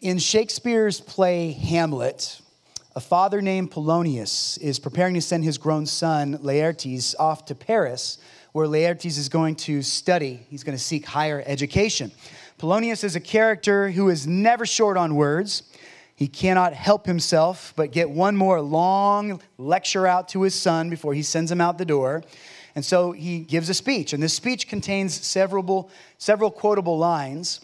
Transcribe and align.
In 0.00 0.16
Shakespeare's 0.16 0.98
play 0.98 1.52
Hamlet, 1.52 2.40
a 2.96 3.00
father 3.00 3.42
named 3.42 3.70
Polonius 3.70 4.56
is 4.56 4.78
preparing 4.78 5.12
to 5.12 5.20
send 5.20 5.44
his 5.44 5.58
grown 5.58 5.84
son 5.84 6.38
Laertes 6.38 7.14
off 7.18 7.44
to 7.44 7.54
Paris, 7.54 8.16
where 8.52 8.66
Laertes 8.66 9.18
is 9.18 9.28
going 9.28 9.56
to 9.56 9.82
study. 9.82 10.40
He's 10.48 10.64
going 10.64 10.76
to 10.76 10.82
seek 10.82 11.04
higher 11.04 11.42
education. 11.44 12.12
Polonius 12.56 13.04
is 13.04 13.14
a 13.14 13.20
character 13.20 13.90
who 13.90 14.08
is 14.08 14.26
never 14.26 14.64
short 14.64 14.96
on 14.96 15.16
words. 15.16 15.64
He 16.16 16.28
cannot 16.28 16.72
help 16.72 17.04
himself 17.04 17.74
but 17.76 17.92
get 17.92 18.08
one 18.08 18.36
more 18.36 18.62
long 18.62 19.42
lecture 19.58 20.06
out 20.06 20.30
to 20.30 20.40
his 20.40 20.54
son 20.54 20.88
before 20.88 21.12
he 21.12 21.22
sends 21.22 21.52
him 21.52 21.60
out 21.60 21.76
the 21.76 21.84
door. 21.84 22.22
And 22.74 22.82
so 22.82 23.12
he 23.12 23.40
gives 23.40 23.68
a 23.68 23.74
speech, 23.74 24.14
and 24.14 24.22
this 24.22 24.32
speech 24.32 24.66
contains 24.66 25.12
several, 25.12 25.90
several 26.16 26.50
quotable 26.50 26.96
lines 26.96 27.60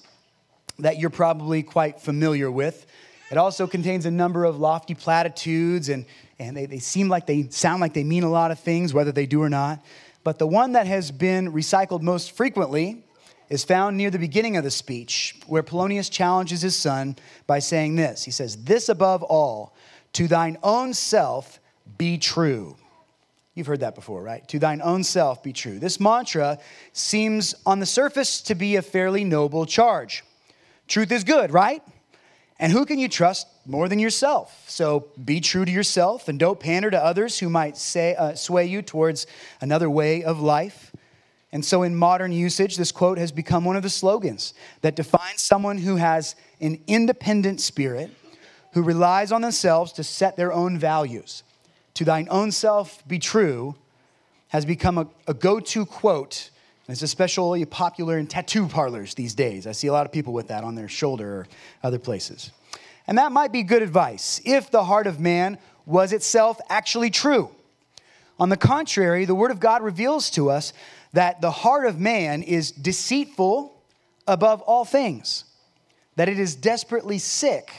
that 0.78 0.98
you're 0.98 1.10
probably 1.10 1.62
quite 1.62 2.00
familiar 2.00 2.50
with. 2.50 2.86
It 3.30 3.38
also 3.38 3.66
contains 3.66 4.06
a 4.06 4.10
number 4.10 4.44
of 4.44 4.58
lofty 4.58 4.94
platitudes, 4.94 5.88
and, 5.88 6.06
and 6.38 6.56
they, 6.56 6.66
they 6.66 6.78
seem 6.78 7.08
like 7.08 7.26
they 7.26 7.48
sound 7.50 7.80
like 7.80 7.94
they 7.94 8.04
mean 8.04 8.22
a 8.22 8.30
lot 8.30 8.50
of 8.50 8.60
things, 8.60 8.94
whether 8.94 9.12
they 9.12 9.26
do 9.26 9.42
or 9.42 9.48
not. 9.48 9.84
But 10.22 10.38
the 10.38 10.46
one 10.46 10.72
that 10.72 10.86
has 10.86 11.10
been 11.10 11.52
recycled 11.52 12.02
most 12.02 12.32
frequently 12.32 13.04
is 13.48 13.64
found 13.64 13.96
near 13.96 14.10
the 14.10 14.18
beginning 14.18 14.56
of 14.56 14.64
the 14.64 14.70
speech, 14.70 15.36
where 15.46 15.62
Polonius 15.62 16.08
challenges 16.08 16.62
his 16.62 16.76
son 16.76 17.16
by 17.46 17.58
saying 17.58 17.96
this 17.96 18.24
He 18.24 18.30
says, 18.30 18.64
This 18.64 18.88
above 18.88 19.22
all, 19.22 19.74
to 20.14 20.26
thine 20.26 20.56
own 20.62 20.94
self 20.94 21.60
be 21.98 22.18
true. 22.18 22.76
You've 23.54 23.66
heard 23.66 23.80
that 23.80 23.94
before, 23.94 24.22
right? 24.22 24.46
To 24.48 24.58
thine 24.58 24.82
own 24.82 25.02
self 25.02 25.42
be 25.42 25.52
true. 25.52 25.78
This 25.78 25.98
mantra 25.98 26.58
seems 26.92 27.54
on 27.64 27.80
the 27.80 27.86
surface 27.86 28.40
to 28.42 28.54
be 28.54 28.76
a 28.76 28.82
fairly 28.82 29.24
noble 29.24 29.64
charge. 29.64 30.24
Truth 30.88 31.12
is 31.12 31.24
good, 31.24 31.50
right? 31.50 31.82
And 32.58 32.72
who 32.72 32.86
can 32.86 32.98
you 32.98 33.08
trust 33.08 33.46
more 33.66 33.88
than 33.88 33.98
yourself? 33.98 34.64
So 34.68 35.08
be 35.22 35.40
true 35.40 35.64
to 35.64 35.70
yourself 35.70 36.28
and 36.28 36.38
don't 36.38 36.58
pander 36.58 36.90
to 36.90 37.02
others 37.02 37.38
who 37.38 37.50
might 37.50 37.76
say, 37.76 38.14
uh, 38.14 38.34
sway 38.34 38.64
you 38.64 38.80
towards 38.80 39.26
another 39.60 39.90
way 39.90 40.24
of 40.24 40.40
life. 40.40 40.92
And 41.52 41.64
so, 41.64 41.82
in 41.84 41.94
modern 41.94 42.32
usage, 42.32 42.76
this 42.76 42.92
quote 42.92 43.18
has 43.18 43.32
become 43.32 43.64
one 43.64 43.76
of 43.76 43.82
the 43.82 43.90
slogans 43.90 44.52
that 44.82 44.96
defines 44.96 45.40
someone 45.40 45.78
who 45.78 45.96
has 45.96 46.34
an 46.60 46.80
independent 46.86 47.60
spirit, 47.60 48.10
who 48.72 48.82
relies 48.82 49.32
on 49.32 49.42
themselves 49.42 49.92
to 49.92 50.04
set 50.04 50.36
their 50.36 50.52
own 50.52 50.76
values. 50.76 51.44
To 51.94 52.04
thine 52.04 52.26
own 52.30 52.50
self 52.50 53.06
be 53.08 53.18
true 53.18 53.76
has 54.48 54.66
become 54.66 54.98
a, 54.98 55.06
a 55.26 55.34
go 55.34 55.60
to 55.60 55.86
quote. 55.86 56.50
It's 56.88 57.02
especially 57.02 57.64
popular 57.64 58.18
in 58.18 58.26
tattoo 58.26 58.68
parlors 58.68 59.14
these 59.14 59.34
days. 59.34 59.66
I 59.66 59.72
see 59.72 59.88
a 59.88 59.92
lot 59.92 60.06
of 60.06 60.12
people 60.12 60.32
with 60.32 60.48
that 60.48 60.62
on 60.62 60.76
their 60.76 60.88
shoulder 60.88 61.28
or 61.28 61.46
other 61.82 61.98
places. 61.98 62.52
And 63.06 63.18
that 63.18 63.32
might 63.32 63.52
be 63.52 63.62
good 63.62 63.82
advice 63.82 64.40
if 64.44 64.70
the 64.70 64.84
heart 64.84 65.06
of 65.06 65.18
man 65.18 65.58
was 65.84 66.12
itself 66.12 66.60
actually 66.68 67.10
true. 67.10 67.50
On 68.38 68.48
the 68.48 68.56
contrary, 68.56 69.24
the 69.24 69.34
Word 69.34 69.50
of 69.50 69.60
God 69.60 69.82
reveals 69.82 70.30
to 70.30 70.50
us 70.50 70.72
that 71.12 71.40
the 71.40 71.50
heart 71.50 71.86
of 71.86 71.98
man 71.98 72.42
is 72.42 72.70
deceitful 72.70 73.72
above 74.26 74.60
all 74.62 74.84
things, 74.84 75.44
that 76.16 76.28
it 76.28 76.38
is 76.38 76.54
desperately 76.54 77.18
sick. 77.18 77.72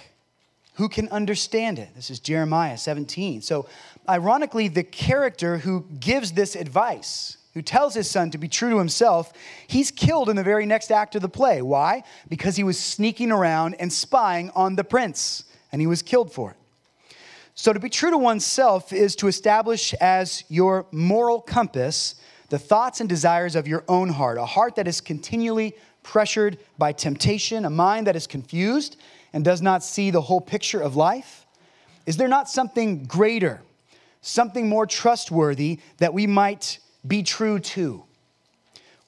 Who 0.75 0.89
can 0.89 1.09
understand 1.09 1.80
it? 1.80 1.89
This 1.95 2.09
is 2.09 2.19
Jeremiah 2.19 2.78
17. 2.78 3.41
So, 3.41 3.67
ironically, 4.08 4.67
the 4.67 4.83
character 4.83 5.58
who 5.58 5.85
gives 6.00 6.31
this 6.31 6.55
advice, 6.55 7.38
who 7.58 7.63
tells 7.63 7.95
his 7.95 8.08
son 8.08 8.30
to 8.30 8.38
be 8.38 8.47
true 8.47 8.69
to 8.69 8.77
himself, 8.77 9.33
he's 9.66 9.89
killed 9.89 10.30
in 10.30 10.36
the 10.36 10.44
very 10.44 10.67
next 10.67 10.91
act 10.91 11.16
of 11.16 11.23
the 11.23 11.27
play. 11.27 11.59
Why? 11.63 12.03
Because 12.30 12.55
he 12.55 12.63
was 12.63 12.80
sneaking 12.80 13.31
around 13.31 13.73
and 13.80 13.91
spying 13.91 14.52
on 14.52 14.75
the 14.75 14.83
prince, 14.83 15.44
and 15.72 15.81
he 15.81 15.88
was 15.88 16.03
killed 16.03 16.31
for 16.31 16.52
it. 16.52 16.58
So, 17.55 17.73
to 17.73 17.80
be 17.80 17.89
true 17.89 18.11
to 18.11 18.17
oneself 18.19 18.94
is 18.94 19.16
to 19.16 19.28
establish 19.28 19.95
as 19.95 20.44
your 20.50 20.85
moral 20.91 21.41
compass 21.41 22.13
the 22.50 22.59
thoughts 22.59 23.00
and 23.00 23.09
desires 23.09 23.56
of 23.56 23.67
your 23.67 23.84
own 23.88 24.09
heart, 24.09 24.38
a 24.38 24.46
heart 24.46 24.75
that 24.75 24.88
is 24.88 25.01
continually 25.01 25.75
pressured 26.03 26.59
by 26.78 26.91
temptation, 26.91 27.66
a 27.66 27.72
mind 27.72 28.06
that 28.06 28.16
is 28.16 28.28
confused 28.28 28.97
and 29.34 29.44
does 29.44 29.63
not 29.63 29.84
see 29.84 30.12
the 30.12 30.22
whole 30.22 30.41
picture 30.41 30.79
of 30.79 30.96
life? 30.96 31.47
Is 32.06 32.17
there 32.17 32.28
not 32.28 32.51
something 32.51 33.06
greater, 33.06 33.63
something 34.22 34.69
more 34.69 34.85
trustworthy 34.85 35.79
that 35.97 36.13
we 36.13 36.28
might 36.28 36.78
be 37.07 37.23
true 37.23 37.59
to? 37.59 38.03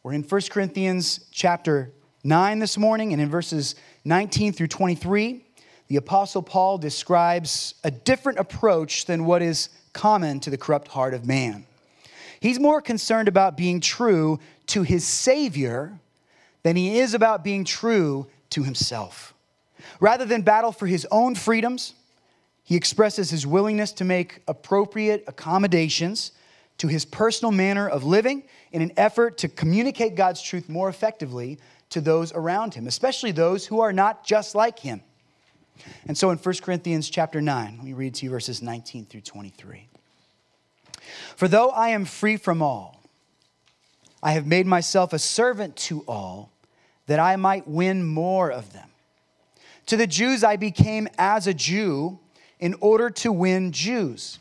We're 0.04 0.14
in 0.14 0.24
1 0.24 0.42
Corinthians 0.50 1.26
chapter 1.32 1.92
9 2.24 2.60
this 2.60 2.78
morning, 2.78 3.12
and 3.14 3.22
in 3.22 3.30
verses 3.30 3.76
19 4.06 4.54
through 4.54 4.68
23, 4.68 5.44
the 5.88 5.98
Apostle 5.98 6.42
Paul 6.42 6.78
describes 6.78 7.76
a 7.84 7.92
different 7.92 8.40
approach 8.40 9.06
than 9.06 9.26
what 9.26 9.42
is 9.42 9.70
common 9.92 10.40
to 10.42 10.50
the 10.50 10.58
corrupt 10.58 10.88
heart 10.88 11.14
of 11.14 11.26
man. 11.26 11.66
He's 12.40 12.60
more 12.60 12.82
concerned 12.82 13.28
about 13.28 13.58
being 13.58 13.82
true 13.82 14.40
to 14.68 14.84
his 14.84 15.06
Savior 15.06 16.00
than 16.64 16.76
he 16.76 17.00
is 17.00 17.14
about 17.14 17.44
being 17.44 17.66
true 17.66 18.28
to 18.52 18.64
himself. 18.64 19.34
Rather 20.00 20.26
than 20.26 20.42
battle 20.42 20.72
for 20.72 20.88
his 20.88 21.08
own 21.12 21.36
freedoms, 21.36 21.94
he 22.64 22.76
expresses 22.76 23.32
his 23.32 23.48
willingness 23.48 23.92
to 23.94 24.06
make 24.06 24.42
appropriate 24.48 25.24
accommodations 25.28 26.32
to 26.80 26.88
his 26.88 27.06
personal 27.06 27.52
manner 27.52 27.88
of 27.88 28.04
living 28.04 28.44
in 28.72 28.82
an 28.82 28.92
effort 28.98 29.38
to 29.40 29.48
communicate 29.48 30.16
God's 30.16 30.42
truth 30.42 30.68
more 30.68 30.90
effectively 30.90 31.60
to 31.92 32.02
those 32.02 32.34
around 32.34 32.74
him, 32.74 32.88
especially 32.88 33.32
those 33.32 33.66
who 33.66 33.82
are 33.82 33.94
not 33.94 34.26
just 34.26 34.56
like 34.56 34.80
him. 34.80 35.02
And 36.08 36.18
so 36.18 36.30
in 36.32 36.38
1 36.38 36.56
Corinthians 36.62 37.10
chapter 37.10 37.42
9, 37.42 37.76
let 37.78 37.86
me 37.86 37.94
read 37.94 38.16
to 38.16 38.26
you 38.26 38.32
verses 38.32 38.62
19 38.62 39.06
through 39.06 39.22
23. 39.22 39.88
For 41.36 41.48
though 41.48 41.70
I 41.70 41.90
am 41.90 42.06
free 42.06 42.38
from 42.38 42.62
all, 42.62 43.02
I 44.22 44.34
have 44.34 44.46
made 44.46 44.68
myself 44.68 45.14
a 45.14 45.20
servant 45.20 45.76
to 45.78 46.04
all, 46.08 46.52
that 47.08 47.20
I 47.20 47.38
might 47.38 47.68
win 47.68 48.06
more 48.06 48.52
of 48.52 48.72
them. 48.72 48.90
To 49.88 49.98
the 49.98 50.06
Jews 50.06 50.44
I 50.44 50.58
became 50.58 51.08
as 51.18 51.48
a 51.48 51.54
Jew 51.54 52.20
in 52.60 52.76
order 52.82 53.10
to 53.10 53.32
win 53.32 53.72
Jews. 53.72 54.38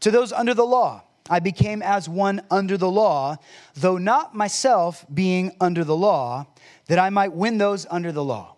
To 0.00 0.10
those 0.10 0.32
under 0.32 0.54
the 0.54 0.64
law, 0.64 1.02
I 1.28 1.40
became 1.40 1.82
as 1.82 2.08
one 2.08 2.42
under 2.50 2.76
the 2.76 2.90
law, 2.90 3.36
though 3.74 3.98
not 3.98 4.34
myself 4.34 5.04
being 5.12 5.52
under 5.60 5.84
the 5.84 5.96
law, 5.96 6.46
that 6.86 6.98
I 6.98 7.10
might 7.10 7.32
win 7.32 7.58
those 7.58 7.86
under 7.90 8.12
the 8.12 8.24
law. 8.24 8.56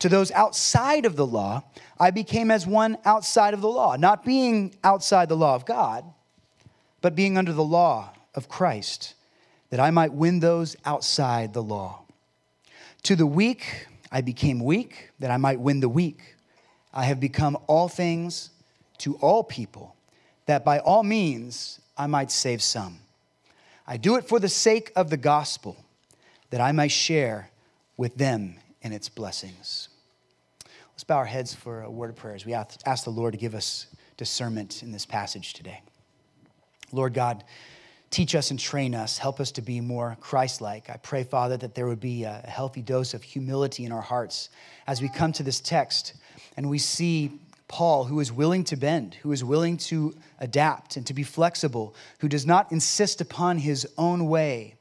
To 0.00 0.08
those 0.08 0.30
outside 0.32 1.06
of 1.06 1.16
the 1.16 1.26
law, 1.26 1.62
I 1.98 2.10
became 2.10 2.50
as 2.50 2.66
one 2.66 2.98
outside 3.04 3.54
of 3.54 3.60
the 3.60 3.68
law, 3.68 3.96
not 3.96 4.24
being 4.24 4.74
outside 4.84 5.28
the 5.28 5.36
law 5.36 5.54
of 5.54 5.66
God 5.66 6.04
but 7.00 7.14
being 7.14 7.38
under 7.38 7.52
the 7.52 7.64
law 7.64 8.10
of 8.34 8.48
Christ, 8.48 9.14
that 9.70 9.80
I 9.80 9.90
might 9.90 10.12
win 10.12 10.40
those 10.40 10.76
outside 10.84 11.52
the 11.52 11.62
law. 11.62 12.00
To 13.04 13.16
the 13.16 13.26
weak, 13.26 13.86
I 14.10 14.20
became 14.20 14.60
weak, 14.60 15.10
that 15.18 15.30
I 15.30 15.36
might 15.36 15.60
win 15.60 15.80
the 15.80 15.88
weak. 15.88 16.36
I 16.92 17.04
have 17.04 17.20
become 17.20 17.56
all 17.66 17.88
things 17.88 18.50
to 18.98 19.14
all 19.16 19.44
people, 19.44 19.94
that 20.48 20.64
by 20.64 20.78
all 20.78 21.02
means 21.02 21.78
I 21.96 22.06
might 22.06 22.30
save 22.30 22.62
some. 22.62 23.00
I 23.86 23.98
do 23.98 24.16
it 24.16 24.26
for 24.26 24.40
the 24.40 24.48
sake 24.48 24.90
of 24.96 25.10
the 25.10 25.18
gospel, 25.18 25.76
that 26.48 26.62
I 26.62 26.72
might 26.72 26.90
share 26.90 27.50
with 27.98 28.16
them 28.16 28.56
in 28.80 28.94
its 28.94 29.10
blessings. 29.10 29.90
Let's 30.92 31.04
bow 31.04 31.16
our 31.16 31.26
heads 31.26 31.54
for 31.54 31.82
a 31.82 31.90
word 31.90 32.08
of 32.08 32.16
prayer 32.16 32.34
as 32.34 32.46
we 32.46 32.54
ask 32.54 33.04
the 33.04 33.10
Lord 33.10 33.34
to 33.34 33.38
give 33.38 33.54
us 33.54 33.88
discernment 34.16 34.82
in 34.82 34.90
this 34.90 35.04
passage 35.04 35.52
today. 35.52 35.82
Lord 36.92 37.12
God, 37.12 37.44
teach 38.10 38.34
us 38.34 38.50
and 38.50 38.58
train 38.58 38.94
us. 38.94 39.18
Help 39.18 39.40
us 39.40 39.52
to 39.52 39.60
be 39.60 39.82
more 39.82 40.16
Christ 40.18 40.62
like. 40.62 40.88
I 40.88 40.96
pray, 40.96 41.24
Father, 41.24 41.58
that 41.58 41.74
there 41.74 41.86
would 41.86 42.00
be 42.00 42.24
a 42.24 42.42
healthy 42.48 42.80
dose 42.80 43.12
of 43.12 43.22
humility 43.22 43.84
in 43.84 43.92
our 43.92 44.00
hearts 44.00 44.48
as 44.86 45.02
we 45.02 45.10
come 45.10 45.32
to 45.32 45.42
this 45.42 45.60
text 45.60 46.14
and 46.56 46.70
we 46.70 46.78
see 46.78 47.38
Paul, 47.68 48.04
who 48.04 48.18
is 48.18 48.32
willing 48.32 48.64
to 48.64 48.76
bend, 48.76 49.14
who 49.22 49.30
is 49.30 49.44
willing 49.44 49.76
to 49.76 50.16
adapt 50.38 50.96
and 50.96 51.06
to 51.06 51.14
be 51.14 51.22
flexible, 51.22 51.94
who 52.20 52.28
does 52.28 52.46
not 52.46 52.72
insist 52.72 53.20
upon 53.20 53.58
his 53.58 53.86
own 53.98 54.26
way, 54.26 54.74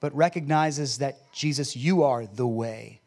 but 0.00 0.14
recognizes 0.14 0.98
that, 0.98 1.32
Jesus, 1.32 1.74
you 1.76 2.02
are 2.02 2.26
the 2.26 2.46
way. 2.46 3.00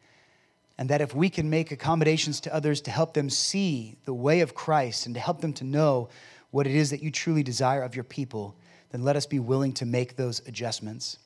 And 0.76 0.90
that 0.90 1.00
if 1.00 1.14
we 1.14 1.30
can 1.30 1.48
make 1.48 1.70
accommodations 1.70 2.40
to 2.40 2.54
others 2.54 2.80
to 2.82 2.90
help 2.90 3.14
them 3.14 3.30
see 3.30 3.96
the 4.04 4.14
way 4.14 4.40
of 4.40 4.54
Christ 4.54 5.06
and 5.06 5.14
to 5.14 5.20
help 5.20 5.40
them 5.40 5.52
to 5.54 5.64
know 5.64 6.08
what 6.50 6.66
it 6.66 6.74
is 6.74 6.90
that 6.90 7.02
you 7.02 7.12
truly 7.12 7.44
desire 7.44 7.82
of 7.82 7.94
your 7.94 8.04
people, 8.04 8.56
then 8.90 9.04
let 9.04 9.16
us 9.16 9.26
be 9.26 9.38
willing 9.38 9.72
to 9.74 9.86
make 9.86 10.16
those 10.16 10.40
adjustments. 10.46 11.18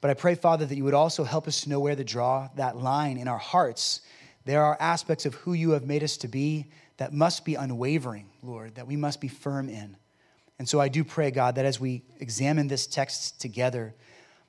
But 0.00 0.10
I 0.10 0.14
pray, 0.14 0.34
Father, 0.34 0.64
that 0.64 0.76
you 0.76 0.84
would 0.84 0.94
also 0.94 1.24
help 1.24 1.46
us 1.46 1.62
to 1.62 1.70
know 1.70 1.80
where 1.80 1.96
to 1.96 2.04
draw 2.04 2.48
that 2.56 2.76
line 2.76 3.18
in 3.18 3.28
our 3.28 3.38
hearts. 3.38 4.00
There 4.44 4.62
are 4.62 4.76
aspects 4.80 5.26
of 5.26 5.34
who 5.34 5.52
you 5.54 5.70
have 5.70 5.86
made 5.86 6.02
us 6.02 6.16
to 6.18 6.28
be 6.28 6.66
that 6.96 7.12
must 7.12 7.44
be 7.44 7.54
unwavering, 7.54 8.28
Lord, 8.42 8.76
that 8.76 8.86
we 8.86 8.96
must 8.96 9.20
be 9.20 9.28
firm 9.28 9.68
in. 9.68 9.96
And 10.58 10.68
so 10.68 10.80
I 10.80 10.88
do 10.88 11.02
pray, 11.02 11.30
God, 11.30 11.56
that 11.56 11.64
as 11.64 11.80
we 11.80 12.02
examine 12.20 12.68
this 12.68 12.86
text 12.86 13.40
together, 13.40 13.94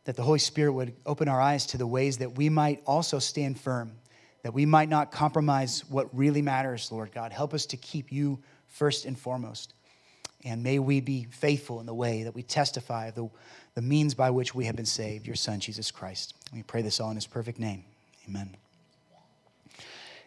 that 0.06 0.16
the 0.16 0.22
Holy 0.22 0.40
Spirit 0.40 0.74
would 0.74 0.94
open 1.06 1.28
our 1.28 1.42
eyes 1.42 1.66
to 1.68 1.78
the 1.78 1.88
ways 1.88 2.20
that 2.20 2.38
we 2.38 2.50
might 2.50 2.82
also 2.86 3.18
stand 3.20 3.60
firm, 3.60 3.94
that 4.44 4.54
we 4.54 4.66
might 4.66 4.90
not 4.90 5.12
compromise 5.12 5.84
what 5.90 6.16
really 6.16 6.44
matters, 6.44 6.92
Lord 6.92 7.12
God. 7.12 7.32
Help 7.32 7.54
us 7.54 7.66
to 7.68 7.78
keep 7.78 8.12
you 8.12 8.40
first 8.68 9.06
and 9.06 9.18
foremost. 9.18 9.74
And 10.44 10.62
may 10.62 10.78
we 10.78 11.02
be 11.02 11.26
faithful 11.32 11.80
in 11.80 11.88
the 11.88 11.94
way 11.94 12.22
that 12.24 12.36
we 12.36 12.44
testify 12.44 13.10
the, 13.10 13.28
the 13.74 13.82
means 13.82 14.14
by 14.14 14.30
which 14.30 14.54
we 14.54 14.66
have 14.66 14.76
been 14.76 14.86
saved, 14.86 15.26
your 15.26 15.36
Son, 15.36 15.60
Jesus 15.60 15.90
Christ. 15.90 16.36
We 16.54 16.62
pray 16.62 16.84
this 16.84 17.00
all 17.00 17.10
in 17.10 17.16
his 17.16 17.26
perfect 17.26 17.58
name. 17.58 17.84
Amen. 18.30 18.56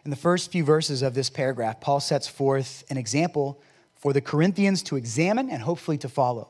In 0.05 0.11
the 0.11 0.17
first 0.17 0.51
few 0.51 0.63
verses 0.63 1.01
of 1.01 1.13
this 1.13 1.29
paragraph, 1.29 1.81
Paul 1.81 1.99
sets 1.99 2.27
forth 2.27 2.83
an 2.89 2.97
example 2.97 3.61
for 3.95 4.13
the 4.13 4.21
Corinthians 4.21 4.81
to 4.83 4.95
examine 4.95 5.49
and 5.49 5.61
hopefully 5.61 5.97
to 5.99 6.09
follow. 6.09 6.49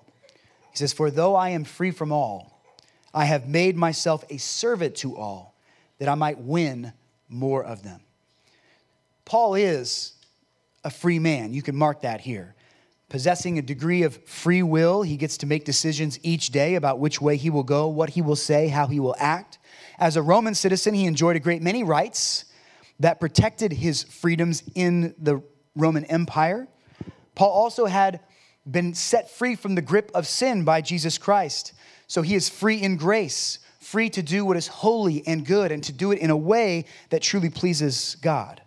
He 0.72 0.78
says, 0.78 0.94
For 0.94 1.10
though 1.10 1.36
I 1.36 1.50
am 1.50 1.64
free 1.64 1.92
from 1.92 2.12
all, 2.12 2.62
I 3.14 3.26
have 3.26 3.48
made 3.48 3.76
myself 3.76 4.24
a 4.30 4.38
servant 4.38 4.96
to 4.98 5.18
all, 5.18 5.56
that 5.98 6.08
I 6.08 6.16
might 6.16 6.40
win 6.40 6.94
more 7.28 7.64
of 7.64 7.84
them. 7.84 8.02
Paul 9.26 9.56
is 9.56 10.14
a 10.84 10.92
free 10.92 11.20
man. 11.20 11.54
You 11.54 11.64
can 11.64 11.76
mark 11.76 12.02
that 12.02 12.22
here. 12.22 12.56
Possessing 13.10 13.58
a 13.58 13.64
degree 13.64 14.04
of 14.04 14.24
free 14.26 14.62
will, 14.62 15.02
he 15.02 15.18
gets 15.18 15.38
to 15.38 15.48
make 15.48 15.66
decisions 15.66 16.20
each 16.22 16.52
day 16.52 16.76
about 16.76 17.00
which 17.00 17.20
way 17.20 17.36
he 17.36 17.50
will 17.50 17.64
go, 17.64 17.88
what 17.88 18.12
he 18.12 18.22
will 18.22 18.36
say, 18.36 18.68
how 18.68 18.86
he 18.86 19.00
will 19.00 19.16
act. 19.18 19.58
As 19.98 20.16
a 20.16 20.22
Roman 20.22 20.54
citizen, 20.54 20.94
he 20.94 21.06
enjoyed 21.06 21.36
a 21.36 21.40
great 21.40 21.64
many 21.64 21.84
rights 21.84 22.46
that 23.00 23.20
protected 23.20 23.72
his 23.72 24.04
freedoms 24.04 24.64
in 24.76 25.16
the 25.18 25.42
Roman 25.76 26.06
Empire. 26.06 26.68
Paul 27.36 27.52
also 27.52 27.86
had 27.86 28.20
been 28.70 28.94
set 28.94 29.32
free 29.32 29.56
from 29.56 29.76
the 29.76 29.82
grip 29.82 30.12
of 30.14 30.28
sin 30.28 30.64
by 30.64 30.82
Jesus 30.82 31.18
Christ. 31.18 31.74
So 32.08 32.22
he 32.22 32.36
is 32.36 32.50
free 32.50 32.82
in 32.82 32.98
grace, 32.98 33.60
free 33.80 34.10
to 34.10 34.22
do 34.22 34.44
what 34.44 34.58
is 34.58 34.68
holy 34.68 35.26
and 35.26 35.46
good, 35.46 35.72
and 35.72 35.84
to 35.84 35.94
do 35.94 36.12
it 36.12 36.20
in 36.20 36.30
a 36.30 36.38
way 36.38 36.86
that 37.10 37.22
truly 37.22 37.50
pleases 37.50 38.18
God. 38.22 38.62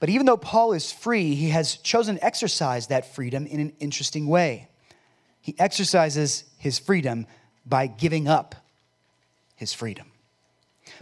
But 0.00 0.08
even 0.08 0.26
though 0.26 0.36
Paul 0.36 0.72
is 0.72 0.92
free, 0.92 1.34
he 1.34 1.50
has 1.50 1.76
chosen 1.76 2.16
to 2.16 2.24
exercise 2.24 2.86
that 2.88 3.14
freedom 3.14 3.46
in 3.46 3.60
an 3.60 3.72
interesting 3.80 4.26
way. 4.26 4.68
He 5.40 5.54
exercises 5.58 6.44
his 6.58 6.78
freedom 6.78 7.26
by 7.66 7.86
giving 7.86 8.28
up 8.28 8.54
his 9.56 9.72
freedom, 9.72 10.10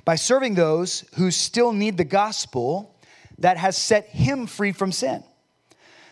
by 0.06 0.14
serving 0.14 0.54
those 0.54 1.04
who 1.16 1.30
still 1.30 1.72
need 1.72 1.98
the 1.98 2.04
gospel 2.04 2.96
that 3.38 3.58
has 3.58 3.76
set 3.76 4.06
him 4.06 4.46
free 4.46 4.72
from 4.72 4.92
sin. 4.92 5.22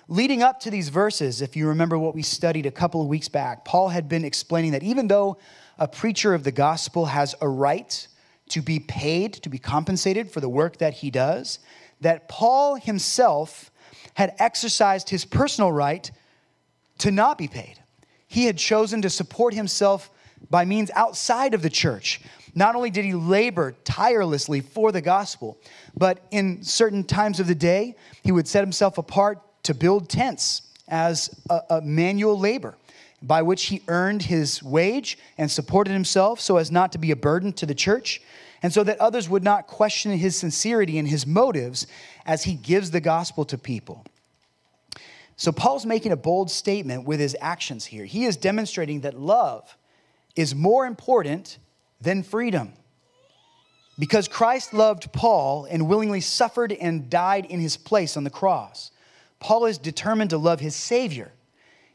Leading 0.08 0.42
up 0.42 0.60
to 0.60 0.70
these 0.70 0.90
verses, 0.90 1.40
if 1.40 1.56
you 1.56 1.68
remember 1.68 1.96
what 1.96 2.14
we 2.14 2.20
studied 2.20 2.66
a 2.66 2.70
couple 2.70 3.00
of 3.00 3.06
weeks 3.06 3.28
back, 3.28 3.64
Paul 3.64 3.88
had 3.88 4.08
been 4.08 4.24
explaining 4.24 4.72
that 4.72 4.82
even 4.82 5.06
though 5.08 5.38
a 5.78 5.88
preacher 5.88 6.34
of 6.34 6.42
the 6.42 6.52
gospel 6.52 7.06
has 7.06 7.34
a 7.40 7.48
right 7.48 8.06
to 8.50 8.60
be 8.60 8.80
paid, 8.80 9.32
to 9.34 9.48
be 9.48 9.58
compensated 9.58 10.30
for 10.30 10.40
the 10.40 10.48
work 10.48 10.78
that 10.78 10.94
he 10.94 11.10
does, 11.10 11.60
that 12.00 12.28
Paul 12.28 12.74
himself 12.74 13.70
had 14.14 14.34
exercised 14.38 15.08
his 15.08 15.24
personal 15.24 15.70
right 15.70 16.10
to 16.98 17.12
not 17.12 17.38
be 17.38 17.48
paid. 17.48 17.76
He 18.26 18.44
had 18.44 18.58
chosen 18.58 19.02
to 19.02 19.08
support 19.08 19.54
himself 19.54 20.10
by 20.50 20.64
means 20.64 20.90
outside 20.94 21.54
of 21.54 21.62
the 21.62 21.70
church. 21.70 22.20
Not 22.54 22.76
only 22.76 22.90
did 22.90 23.04
he 23.04 23.14
labor 23.14 23.74
tirelessly 23.84 24.60
for 24.60 24.92
the 24.92 25.00
gospel, 25.00 25.58
but 25.96 26.26
in 26.30 26.62
certain 26.62 27.04
times 27.04 27.40
of 27.40 27.46
the 27.46 27.54
day, 27.54 27.96
he 28.22 28.32
would 28.32 28.46
set 28.46 28.62
himself 28.62 28.98
apart 28.98 29.40
to 29.64 29.74
build 29.74 30.08
tents 30.08 30.62
as 30.88 31.34
a, 31.50 31.60
a 31.70 31.80
manual 31.80 32.38
labor 32.38 32.76
by 33.22 33.42
which 33.42 33.66
he 33.66 33.82
earned 33.88 34.22
his 34.22 34.62
wage 34.62 35.18
and 35.38 35.50
supported 35.50 35.92
himself 35.92 36.38
so 36.38 36.58
as 36.58 36.70
not 36.70 36.92
to 36.92 36.98
be 36.98 37.10
a 37.10 37.16
burden 37.16 37.52
to 37.54 37.66
the 37.66 37.74
church 37.74 38.20
and 38.62 38.72
so 38.72 38.84
that 38.84 38.98
others 39.00 39.28
would 39.28 39.42
not 39.42 39.66
question 39.66 40.12
his 40.12 40.36
sincerity 40.36 40.98
and 40.98 41.08
his 41.08 41.26
motives 41.26 41.86
as 42.24 42.44
he 42.44 42.54
gives 42.54 42.90
the 42.90 43.00
gospel 43.00 43.44
to 43.44 43.58
people. 43.58 44.04
So, 45.36 45.52
Paul's 45.52 45.84
making 45.84 46.12
a 46.12 46.16
bold 46.16 46.50
statement 46.50 47.04
with 47.04 47.18
his 47.18 47.36
actions 47.40 47.84
here. 47.84 48.04
He 48.04 48.24
is 48.24 48.36
demonstrating 48.36 49.00
that 49.00 49.18
love 49.18 49.76
is 50.36 50.54
more 50.54 50.86
important 50.86 51.58
than 52.04 52.22
freedom. 52.22 52.72
Because 53.98 54.28
Christ 54.28 54.74
loved 54.74 55.12
Paul 55.12 55.66
and 55.70 55.88
willingly 55.88 56.20
suffered 56.20 56.72
and 56.72 57.08
died 57.08 57.46
in 57.46 57.60
his 57.60 57.76
place 57.76 58.16
on 58.16 58.24
the 58.24 58.30
cross. 58.30 58.90
Paul 59.40 59.66
is 59.66 59.78
determined 59.78 60.30
to 60.30 60.38
love 60.38 60.60
his 60.60 60.74
Savior 60.74 61.32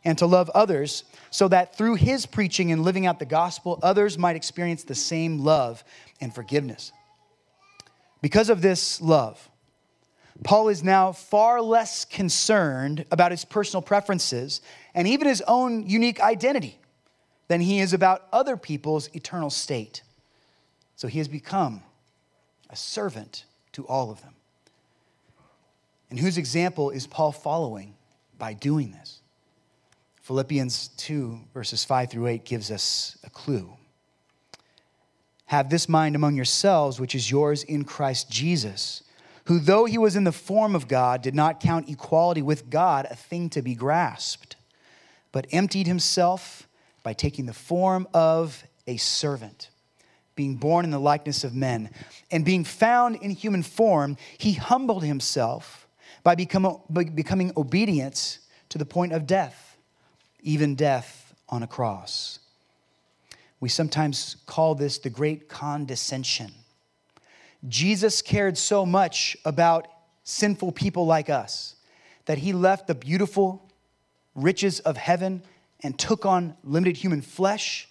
and 0.04 0.18
to 0.18 0.26
love 0.26 0.50
others 0.52 1.04
so 1.30 1.48
that 1.50 1.76
through 1.76 1.96
his 1.96 2.26
preaching 2.26 2.72
and 2.72 2.84
living 2.84 3.06
out 3.06 3.20
the 3.20 3.26
gospel, 3.26 3.80
others 3.84 4.18
might 4.18 4.36
experience 4.36 4.84
the 4.84 4.96
same 4.96 5.40
love 5.40 5.84
and 6.22 6.34
forgiveness. 6.34 6.92
Because 8.22 8.50
of 8.50 8.62
this 8.62 9.02
love, 9.02 9.50
Paul 10.44 10.70
is 10.70 10.84
now 10.84 11.12
far 11.12 11.62
less 11.62 12.06
concerned 12.06 13.06
about 13.12 13.32
his 13.32 13.44
personal 13.44 13.82
preferences 13.82 14.62
and 14.94 15.06
even 15.08 15.28
his 15.28 15.44
own 15.48 15.86
unique 15.86 16.22
identity 16.22 16.79
than 17.50 17.60
he 17.60 17.80
is 17.80 17.92
about 17.92 18.28
other 18.32 18.56
people's 18.56 19.10
eternal 19.14 19.50
state. 19.50 20.04
So 20.96 21.10
he 21.10 21.18
has 21.18 21.28
become 21.28 21.82
a 22.70 22.76
servant 22.76 23.44
to 23.74 23.86
all 23.88 24.12
of 24.12 24.22
them. 24.22 24.36
And 26.10 26.20
whose 26.20 26.38
example 26.38 26.92
is 26.92 27.06
Paul 27.08 27.32
following 27.32 27.96
by 28.38 28.54
doing 28.54 28.92
this? 28.92 29.20
Philippians 30.22 30.90
2, 30.90 31.40
verses 31.54 31.84
5 31.84 32.12
through 32.12 32.28
8, 32.28 32.46
gives 32.46 32.70
us 32.70 33.18
a 33.24 33.30
clue. 33.32 33.74
Have 35.48 35.72
this 35.72 35.90
mind 35.90 36.16
among 36.16 36.36
yourselves, 36.36 37.00
which 37.00 37.16
is 37.16 37.32
yours 37.32 37.64
in 37.64 37.84
Christ 37.84 38.30
Jesus, 38.30 39.02
who, 39.46 39.58
though 39.58 39.86
he 39.86 39.98
was 39.98 40.16
in 40.16 40.24
the 40.24 40.32
form 40.32 40.76
of 40.76 40.88
God, 40.88 41.24
did 41.24 41.34
not 41.34 41.60
count 41.60 41.90
equality 41.90 42.44
with 42.44 42.70
God 42.70 43.08
a 43.10 43.16
thing 43.16 43.50
to 43.50 43.64
be 43.64 43.74
grasped, 43.74 44.56
but 45.32 45.48
emptied 45.52 45.88
himself 45.88 46.68
by 47.10 47.14
taking 47.14 47.48
the 47.48 47.54
form 47.54 48.08
of 48.14 48.64
a 48.86 48.96
servant 48.98 49.72
being 50.36 50.58
born 50.58 50.86
in 50.86 50.92
the 50.92 51.00
likeness 51.00 51.44
of 51.44 51.56
men, 51.56 51.90
and 52.30 52.46
being 52.46 52.64
found 52.64 53.16
in 53.16 53.32
human 53.32 53.64
form, 53.64 54.16
he 54.38 54.54
humbled 54.54 55.04
himself 55.04 55.88
by, 56.22 56.36
become, 56.36 56.80
by 56.88 57.04
becoming 57.06 57.52
obedient 57.58 58.38
to 58.70 58.78
the 58.78 58.86
point 58.86 59.12
of 59.12 59.26
death, 59.26 59.76
even 60.44 60.76
death 60.76 61.34
on 61.50 61.64
a 61.64 61.68
cross. 61.68 62.38
We 63.60 63.70
sometimes 63.70 64.38
call 64.46 64.76
this 64.76 65.00
the 65.00 65.10
great 65.10 65.50
condescension. 65.50 66.52
Jesus 67.68 68.22
cared 68.22 68.56
so 68.56 68.86
much 68.86 69.36
about 69.46 69.88
sinful 70.24 70.74
people 70.74 71.08
like 71.08 71.32
us 71.32 71.74
that 72.26 72.38
he 72.38 72.54
left 72.54 72.86
the 72.86 72.94
beautiful 72.94 73.68
riches 74.36 74.80
of 74.82 74.96
heaven 74.96 75.42
and 75.84 75.98
took 75.98 76.26
on 76.26 76.56
limited 76.64 76.98
human 76.98 77.22
flesh 77.22 77.88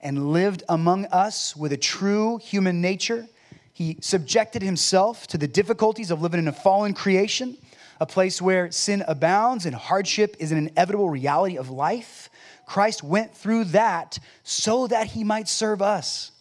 and 0.00 0.32
lived 0.32 0.62
among 0.68 1.06
us 1.06 1.56
with 1.56 1.72
a 1.72 1.76
true 1.76 2.38
human 2.38 2.80
nature. 2.80 3.26
He 3.72 3.98
subjected 4.00 4.62
himself 4.62 5.26
to 5.28 5.38
the 5.38 5.48
difficulties 5.48 6.10
of 6.10 6.20
living 6.22 6.40
in 6.40 6.48
a 6.48 6.52
fallen 6.52 6.94
creation 6.94 7.56
a 8.02 8.06
place 8.06 8.42
where 8.42 8.68
sin 8.72 9.04
abounds 9.06 9.64
and 9.64 9.76
hardship 9.76 10.34
is 10.40 10.50
an 10.50 10.58
inevitable 10.58 11.08
reality 11.08 11.56
of 11.56 11.70
life. 11.70 12.30
Christ 12.66 13.04
went 13.04 13.32
through 13.32 13.66
that 13.66 14.18
so 14.42 14.88
that 14.88 15.06
he 15.06 15.22
might 15.22 15.48
serve 15.48 15.80
us, 15.80 16.32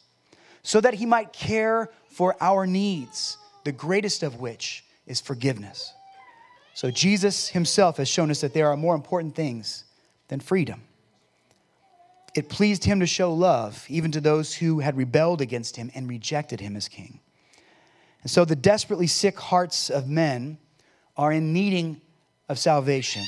so 0.64 0.82
that 0.82 0.96
he 0.96 1.06
might 1.06 1.32
care 1.32 1.92
for 2.10 2.36
our 2.42 2.66
needs, 2.66 3.38
the 3.64 3.72
greatest 3.72 4.24
of 4.24 4.40
which 4.40 4.84
is 5.06 5.22
forgiveness. 5.22 5.94
So 6.74 6.90
Jesus 6.90 7.50
himself 7.50 7.98
has 7.98 8.08
shown 8.10 8.32
us 8.32 8.42
that 8.42 8.56
there 8.56 8.70
are 8.70 8.78
more 8.78 8.96
important 8.96 9.36
things 9.36 9.84
than 10.30 10.40
freedom. 10.40 10.82
It 12.34 12.50
pleased 12.50 12.86
him 12.86 13.00
to 13.02 13.06
show 13.06 13.34
love 13.34 13.86
even 13.90 14.12
to 14.12 14.22
those 14.22 14.54
who 14.56 14.80
had 14.80 14.96
rebelled 14.96 15.42
against 15.42 15.76
him 15.76 15.92
and 15.94 16.08
rejected 16.08 16.60
him 16.60 16.76
as 16.76 16.88
king. 16.88 17.20
And 18.22 18.32
so 18.32 18.46
the 18.46 18.56
desperately 18.56 19.08
sick 19.08 19.40
hearts 19.40 19.90
of 19.90 20.08
men 20.08 20.58
are 21.18 21.32
in 21.32 21.52
needing 21.54 22.02
of 22.48 22.60
salvation. 22.60 23.24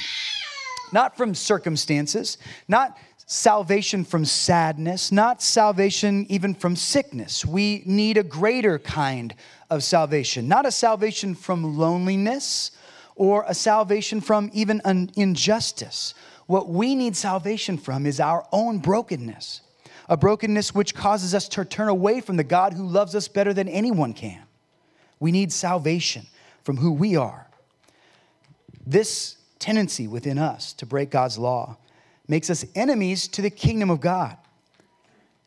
Not 0.92 1.18
from 1.18 1.34
circumstances, 1.34 2.38
not 2.68 2.98
salvation 3.26 4.06
from 4.06 4.26
sadness, 4.26 5.12
not 5.12 5.42
salvation 5.42 6.26
even 6.30 6.54
from 6.54 6.76
sickness. 6.76 7.46
We 7.46 7.84
need 7.86 8.18
a 8.18 8.24
greater 8.24 8.78
kind 8.80 9.34
of 9.70 9.84
salvation, 9.84 10.48
not 10.48 10.66
a 10.66 10.72
salvation 10.72 11.36
from 11.36 11.78
loneliness 11.78 12.72
or 13.16 13.46
a 13.48 13.54
salvation 13.54 14.22
from 14.22 14.50
even 14.54 14.82
an 14.86 15.12
injustice. 15.16 16.14
What 16.54 16.70
we 16.70 16.94
need 16.94 17.16
salvation 17.16 17.80
from 17.80 18.06
is 18.06 18.20
our 18.20 18.46
own 18.52 18.78
brokenness, 18.78 19.62
a 20.08 20.16
brokenness 20.16 20.76
which 20.76 20.94
causes 20.94 21.34
us 21.34 21.48
to 21.50 21.66
turn 21.66 21.88
away 21.88 22.22
from 22.22 22.38
the 22.38 22.44
God 22.44 22.74
who 22.74 22.86
loves 22.86 23.16
us 23.16 23.28
better 23.28 23.56
than 23.56 23.68
anyone 23.68 24.14
can. 24.14 24.44
We 25.20 25.32
need 25.32 25.52
salvation 25.52 26.28
from 26.62 26.78
who 26.78 26.92
we 26.92 27.16
are 27.16 27.48
this 28.86 29.38
tendency 29.58 30.08
within 30.08 30.38
us 30.38 30.74
to 30.74 30.86
break 30.86 31.10
God's 31.10 31.40
law 31.40 31.76
makes 32.28 32.52
us 32.52 32.66
enemies 32.76 33.28
to 33.30 33.42
the 33.42 33.50
kingdom 33.50 33.90
of 33.90 34.00
God 34.00 34.38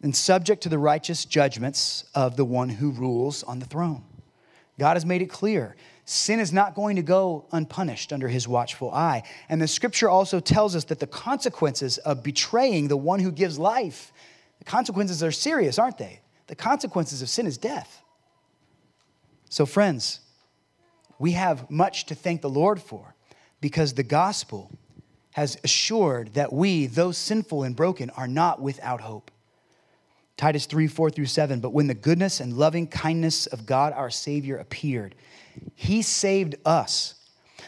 and 0.02 0.16
subject 0.16 0.60
to 0.64 0.68
the 0.68 0.78
righteous 0.80 1.24
judgments 1.24 2.02
of 2.16 2.36
the 2.36 2.44
one 2.44 2.68
who 2.68 2.90
rules 2.90 3.44
on 3.44 3.60
the 3.60 3.66
throne. 3.66 4.02
God 4.76 4.94
has 4.94 5.06
made 5.06 5.22
it 5.22 5.30
clear. 5.30 5.76
Sin 6.08 6.38
is 6.38 6.52
not 6.52 6.76
going 6.76 6.94
to 6.96 7.02
go 7.02 7.46
unpunished 7.50 8.12
under 8.12 8.28
his 8.28 8.46
watchful 8.46 8.92
eye. 8.92 9.24
And 9.48 9.60
the 9.60 9.66
scripture 9.66 10.08
also 10.08 10.38
tells 10.38 10.76
us 10.76 10.84
that 10.84 11.00
the 11.00 11.06
consequences 11.08 11.98
of 11.98 12.22
betraying 12.22 12.86
the 12.86 12.96
one 12.96 13.18
who 13.18 13.32
gives 13.32 13.58
life, 13.58 14.12
the 14.60 14.64
consequences 14.64 15.20
are 15.24 15.32
serious, 15.32 15.80
aren't 15.80 15.98
they? 15.98 16.20
The 16.46 16.54
consequences 16.54 17.22
of 17.22 17.28
sin 17.28 17.44
is 17.44 17.58
death. 17.58 18.04
So, 19.48 19.66
friends, 19.66 20.20
we 21.18 21.32
have 21.32 21.68
much 21.68 22.06
to 22.06 22.14
thank 22.14 22.40
the 22.40 22.48
Lord 22.48 22.80
for 22.80 23.16
because 23.60 23.94
the 23.94 24.04
gospel 24.04 24.70
has 25.32 25.58
assured 25.64 26.34
that 26.34 26.52
we, 26.52 26.86
though 26.86 27.10
sinful 27.10 27.64
and 27.64 27.74
broken, 27.74 28.10
are 28.10 28.28
not 28.28 28.62
without 28.62 29.00
hope. 29.00 29.32
Titus 30.36 30.66
3 30.66 30.86
4 30.86 31.10
through 31.10 31.26
7. 31.26 31.60
But 31.60 31.72
when 31.72 31.86
the 31.86 31.94
goodness 31.94 32.40
and 32.40 32.52
loving 32.52 32.86
kindness 32.86 33.46
of 33.46 33.66
God 33.66 33.92
our 33.92 34.10
Savior 34.10 34.58
appeared, 34.58 35.14
he 35.74 36.02
saved 36.02 36.56
us, 36.64 37.14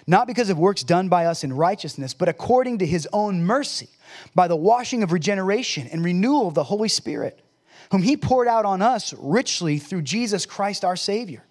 not 0.06 0.26
because 0.26 0.50
of 0.50 0.58
works 0.58 0.82
done 0.82 1.08
by 1.08 1.26
us 1.26 1.44
in 1.44 1.52
righteousness, 1.52 2.12
but 2.12 2.28
according 2.28 2.78
to 2.78 2.86
his 2.86 3.08
own 3.12 3.44
mercy, 3.44 3.88
by 4.34 4.48
the 4.48 4.56
washing 4.56 5.02
of 5.02 5.12
regeneration 5.12 5.86
and 5.86 6.04
renewal 6.04 6.48
of 6.48 6.54
the 6.54 6.64
Holy 6.64 6.88
Spirit, 6.88 7.42
whom 7.90 8.02
he 8.02 8.16
poured 8.16 8.48
out 8.48 8.64
on 8.64 8.82
us 8.82 9.14
richly 9.14 9.78
through 9.78 10.02
Jesus 10.02 10.44
Christ 10.44 10.84
our 10.84 10.96
Savior 10.96 11.44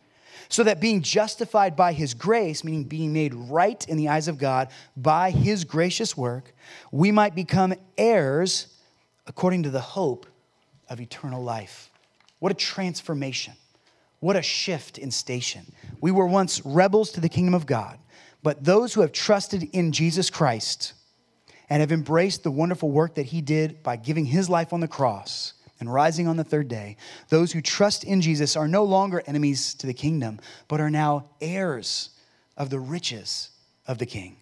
so 0.49 0.63
that 0.63 0.79
being 0.79 1.01
justified 1.01 1.75
by 1.75 1.93
his 1.93 2.13
grace, 2.13 2.63
meaning 2.63 2.83
being 2.83 3.11
made 3.11 3.33
right 3.33 3.87
in 3.89 3.97
the 3.97 4.07
eyes 4.07 4.27
of 4.27 4.37
God 4.37 4.69
by 4.95 5.31
his 5.31 5.65
gracious 5.65 6.15
work, 6.15 6.53
we 6.91 7.11
might 7.11 7.35
become 7.35 7.73
heirs 7.97 8.67
according 9.25 9.63
to 9.63 9.69
the 9.69 9.81
hope 9.81 10.25
of 10.89 11.01
eternal 11.01 11.43
life. 11.43 11.89
What 12.39 12.51
a 12.51 12.55
transformation. 12.55 13.53
What 14.19 14.35
a 14.35 14.41
shift 14.41 14.97
in 14.97 15.11
station. 15.11 15.71
We 16.01 16.11
were 16.11 16.27
once 16.27 16.65
rebels 16.65 17.11
to 17.11 17.21
the 17.21 17.29
kingdom 17.29 17.53
of 17.53 17.65
God, 17.65 17.99
but 18.43 18.63
those 18.63 18.93
who 18.93 19.01
have 19.01 19.11
trusted 19.11 19.63
in 19.73 19.91
Jesus 19.91 20.29
Christ 20.29 20.93
and 21.69 21.81
have 21.81 21.91
embraced 21.91 22.43
the 22.43 22.51
wonderful 22.51 22.89
work 22.89 23.15
that 23.15 23.27
he 23.27 23.41
did 23.41 23.83
by 23.83 23.95
giving 23.95 24.25
his 24.25 24.49
life 24.49 24.73
on 24.73 24.79
the 24.79 24.87
cross 24.87 25.53
and 25.79 25.93
rising 25.93 26.27
on 26.27 26.37
the 26.37 26.43
third 26.43 26.67
day, 26.67 26.97
those 27.29 27.51
who 27.51 27.61
trust 27.61 28.03
in 28.03 28.21
Jesus 28.21 28.55
are 28.55 28.67
no 28.67 28.83
longer 28.83 29.21
enemies 29.27 29.73
to 29.75 29.85
the 29.85 29.93
kingdom, 29.93 30.39
but 30.67 30.79
are 30.79 30.89
now 30.89 31.29
heirs 31.41 32.09
of 32.55 32.69
the 32.69 32.79
riches 32.79 33.49
of 33.85 33.99
the 33.99 34.05
king. 34.05 34.37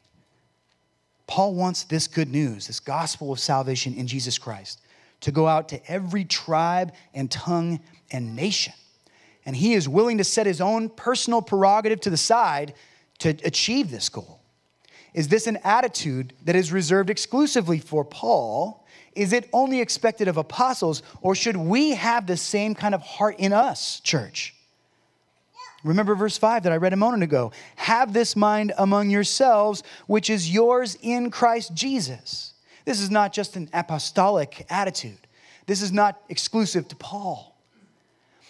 Paul 1.27 1.55
wants 1.55 1.83
this 1.83 2.07
good 2.07 2.29
news, 2.29 2.67
this 2.67 2.79
gospel 2.79 3.31
of 3.31 3.39
salvation 3.39 3.93
in 3.95 4.07
Jesus 4.07 4.37
Christ, 4.37 4.79
to 5.25 5.32
go 5.32 5.48
out 5.48 5.70
to 5.70 5.91
every 5.91 6.24
tribe 6.24 6.94
and 7.15 7.32
tongue 7.32 7.79
and 8.12 8.36
nation. 8.36 8.74
And 9.44 9.55
he 9.55 9.74
is 9.74 9.89
willing 9.89 10.20
to 10.20 10.24
set 10.24 10.46
his 10.46 10.62
own 10.62 10.88
personal 10.88 11.41
prerogative 11.41 12.00
to 12.01 12.12
the 12.12 12.17
side 12.17 12.75
to 13.17 13.29
achieve 13.44 13.89
this 13.89 14.08
goal. 14.08 14.39
Is 15.15 15.27
this 15.27 15.48
an 15.48 15.58
attitude 15.63 16.34
that 16.44 16.55
is 16.55 16.72
reserved 16.72 17.10
exclusively 17.10 17.79
for 17.79 18.05
Paul? 18.05 18.86
Is 19.15 19.34
it 19.34 19.50
only 19.51 19.82
expected 19.82 20.27
of 20.27 20.38
apostles, 20.38 21.01
or 21.24 21.34
should 21.34 21.58
we 21.58 21.96
have 21.96 22.27
the 22.27 22.38
same 22.38 22.75
kind 22.75 22.94
of 22.94 23.01
heart 23.01 23.38
in 23.39 23.51
us, 23.51 24.01
church? 24.01 24.53
Remember 25.84 26.13
verse 26.13 26.38
5 26.38 26.62
that 26.63 26.72
I 26.72 26.77
read 26.77 26.94
a 26.94 26.98
moment 26.98 27.24
ago. 27.24 27.51
Have 27.77 28.13
this 28.13 28.36
mind 28.36 28.74
among 28.77 29.10
yourselves, 29.10 29.82
which 30.05 30.29
is 30.29 30.53
yours 30.53 31.00
in 31.01 31.32
Christ 31.32 31.74
Jesus. 31.74 32.54
This 32.85 33.01
is 33.01 33.11
not 33.11 33.33
just 33.33 33.55
an 33.55 33.69
apostolic 33.73 34.65
attitude, 34.69 35.17
this 35.65 35.81
is 35.81 35.91
not 35.91 36.21
exclusive 36.29 36.87
to 36.89 36.95
Paul. 36.95 37.51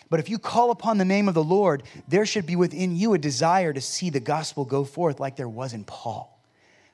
But 0.09 0.19
if 0.19 0.29
you 0.29 0.37
call 0.37 0.69
upon 0.69 0.97
the 0.99 1.05
name 1.05 1.27
of 1.27 1.33
the 1.33 1.43
Lord, 1.43 1.81
there 2.07 2.27
should 2.27 2.45
be 2.45 2.55
within 2.55 2.95
you 2.95 3.13
a 3.13 3.17
desire 3.17 3.73
to 3.73 3.81
see 3.81 4.11
the 4.11 4.19
gospel 4.19 4.63
go 4.63 4.83
forth 4.83 5.19
like 5.19 5.35
there 5.35 5.49
was 5.49 5.73
in 5.73 5.83
Paul. 5.83 6.39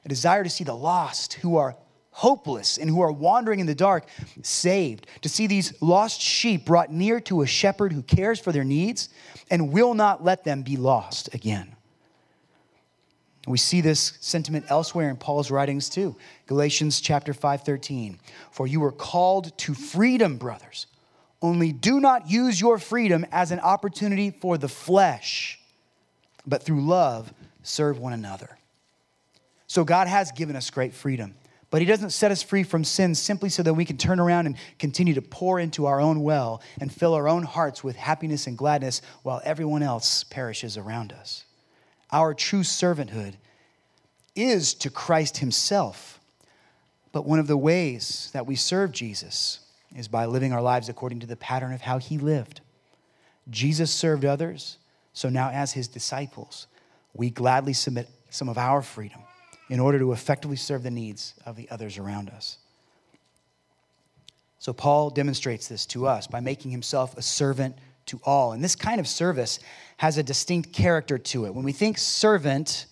A 0.05 0.09
desire 0.09 0.43
to 0.43 0.49
see 0.49 0.63
the 0.63 0.75
lost 0.75 1.33
who 1.33 1.57
are 1.57 1.75
hopeless 2.11 2.77
and 2.77 2.89
who 2.89 3.01
are 3.01 3.11
wandering 3.11 3.59
in 3.59 3.65
the 3.65 3.75
dark 3.75 4.05
saved, 4.43 5.07
to 5.21 5.29
see 5.29 5.47
these 5.47 5.73
lost 5.81 6.21
sheep 6.21 6.65
brought 6.65 6.91
near 6.91 7.19
to 7.21 7.41
a 7.41 7.47
shepherd 7.47 7.91
who 7.93 8.01
cares 8.01 8.39
for 8.39 8.51
their 8.51 8.63
needs 8.63 9.09
and 9.49 9.71
will 9.71 9.93
not 9.93 10.23
let 10.23 10.43
them 10.43 10.61
be 10.61 10.77
lost 10.77 11.33
again. 11.33 11.75
We 13.47 13.57
see 13.57 13.81
this 13.81 14.13
sentiment 14.21 14.65
elsewhere 14.69 15.09
in 15.09 15.17
Paul's 15.17 15.49
writings 15.49 15.89
too. 15.89 16.15
Galatians 16.45 17.01
chapter 17.01 17.33
5:13. 17.33 18.19
For 18.51 18.67
you 18.67 18.79
were 18.79 18.91
called 18.91 19.57
to 19.59 19.73
freedom, 19.73 20.37
brothers. 20.37 20.85
Only 21.41 21.71
do 21.71 21.99
not 21.99 22.29
use 22.29 22.61
your 22.61 22.77
freedom 22.77 23.25
as 23.31 23.51
an 23.51 23.59
opportunity 23.59 24.29
for 24.29 24.59
the 24.59 24.67
flesh, 24.67 25.59
but 26.45 26.61
through 26.61 26.85
love 26.85 27.33
serve 27.63 27.97
one 27.97 28.13
another. 28.13 28.59
So 29.65 29.83
God 29.83 30.07
has 30.07 30.31
given 30.31 30.55
us 30.55 30.69
great 30.69 30.93
freedom. 30.93 31.33
But 31.71 31.81
he 31.81 31.87
doesn't 31.87 32.09
set 32.09 32.31
us 32.31 32.43
free 32.43 32.63
from 32.63 32.83
sin 32.83 33.15
simply 33.15 33.47
so 33.47 33.63
that 33.63 33.73
we 33.73 33.85
can 33.85 33.97
turn 33.97 34.19
around 34.19 34.45
and 34.45 34.57
continue 34.77 35.13
to 35.13 35.21
pour 35.21 35.57
into 35.57 35.85
our 35.85 36.01
own 36.01 36.21
well 36.21 36.61
and 36.81 36.93
fill 36.93 37.13
our 37.13 37.29
own 37.29 37.43
hearts 37.43 37.81
with 37.81 37.95
happiness 37.95 38.45
and 38.45 38.57
gladness 38.57 39.01
while 39.23 39.41
everyone 39.45 39.81
else 39.81 40.25
perishes 40.25 40.77
around 40.77 41.13
us. 41.13 41.45
Our 42.11 42.33
true 42.33 42.63
servanthood 42.63 43.35
is 44.35 44.73
to 44.75 44.89
Christ 44.89 45.37
himself. 45.37 46.19
But 47.11 47.25
one 47.25 47.39
of 47.39 47.47
the 47.47 47.57
ways 47.57 48.29
that 48.33 48.45
we 48.45 48.55
serve 48.55 48.91
Jesus 48.91 49.59
is 49.95 50.07
by 50.07 50.25
living 50.25 50.53
our 50.53 50.61
lives 50.61 50.89
according 50.89 51.19
to 51.21 51.27
the 51.27 51.35
pattern 51.35 51.73
of 51.73 51.81
how 51.81 51.97
he 51.97 52.17
lived. 52.17 52.61
Jesus 53.49 53.91
served 53.91 54.23
others, 54.23 54.77
so 55.13 55.29
now 55.29 55.49
as 55.49 55.73
his 55.73 55.87
disciples, 55.87 56.67
we 57.13 57.29
gladly 57.29 57.73
submit 57.73 58.07
some 58.29 58.47
of 58.47 58.57
our 58.57 58.81
freedom 58.81 59.21
in 59.69 59.79
order 59.79 59.99
to 59.99 60.13
effectively 60.13 60.55
serve 60.55 60.83
the 60.83 60.91
needs 60.91 61.33
of 61.45 61.55
the 61.55 61.69
others 61.69 61.97
around 61.97 62.29
us. 62.29 62.57
So, 64.59 64.73
Paul 64.73 65.09
demonstrates 65.09 65.67
this 65.67 65.85
to 65.87 66.05
us 66.05 66.27
by 66.27 66.39
making 66.39 66.71
himself 66.71 67.17
a 67.17 67.21
servant 67.21 67.75
to 68.07 68.19
all. 68.23 68.53
And 68.53 68.63
this 68.63 68.75
kind 68.75 68.99
of 68.99 69.07
service 69.07 69.59
has 69.97 70.17
a 70.17 70.23
distinct 70.23 70.73
character 70.73 71.17
to 71.17 71.45
it. 71.45 71.53
When 71.53 71.63
we 71.63 71.71
think 71.71 71.97
servant, 71.97 72.85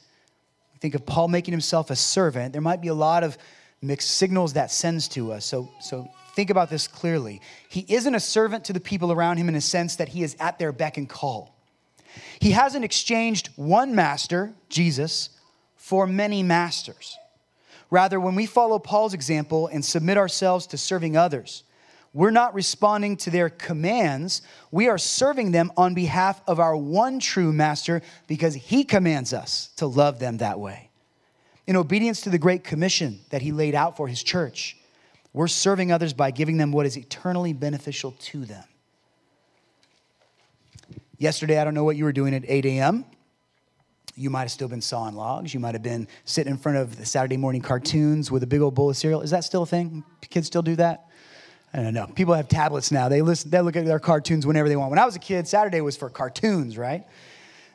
we 0.73 0.79
think 0.79 0.95
of 0.95 1.05
Paul 1.05 1.27
making 1.27 1.51
himself 1.51 1.89
a 1.89 1.95
servant, 1.95 2.53
there 2.53 2.61
might 2.61 2.81
be 2.81 2.89
a 2.89 2.93
lot 2.93 3.23
of 3.23 3.37
mixed 3.81 4.11
signals 4.11 4.53
that 4.53 4.71
sends 4.71 5.07
to 5.09 5.31
us. 5.31 5.45
So, 5.45 5.69
so 5.81 6.09
think 6.35 6.49
about 6.49 6.69
this 6.69 6.87
clearly. 6.87 7.41
He 7.69 7.85
isn't 7.87 8.13
a 8.13 8.19
servant 8.19 8.65
to 8.65 8.73
the 8.73 8.79
people 8.79 9.11
around 9.11 9.37
him 9.37 9.49
in 9.49 9.55
a 9.55 9.61
sense 9.61 9.95
that 9.97 10.09
he 10.09 10.23
is 10.23 10.35
at 10.39 10.59
their 10.59 10.71
beck 10.71 10.97
and 10.97 11.07
call. 11.09 11.55
He 12.39 12.51
hasn't 12.51 12.85
exchanged 12.85 13.49
one 13.55 13.95
master, 13.95 14.53
Jesus, 14.69 15.29
for 15.75 16.05
many 16.07 16.43
masters. 16.43 17.17
Rather, 17.91 18.19
when 18.19 18.35
we 18.35 18.45
follow 18.45 18.79
Paul's 18.79 19.13
example 19.13 19.67
and 19.67 19.83
submit 19.83 20.17
ourselves 20.17 20.67
to 20.67 20.77
serving 20.77 21.17
others, 21.17 21.63
we're 22.13 22.31
not 22.31 22.53
responding 22.53 23.17
to 23.17 23.29
their 23.29 23.49
commands. 23.49 24.41
We 24.71 24.87
are 24.87 24.97
serving 24.97 25.51
them 25.51 25.71
on 25.77 25.93
behalf 25.93 26.41
of 26.47 26.59
our 26.59 26.75
one 26.75 27.19
true 27.19 27.53
master 27.53 28.01
because 28.27 28.55
he 28.55 28.83
commands 28.83 29.31
us 29.33 29.69
to 29.77 29.85
love 29.85 30.19
them 30.19 30.37
that 30.37 30.59
way. 30.59 30.89
In 31.67 31.75
obedience 31.75 32.21
to 32.21 32.31
the 32.31 32.39
great 32.39 32.63
commission 32.63 33.19
that 33.29 33.43
he 33.43 33.51
laid 33.51 33.75
out 33.75 33.95
for 33.95 34.07
his 34.07 34.23
church, 34.23 34.75
we're 35.33 35.47
serving 35.47 35.91
others 35.91 36.13
by 36.13 36.31
giving 36.31 36.57
them 36.57 36.71
what 36.71 36.87
is 36.87 36.97
eternally 36.97 37.53
beneficial 37.53 38.15
to 38.19 38.43
them. 38.43 38.63
Yesterday, 41.19 41.59
I 41.59 41.63
don't 41.63 41.75
know 41.75 41.83
what 41.83 41.95
you 41.95 42.05
were 42.05 42.13
doing 42.13 42.33
at 42.33 42.43
8 42.47 42.65
a.m. 42.65 43.05
You 44.15 44.31
might 44.31 44.41
have 44.41 44.51
still 44.51 44.67
been 44.67 44.81
sawing 44.81 45.15
logs. 45.15 45.53
You 45.53 45.59
might 45.59 45.75
have 45.75 45.83
been 45.83 46.07
sitting 46.25 46.51
in 46.51 46.57
front 46.57 46.77
of 46.77 46.97
the 46.97 47.05
Saturday 47.05 47.37
morning 47.37 47.61
cartoons 47.61 48.31
with 48.31 48.41
a 48.41 48.47
big 48.47 48.61
old 48.61 48.73
bowl 48.73 48.89
of 48.89 48.97
cereal. 48.97 49.21
Is 49.21 49.29
that 49.29 49.43
still 49.43 49.63
a 49.63 49.65
thing? 49.67 50.03
Kids 50.29 50.47
still 50.47 50.61
do 50.61 50.75
that? 50.77 51.08
I 51.73 51.83
don't 51.83 51.93
know. 51.93 52.07
People 52.07 52.33
have 52.33 52.47
tablets 52.47 52.91
now. 52.91 53.09
They 53.09 53.21
listen. 53.21 53.51
They 53.51 53.61
look 53.61 53.75
at 53.75 53.85
their 53.85 53.99
cartoons 53.99 54.45
whenever 54.45 54.69
they 54.69 54.75
want. 54.75 54.89
When 54.89 54.99
I 54.99 55.05
was 55.05 55.15
a 55.15 55.19
kid, 55.19 55.47
Saturday 55.47 55.81
was 55.81 55.95
for 55.95 56.09
cartoons, 56.09 56.77
right? 56.77 57.03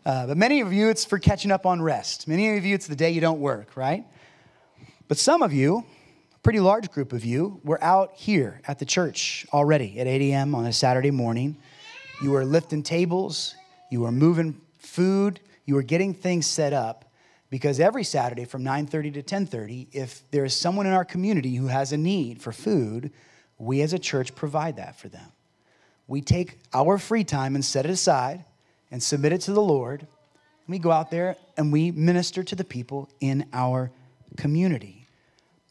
Uh, 0.04 0.26
but 0.26 0.36
many 0.36 0.60
of 0.60 0.72
you, 0.72 0.88
it's 0.90 1.04
for 1.04 1.18
catching 1.18 1.50
up 1.50 1.64
on 1.64 1.80
rest. 1.80 2.28
Many 2.28 2.56
of 2.56 2.64
you, 2.64 2.74
it's 2.74 2.86
the 2.86 2.96
day 2.96 3.10
you 3.10 3.20
don't 3.20 3.40
work, 3.40 3.76
right? 3.76 4.04
But 5.08 5.18
some 5.18 5.42
of 5.42 5.52
you, 5.52 5.84
a 6.34 6.38
pretty 6.40 6.60
large 6.60 6.90
group 6.90 7.12
of 7.12 7.24
you, 7.24 7.60
were 7.64 7.82
out 7.82 8.12
here 8.14 8.60
at 8.66 8.78
the 8.78 8.84
church 8.84 9.46
already 9.52 9.98
at 10.00 10.06
8 10.06 10.30
a.m. 10.30 10.54
on 10.54 10.66
a 10.66 10.72
Saturday 10.72 11.10
morning. 11.10 11.56
You 12.20 12.32
were 12.32 12.44
lifting 12.44 12.82
tables. 12.82 13.54
You 13.90 14.00
were 14.00 14.12
moving 14.12 14.60
food 14.78 15.40
you 15.66 15.74
were 15.74 15.82
getting 15.82 16.14
things 16.14 16.46
set 16.46 16.72
up 16.72 17.04
because 17.50 17.80
every 17.80 18.04
Saturday 18.04 18.44
from 18.44 18.62
9:30 18.62 19.14
to 19.14 19.22
10:30, 19.22 19.88
if 19.92 20.28
there 20.30 20.44
is 20.44 20.54
someone 20.54 20.86
in 20.86 20.92
our 20.92 21.04
community 21.04 21.54
who 21.56 21.68
has 21.68 21.92
a 21.92 21.96
need 21.96 22.42
for 22.42 22.52
food, 22.52 23.10
we 23.64 23.82
as 23.82 23.92
a 23.92 23.98
church 23.98 24.34
provide 24.34 24.76
that 24.76 24.98
for 24.98 25.08
them. 25.08 25.32
We 26.06 26.20
take 26.20 26.58
our 26.72 26.98
free 26.98 27.24
time 27.24 27.54
and 27.54 27.64
set 27.64 27.86
it 27.86 27.90
aside 27.90 28.44
and 28.90 29.02
submit 29.02 29.32
it 29.32 29.40
to 29.42 29.52
the 29.52 29.62
Lord. 29.62 30.06
We 30.68 30.78
go 30.78 30.90
out 30.90 31.10
there 31.10 31.36
and 31.56 31.72
we 31.72 31.90
minister 31.90 32.42
to 32.44 32.54
the 32.54 32.64
people 32.64 33.08
in 33.20 33.46
our 33.52 33.90
community. 34.36 35.06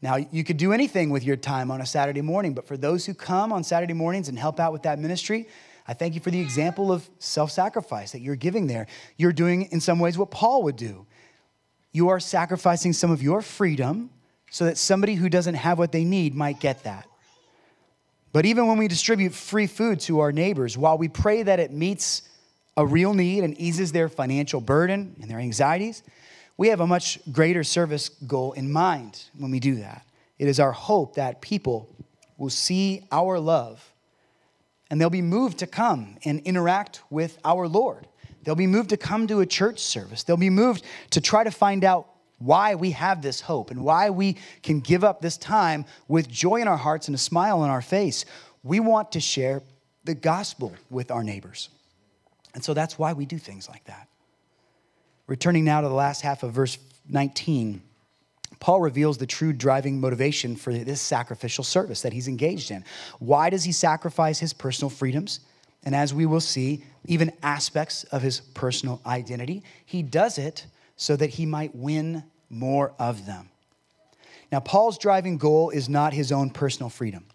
Now, 0.02 0.18
you 0.18 0.44
could 0.44 0.58
do 0.58 0.74
anything 0.74 1.12
with 1.12 1.24
your 1.24 1.38
time 1.38 1.72
on 1.72 1.82
a 1.82 1.86
Saturday 1.86 2.22
morning, 2.22 2.54
but 2.54 2.68
for 2.68 2.76
those 2.76 3.06
who 3.06 3.14
come 3.14 3.54
on 3.54 3.64
Saturday 3.64 3.94
mornings 3.94 4.28
and 4.28 4.38
help 4.38 4.60
out 4.60 4.74
with 4.74 4.84
that 4.84 5.00
ministry, 5.00 5.48
I 5.88 5.94
thank 5.94 6.14
you 6.16 6.20
for 6.20 6.32
the 6.32 6.40
example 6.40 6.92
of 6.92 7.10
self 7.20 7.52
sacrifice 7.52 8.12
that 8.12 8.20
you're 8.20 8.36
giving 8.36 8.68
there. 8.68 8.88
You're 9.18 9.34
doing, 9.34 9.64
in 9.72 9.80
some 9.80 10.00
ways, 10.00 10.18
what 10.18 10.32
Paul 10.32 10.64
would 10.64 10.76
do. 10.76 11.06
You 11.92 12.10
are 12.10 12.20
sacrificing 12.20 12.92
some 12.92 13.12
of 13.12 13.22
your 13.22 13.42
freedom 13.42 14.10
so 14.50 14.66
that 14.66 14.78
somebody 14.78 15.16
who 15.16 15.30
doesn't 15.30 15.56
have 15.56 15.78
what 15.78 15.92
they 15.92 16.04
need 16.04 16.36
might 16.36 16.60
get 16.60 16.84
that. 16.84 17.08
But 18.34 18.48
even 18.48 18.68
when 18.68 18.78
we 18.78 18.88
distribute 18.88 19.34
free 19.34 19.68
food 19.68 20.00
to 20.02 20.20
our 20.20 20.32
neighbors, 20.32 20.78
while 20.78 20.98
we 20.98 21.08
pray 21.08 21.44
that 21.44 21.60
it 21.60 21.72
meets 21.72 22.24
a 22.75 22.86
real 22.86 23.13
need 23.13 23.44
and 23.44 23.58
eases 23.60 23.92
their 23.92 24.10
financial 24.10 24.60
burden 24.60 25.16
and 25.22 25.30
their 25.30 25.40
anxieties, 25.40 26.02
we 26.58 26.70
have 26.70 26.80
a 26.80 26.88
much 26.88 27.20
greater 27.32 27.63
service 27.63 28.10
goal 28.10 28.54
in 28.54 28.72
mind 28.72 29.24
when 29.38 29.52
we 29.52 29.60
do 29.60 29.75
that. 29.75 30.06
It 30.40 30.48
is 30.48 30.60
our 30.60 30.72
hope 30.72 31.16
that 31.16 31.42
people 31.42 31.88
will 32.38 32.50
see 32.50 33.08
our 33.12 33.40
love 33.40 33.94
and 34.90 35.00
they'll 35.00 35.10
be 35.10 35.22
moved 35.22 35.60
to 35.60 35.68
come 35.68 36.18
and 36.25 36.40
interact 36.42 37.02
with 37.10 37.38
our 37.46 37.68
Lord. 37.68 38.08
They'll 38.44 38.56
be 38.56 38.68
moved 38.68 38.90
to 38.90 38.98
come 38.98 39.28
to 39.28 39.40
a 39.40 39.46
church 39.46 39.80
service. 39.80 40.24
They'll 40.24 40.38
be 40.38 40.50
moved 40.50 40.84
to 41.12 41.22
try 41.22 41.44
to 41.44 41.52
find 41.52 41.84
out 41.84 42.08
why 42.40 42.75
we 42.75 42.92
have 42.92 43.22
this 43.22 43.42
hope 43.42 43.72
and 43.72 43.84
why 43.84 44.10
we 44.10 44.38
can 44.62 44.80
give 44.80 45.04
up 45.04 45.22
this 45.22 45.38
time 45.38 45.86
with 46.08 46.30
joy 46.30 46.58
in 46.58 46.68
our 46.68 46.78
hearts 46.78 47.08
and 47.08 47.16
a 47.16 47.20
smile 47.20 47.62
on 47.62 47.70
our 47.70 47.82
face. 47.82 48.25
We 48.63 48.80
want 48.80 49.13
to 49.13 49.20
share 49.20 49.62
the 50.04 50.16
gospel 50.16 50.74
with 50.90 51.12
our 51.12 51.24
neighbors. 51.24 51.70
And 52.54 52.63
so 52.63 52.74
that's 52.74 53.00
why 53.00 53.13
we 53.13 53.25
do 53.25 53.38
things 53.38 53.70
like 53.70 53.84
that. 53.86 54.08
Returning 55.28 55.63
now 55.63 55.82
to 55.82 55.88
the 55.88 55.94
last 55.94 56.22
half 56.22 56.44
of 56.44 56.52
verse 56.52 56.78
19, 57.10 57.82
Paul 58.60 58.82
reveals 58.82 59.18
the 59.18 59.25
true 59.25 59.54
driving 59.54 60.00
motivation 60.00 60.56
for 60.56 60.74
this 60.74 61.02
sacrificial 61.02 61.63
service 61.63 62.02
that 62.02 62.13
he's 62.13 62.28
engaged 62.28 62.72
in. 62.72 62.84
Why 63.20 63.50
does 63.50 63.63
he 63.63 63.72
sacrifice 63.72 64.40
his 64.40 64.54
personal 64.54 64.90
freedoms? 64.90 65.40
And 65.84 65.96
as 65.96 66.13
we 66.13 66.25
will 66.25 66.40
see, 66.40 66.84
even 67.06 67.32
aspects 67.42 68.04
of 68.06 68.22
his 68.22 68.40
personal 68.40 69.02
identity, 69.06 69.63
he 69.86 70.02
does 70.02 70.38
it 70.38 70.66
so 71.03 71.17
that 71.17 71.31
he 71.31 71.45
might 71.45 71.75
win 71.75 72.24
more 72.50 72.93
of 72.98 73.25
them. 73.25 73.50
Now, 74.53 74.62
Paul's 74.62 74.98
driving 74.98 75.38
goal 75.38 75.69
is 75.69 75.89
not 75.89 76.13
his 76.13 76.31
own 76.31 76.50
personal 76.50 76.89
freedom, 76.89 77.25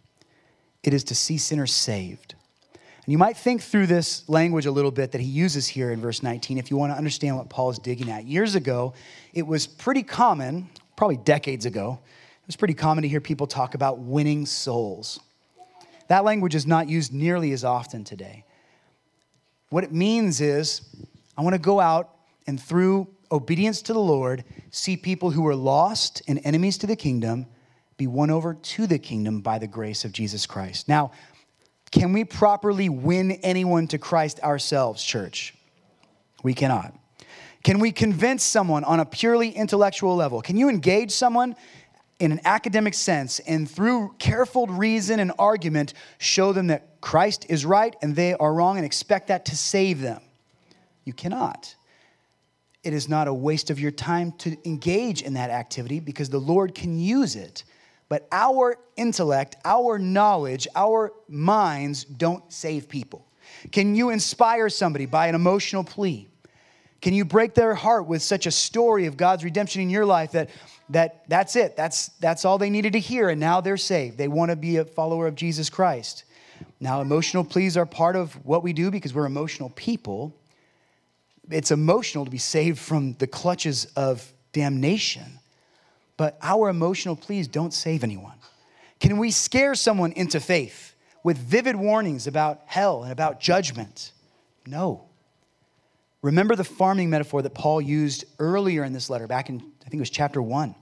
it 0.82 0.94
is 0.94 1.04
to 1.04 1.14
see 1.14 1.36
sinners 1.36 1.74
saved. 1.74 2.34
And 2.72 3.12
you 3.12 3.18
might 3.18 3.36
think 3.36 3.60
through 3.60 3.86
this 3.86 4.26
language 4.26 4.64
a 4.64 4.70
little 4.70 4.90
bit 4.90 5.12
that 5.12 5.20
he 5.20 5.26
uses 5.26 5.66
here 5.66 5.90
in 5.92 6.00
verse 6.00 6.22
19 6.22 6.56
if 6.56 6.70
you 6.70 6.78
want 6.78 6.92
to 6.92 6.96
understand 6.96 7.36
what 7.36 7.50
Paul 7.50 7.68
is 7.68 7.78
digging 7.78 8.10
at. 8.10 8.24
Years 8.24 8.54
ago, 8.54 8.94
it 9.34 9.46
was 9.46 9.66
pretty 9.66 10.02
common, 10.02 10.70
probably 10.96 11.18
decades 11.18 11.66
ago, 11.66 11.98
it 12.02 12.46
was 12.46 12.56
pretty 12.56 12.74
common 12.74 13.02
to 13.02 13.08
hear 13.08 13.20
people 13.20 13.46
talk 13.46 13.74
about 13.74 13.98
winning 13.98 14.46
souls. 14.46 15.20
That 16.08 16.24
language 16.24 16.54
is 16.54 16.66
not 16.66 16.88
used 16.88 17.12
nearly 17.12 17.52
as 17.52 17.64
often 17.64 18.02
today. 18.02 18.44
What 19.68 19.84
it 19.84 19.92
means 19.92 20.40
is, 20.40 20.80
I 21.36 21.42
want 21.42 21.52
to 21.52 21.60
go 21.60 21.80
out 21.80 22.14
and 22.46 22.58
through 22.60 23.08
obedience 23.30 23.82
to 23.82 23.92
the 23.92 24.00
Lord, 24.00 24.44
see 24.70 24.96
people 24.96 25.30
who 25.30 25.42
were 25.42 25.54
lost 25.54 26.22
and 26.28 26.40
enemies 26.44 26.78
to 26.78 26.86
the 26.86 26.96
kingdom 26.96 27.46
be 27.96 28.06
won 28.06 28.30
over 28.30 28.54
to 28.54 28.86
the 28.86 28.98
kingdom 28.98 29.40
by 29.40 29.58
the 29.58 29.66
grace 29.66 30.04
of 30.04 30.12
Jesus 30.12 30.46
Christ. 30.46 30.88
Now, 30.88 31.10
can 31.90 32.12
we 32.12 32.24
properly 32.24 32.88
win 32.88 33.32
anyone 33.42 33.86
to 33.88 33.98
Christ 33.98 34.40
ourselves, 34.40 35.02
church? 35.02 35.54
We 36.42 36.54
cannot. 36.54 36.94
Can 37.64 37.80
we 37.80 37.90
convince 37.90 38.44
someone 38.44 38.84
on 38.84 39.00
a 39.00 39.04
purely 39.04 39.50
intellectual 39.50 40.14
level? 40.14 40.40
Can 40.40 40.56
you 40.56 40.68
engage 40.68 41.10
someone 41.10 41.56
in 42.20 42.32
an 42.32 42.40
academic 42.44 42.94
sense 42.94 43.40
and 43.40 43.68
through 43.68 44.14
careful 44.18 44.66
reason 44.66 45.20
and 45.20 45.32
argument 45.38 45.94
show 46.18 46.52
them 46.52 46.68
that 46.68 47.00
Christ 47.00 47.46
is 47.48 47.64
right 47.64 47.94
and 48.02 48.14
they 48.14 48.34
are 48.34 48.52
wrong 48.52 48.76
and 48.76 48.86
expect 48.86 49.28
that 49.28 49.44
to 49.46 49.56
save 49.56 50.00
them? 50.00 50.20
You 51.04 51.12
cannot. 51.12 51.74
It 52.88 52.94
is 52.94 53.08
not 53.08 53.28
a 53.28 53.34
waste 53.34 53.70
of 53.70 53.78
your 53.78 53.92
time 53.92 54.32
to 54.38 54.56
engage 54.68 55.22
in 55.22 55.34
that 55.34 55.50
activity 55.50 56.00
because 56.00 56.28
the 56.28 56.40
Lord 56.40 56.74
can 56.74 56.98
use 56.98 57.36
it 57.36 57.62
but 58.08 58.26
our 58.32 58.78
intellect, 58.96 59.56
our 59.64 59.98
knowledge, 59.98 60.66
our 60.74 61.12
minds 61.28 62.04
don't 62.04 62.50
save 62.52 62.88
people. 62.88 63.26
Can 63.70 63.94
you 63.94 64.10
inspire 64.10 64.68
somebody 64.68 65.06
by 65.06 65.26
an 65.26 65.34
emotional 65.34 65.84
plea? 65.84 66.28
Can 67.00 67.14
you 67.14 67.24
break 67.24 67.54
their 67.54 67.74
heart 67.74 68.06
with 68.06 68.22
such 68.22 68.46
a 68.46 68.50
story 68.50 69.06
of 69.06 69.16
God's 69.16 69.44
redemption 69.44 69.82
in 69.82 69.90
your 69.90 70.04
life 70.04 70.32
that, 70.32 70.50
that 70.88 71.28
that's 71.28 71.54
it? 71.54 71.76
That's, 71.76 72.08
that's 72.20 72.44
all 72.44 72.58
they 72.58 72.70
needed 72.70 72.94
to 72.94 72.98
hear, 72.98 73.28
and 73.28 73.38
now 73.38 73.60
they're 73.60 73.76
saved. 73.76 74.18
They 74.18 74.26
want 74.26 74.50
to 74.50 74.56
be 74.56 74.78
a 74.78 74.84
follower 74.84 75.26
of 75.26 75.34
Jesus 75.34 75.70
Christ. 75.70 76.24
Now, 76.80 77.00
emotional 77.00 77.44
pleas 77.44 77.76
are 77.76 77.86
part 77.86 78.16
of 78.16 78.34
what 78.44 78.64
we 78.64 78.72
do 78.72 78.90
because 78.90 79.14
we're 79.14 79.26
emotional 79.26 79.70
people. 79.70 80.34
It's 81.50 81.70
emotional 81.70 82.24
to 82.24 82.30
be 82.30 82.38
saved 82.38 82.78
from 82.78 83.14
the 83.14 83.26
clutches 83.26 83.86
of 83.96 84.32
damnation 84.52 85.38
but 86.18 86.36
our 86.42 86.68
emotional 86.68 87.16
pleas 87.16 87.48
don't 87.48 87.72
save 87.72 88.04
anyone. 88.04 88.34
Can 89.00 89.16
we 89.16 89.30
scare 89.30 89.74
someone 89.74 90.12
into 90.12 90.40
faith 90.40 90.94
with 91.22 91.38
vivid 91.38 91.76
warnings 91.76 92.26
about 92.26 92.60
hell 92.66 93.04
and 93.04 93.12
about 93.12 93.40
judgment? 93.40 94.12
No. 94.66 95.04
Remember 96.20 96.56
the 96.56 96.64
farming 96.64 97.08
metaphor 97.08 97.40
that 97.42 97.54
Paul 97.54 97.80
used 97.80 98.24
earlier 98.40 98.82
in 98.82 98.92
this 98.92 99.08
letter, 99.08 99.28
back 99.28 99.48
in, 99.48 99.56
I 99.58 99.84
think 99.84 99.94
it 99.94 100.00
was 100.00 100.10
chapter 100.10 100.42
one. 100.42 100.74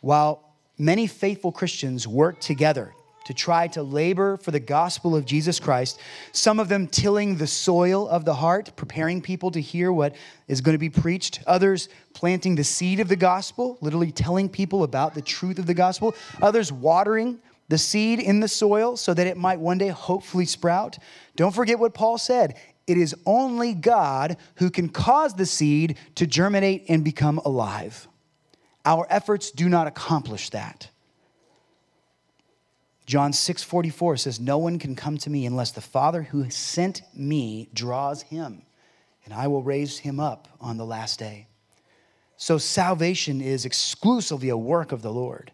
While 0.00 0.52
many 0.76 1.06
faithful 1.06 1.52
Christians 1.52 2.08
work 2.08 2.40
together 2.40 2.92
to 3.24 3.34
try 3.34 3.68
to 3.68 3.82
labor 3.82 4.36
for 4.36 4.50
the 4.50 4.60
gospel 4.60 5.14
of 5.16 5.24
Jesus 5.24 5.60
Christ, 5.60 6.00
some 6.32 6.58
of 6.58 6.68
them 6.68 6.86
tilling 6.86 7.36
the 7.36 7.46
soil 7.46 8.08
of 8.08 8.24
the 8.24 8.34
heart, 8.34 8.72
preparing 8.76 9.22
people 9.22 9.50
to 9.50 9.60
hear 9.60 9.92
what 9.92 10.14
is 10.48 10.60
going 10.60 10.74
to 10.74 10.78
be 10.78 10.90
preached, 10.90 11.40
others 11.46 11.88
planting 12.14 12.54
the 12.54 12.64
seed 12.64 13.00
of 13.00 13.08
the 13.08 13.16
gospel, 13.16 13.78
literally 13.80 14.12
telling 14.12 14.48
people 14.48 14.82
about 14.82 15.14
the 15.14 15.22
truth 15.22 15.58
of 15.58 15.66
the 15.66 15.74
gospel, 15.74 16.14
others 16.40 16.72
watering 16.72 17.40
the 17.68 17.78
seed 17.78 18.20
in 18.20 18.40
the 18.40 18.48
soil 18.48 18.96
so 18.96 19.14
that 19.14 19.26
it 19.26 19.36
might 19.36 19.58
one 19.58 19.78
day 19.78 19.88
hopefully 19.88 20.44
sprout. 20.44 20.98
Don't 21.36 21.54
forget 21.54 21.78
what 21.78 21.94
Paul 21.94 22.18
said. 22.18 22.56
It 22.86 22.98
is 22.98 23.14
only 23.24 23.74
God 23.74 24.36
who 24.56 24.70
can 24.70 24.88
cause 24.88 25.34
the 25.34 25.46
seed 25.46 25.96
to 26.16 26.26
germinate 26.26 26.84
and 26.88 27.04
become 27.04 27.38
alive. 27.38 28.08
Our 28.84 29.06
efforts 29.08 29.50
do 29.50 29.68
not 29.68 29.86
accomplish 29.86 30.50
that. 30.50 30.90
John 33.12 33.34
6 33.34 33.62
44 33.62 34.16
says, 34.16 34.40
No 34.40 34.56
one 34.56 34.78
can 34.78 34.96
come 34.96 35.18
to 35.18 35.28
me 35.28 35.44
unless 35.44 35.70
the 35.70 35.82
Father 35.82 36.22
who 36.22 36.48
sent 36.48 37.02
me 37.14 37.68
draws 37.74 38.22
him, 38.22 38.62
and 39.26 39.34
I 39.34 39.48
will 39.48 39.62
raise 39.62 39.98
him 39.98 40.18
up 40.18 40.48
on 40.62 40.78
the 40.78 40.86
last 40.86 41.18
day. 41.18 41.46
So 42.38 42.56
salvation 42.56 43.42
is 43.42 43.66
exclusively 43.66 44.48
a 44.48 44.56
work 44.56 44.92
of 44.92 45.02
the 45.02 45.12
Lord. 45.12 45.52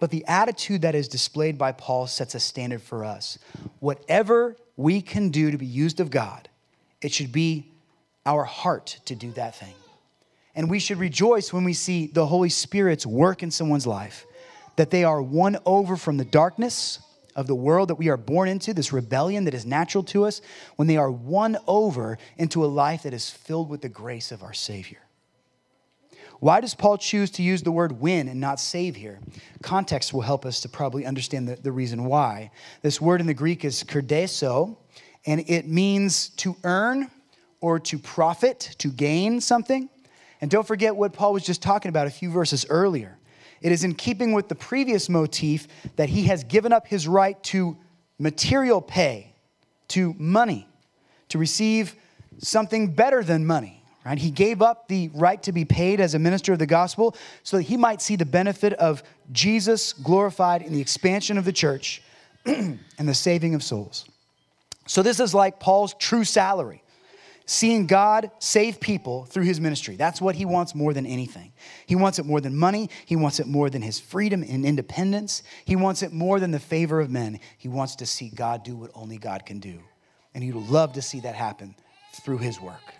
But 0.00 0.10
the 0.10 0.24
attitude 0.24 0.80
that 0.80 0.94
is 0.94 1.08
displayed 1.08 1.58
by 1.58 1.72
Paul 1.72 2.06
sets 2.06 2.34
a 2.34 2.40
standard 2.40 2.80
for 2.80 3.04
us. 3.04 3.38
Whatever 3.80 4.56
we 4.78 5.02
can 5.02 5.28
do 5.28 5.50
to 5.50 5.58
be 5.58 5.66
used 5.66 6.00
of 6.00 6.10
God, 6.10 6.48
it 7.02 7.12
should 7.12 7.32
be 7.32 7.70
our 8.24 8.44
heart 8.44 8.98
to 9.04 9.14
do 9.14 9.30
that 9.32 9.56
thing. 9.56 9.74
And 10.54 10.70
we 10.70 10.78
should 10.78 10.96
rejoice 10.96 11.52
when 11.52 11.64
we 11.64 11.74
see 11.74 12.06
the 12.06 12.24
Holy 12.24 12.48
Spirit's 12.48 13.04
work 13.04 13.42
in 13.42 13.50
someone's 13.50 13.86
life 13.86 14.24
that 14.78 14.90
they 14.90 15.02
are 15.02 15.20
won 15.20 15.58
over 15.66 15.96
from 15.96 16.18
the 16.18 16.24
darkness 16.24 17.00
of 17.34 17.48
the 17.48 17.54
world 17.54 17.88
that 17.88 17.96
we 17.96 18.08
are 18.08 18.16
born 18.16 18.48
into, 18.48 18.72
this 18.72 18.92
rebellion 18.92 19.44
that 19.44 19.52
is 19.52 19.66
natural 19.66 20.04
to 20.04 20.24
us, 20.24 20.40
when 20.76 20.86
they 20.86 20.96
are 20.96 21.10
won 21.10 21.56
over 21.66 22.16
into 22.36 22.64
a 22.64 22.66
life 22.66 23.02
that 23.02 23.12
is 23.12 23.28
filled 23.28 23.68
with 23.68 23.82
the 23.82 23.88
grace 23.88 24.30
of 24.30 24.44
our 24.44 24.52
Savior. 24.52 25.00
Why 26.38 26.60
does 26.60 26.76
Paul 26.76 26.96
choose 26.96 27.32
to 27.32 27.42
use 27.42 27.64
the 27.64 27.72
word 27.72 28.00
win 28.00 28.28
and 28.28 28.40
not 28.40 28.60
save 28.60 28.94
here? 28.94 29.18
Context 29.62 30.14
will 30.14 30.20
help 30.20 30.46
us 30.46 30.60
to 30.60 30.68
probably 30.68 31.04
understand 31.04 31.48
the, 31.48 31.56
the 31.56 31.72
reason 31.72 32.04
why. 32.04 32.52
This 32.82 33.00
word 33.00 33.20
in 33.20 33.26
the 33.26 33.34
Greek 33.34 33.64
is 33.64 33.82
kerdeso, 33.82 34.76
and 35.26 35.42
it 35.48 35.66
means 35.66 36.28
to 36.36 36.56
earn 36.62 37.10
or 37.60 37.80
to 37.80 37.98
profit, 37.98 38.76
to 38.78 38.92
gain 38.92 39.40
something. 39.40 39.88
And 40.40 40.48
don't 40.48 40.66
forget 40.66 40.94
what 40.94 41.12
Paul 41.12 41.32
was 41.32 41.42
just 41.42 41.62
talking 41.62 41.88
about 41.88 42.06
a 42.06 42.10
few 42.10 42.30
verses 42.30 42.64
earlier. 42.70 43.17
It 43.60 43.72
is 43.72 43.84
in 43.84 43.94
keeping 43.94 44.32
with 44.32 44.48
the 44.48 44.54
previous 44.54 45.08
motif 45.08 45.66
that 45.96 46.08
he 46.08 46.24
has 46.24 46.44
given 46.44 46.72
up 46.72 46.86
his 46.86 47.08
right 47.08 47.40
to 47.44 47.76
material 48.18 48.80
pay, 48.80 49.32
to 49.88 50.14
money, 50.18 50.68
to 51.28 51.38
receive 51.38 51.94
something 52.38 52.94
better 52.94 53.22
than 53.22 53.46
money. 53.46 53.82
Right? 54.04 54.18
He 54.18 54.30
gave 54.30 54.62
up 54.62 54.88
the 54.88 55.10
right 55.12 55.42
to 55.42 55.52
be 55.52 55.64
paid 55.64 56.00
as 56.00 56.14
a 56.14 56.18
minister 56.18 56.52
of 56.52 56.58
the 56.58 56.66
gospel 56.66 57.14
so 57.42 57.58
that 57.58 57.64
he 57.64 57.76
might 57.76 58.00
see 58.00 58.16
the 58.16 58.24
benefit 58.24 58.72
of 58.74 59.02
Jesus 59.32 59.92
glorified 59.92 60.62
in 60.62 60.72
the 60.72 60.80
expansion 60.80 61.36
of 61.36 61.44
the 61.44 61.52
church 61.52 62.02
and 62.46 62.78
the 62.98 63.14
saving 63.14 63.54
of 63.54 63.62
souls. 63.62 64.06
So, 64.86 65.02
this 65.02 65.20
is 65.20 65.34
like 65.34 65.60
Paul's 65.60 65.92
true 65.94 66.24
salary 66.24 66.82
seeing 67.48 67.86
God 67.86 68.30
save 68.40 68.78
people 68.78 69.24
through 69.24 69.44
his 69.44 69.58
ministry. 69.58 69.96
That's 69.96 70.20
what 70.20 70.34
he 70.34 70.44
wants 70.44 70.74
more 70.74 70.92
than 70.92 71.06
anything. 71.06 71.52
He 71.86 71.96
wants 71.96 72.18
it 72.18 72.26
more 72.26 72.42
than 72.42 72.54
money. 72.54 72.90
He 73.06 73.16
wants 73.16 73.40
it 73.40 73.46
more 73.46 73.70
than 73.70 73.80
his 73.80 73.98
freedom 73.98 74.44
and 74.46 74.66
independence. 74.66 75.42
He 75.64 75.74
wants 75.74 76.02
it 76.02 76.12
more 76.12 76.40
than 76.40 76.50
the 76.50 76.60
favor 76.60 77.00
of 77.00 77.10
men. 77.10 77.40
He 77.56 77.68
wants 77.68 77.96
to 77.96 78.06
see 78.06 78.28
God 78.28 78.64
do 78.64 78.76
what 78.76 78.90
only 78.94 79.16
God 79.16 79.46
can 79.46 79.60
do. 79.60 79.80
And 80.34 80.44
He 80.44 80.52
would 80.52 80.68
love 80.68 80.92
to 80.92 81.02
see 81.02 81.20
that 81.20 81.34
happen 81.34 81.74
through 82.22 82.38
His 82.38 82.60
work. 82.60 82.94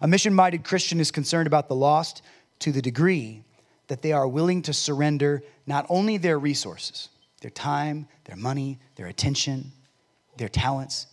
A 0.00 0.08
mission 0.08 0.32
minded 0.32 0.64
Christian 0.64 0.98
is 0.98 1.10
concerned 1.10 1.46
about 1.46 1.68
the 1.68 1.74
lost 1.74 2.22
to 2.60 2.72
the 2.72 2.82
degree 2.82 3.44
that 3.88 4.00
they 4.00 4.12
are 4.12 4.26
willing 4.26 4.62
to 4.62 4.72
surrender 4.72 5.42
not 5.66 5.84
only 5.90 6.16
their 6.16 6.38
resources, 6.38 7.10
their 7.42 7.50
time, 7.50 8.08
their 8.24 8.36
money, 8.36 8.78
their 8.96 9.08
attention, 9.08 9.72
their 10.38 10.48
talents, 10.48 11.06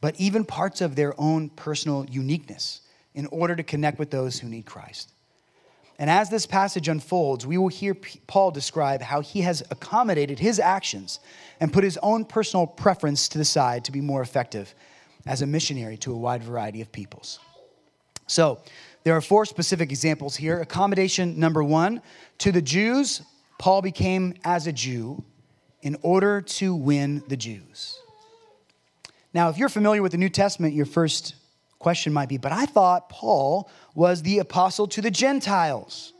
but 0.00 0.18
even 0.18 0.44
parts 0.44 0.80
of 0.80 0.96
their 0.96 1.18
own 1.20 1.48
personal 1.50 2.06
uniqueness 2.08 2.80
in 3.14 3.26
order 3.26 3.56
to 3.56 3.62
connect 3.62 3.98
with 3.98 4.10
those 4.10 4.38
who 4.38 4.48
need 4.48 4.66
Christ. 4.66 5.12
And 5.98 6.08
as 6.08 6.30
this 6.30 6.46
passage 6.46 6.88
unfolds, 6.88 7.46
we 7.46 7.58
will 7.58 7.68
hear 7.68 7.94
Paul 8.26 8.50
describe 8.52 9.02
how 9.02 9.20
he 9.20 9.42
has 9.42 9.62
accommodated 9.70 10.38
his 10.38 10.58
actions 10.58 11.20
and 11.60 11.72
put 11.72 11.84
his 11.84 11.98
own 12.02 12.24
personal 12.24 12.66
preference 12.66 13.28
to 13.28 13.38
the 13.38 13.44
side 13.44 13.84
to 13.84 13.92
be 13.92 14.00
more 14.00 14.22
effective 14.22 14.74
as 15.26 15.42
a 15.42 15.46
missionary 15.46 15.98
to 15.98 16.14
a 16.14 16.16
wide 16.16 16.42
variety 16.42 16.80
of 16.80 16.90
peoples. 16.90 17.38
So, 18.26 18.60
there 19.02 19.14
are 19.14 19.20
four 19.20 19.44
specific 19.44 19.90
examples 19.90 20.36
here. 20.36 20.60
Accommodation 20.60 21.38
number 21.38 21.64
one 21.64 22.00
to 22.38 22.52
the 22.52 22.62
Jews, 22.62 23.22
Paul 23.58 23.82
became 23.82 24.34
as 24.44 24.66
a 24.66 24.72
Jew 24.72 25.22
in 25.82 25.96
order 26.02 26.40
to 26.40 26.74
win 26.74 27.22
the 27.28 27.36
Jews. 27.36 27.98
Now, 29.32 29.48
if 29.48 29.58
you're 29.58 29.68
familiar 29.68 30.02
with 30.02 30.12
the 30.12 30.18
New 30.18 30.28
Testament, 30.28 30.74
your 30.74 30.86
first 30.86 31.34
question 31.78 32.12
might 32.12 32.28
be, 32.28 32.36
but 32.36 32.52
I 32.52 32.66
thought 32.66 33.08
Paul 33.08 33.70
was 33.94 34.22
the 34.22 34.38
apostle 34.38 34.86
to 34.88 35.00
the 35.00 35.10
Gentiles. 35.10 36.12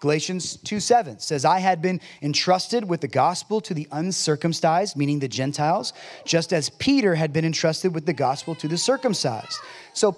Galatians 0.00 0.56
2 0.58 0.78
7 0.78 1.18
says, 1.18 1.44
I 1.44 1.58
had 1.58 1.80
been 1.80 2.00
entrusted 2.22 2.88
with 2.88 3.00
the 3.00 3.08
gospel 3.08 3.60
to 3.62 3.74
the 3.74 3.88
uncircumcised, 3.90 4.96
meaning 4.96 5.18
the 5.18 5.28
Gentiles, 5.28 5.92
just 6.24 6.52
as 6.52 6.68
Peter 6.68 7.14
had 7.14 7.32
been 7.32 7.44
entrusted 7.44 7.94
with 7.94 8.06
the 8.06 8.12
gospel 8.12 8.54
to 8.56 8.68
the 8.68 8.76
circumcised. 8.76 9.58
So, 9.94 10.16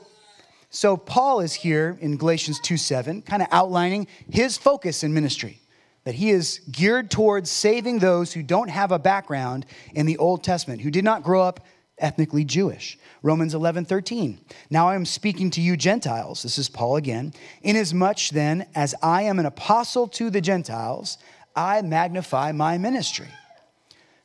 so 0.71 0.97
Paul 0.97 1.41
is 1.41 1.55
here 1.55 1.97
in 2.01 2.17
Galatians 2.17 2.61
2 2.61 2.77
7, 2.77 3.23
kind 3.23 3.41
of 3.41 3.49
outlining 3.51 4.09
his 4.31 4.59
focus 4.59 5.05
in 5.05 5.15
ministry 5.15 5.61
that 6.05 6.15
he 6.15 6.31
is 6.31 6.61
geared 6.71 7.11
towards 7.11 7.51
saving 7.51 7.99
those 7.99 8.33
who 8.33 8.43
don't 8.43 8.71
have 8.71 8.93
a 8.93 8.99
background 8.99 9.67
in 9.95 10.07
the 10.07 10.17
Old 10.17 10.43
Testament, 10.43 10.81
who 10.81 10.91
did 10.91 11.05
not 11.05 11.23
grow 11.23 11.43
up 11.43 11.61
ethnically 12.01 12.45
Jewish. 12.45 12.99
Romans 13.23 13.55
11, 13.55 13.85
13. 13.85 14.39
Now 14.71 14.89
I 14.89 14.95
am 14.95 15.05
speaking 15.05 15.51
to 15.51 15.61
you 15.61 15.77
Gentiles, 15.77 16.43
this 16.43 16.59
is 16.59 16.69
Paul 16.69 16.97
again, 16.97 17.33
inasmuch 17.63 18.31
then 18.31 18.67
as 18.75 18.95
I 19.03 19.23
am 19.23 19.39
an 19.39 19.47
apostle 19.47 20.09
to 20.09 20.31
the 20.31 20.41
Gentiles, 20.41 21.19
I 21.57 21.83
magnify 21.83 22.53
my 22.53 22.79
ministry. 22.79 23.29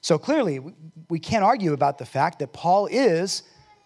So 0.02 0.18
clearly, 0.18 0.60
we 1.10 1.20
can't 1.20 1.44
argue 1.44 1.74
about 1.74 1.98
the 1.98 2.06
fact 2.06 2.40
that 2.40 2.54
Paul 2.54 2.88
is 2.88 3.44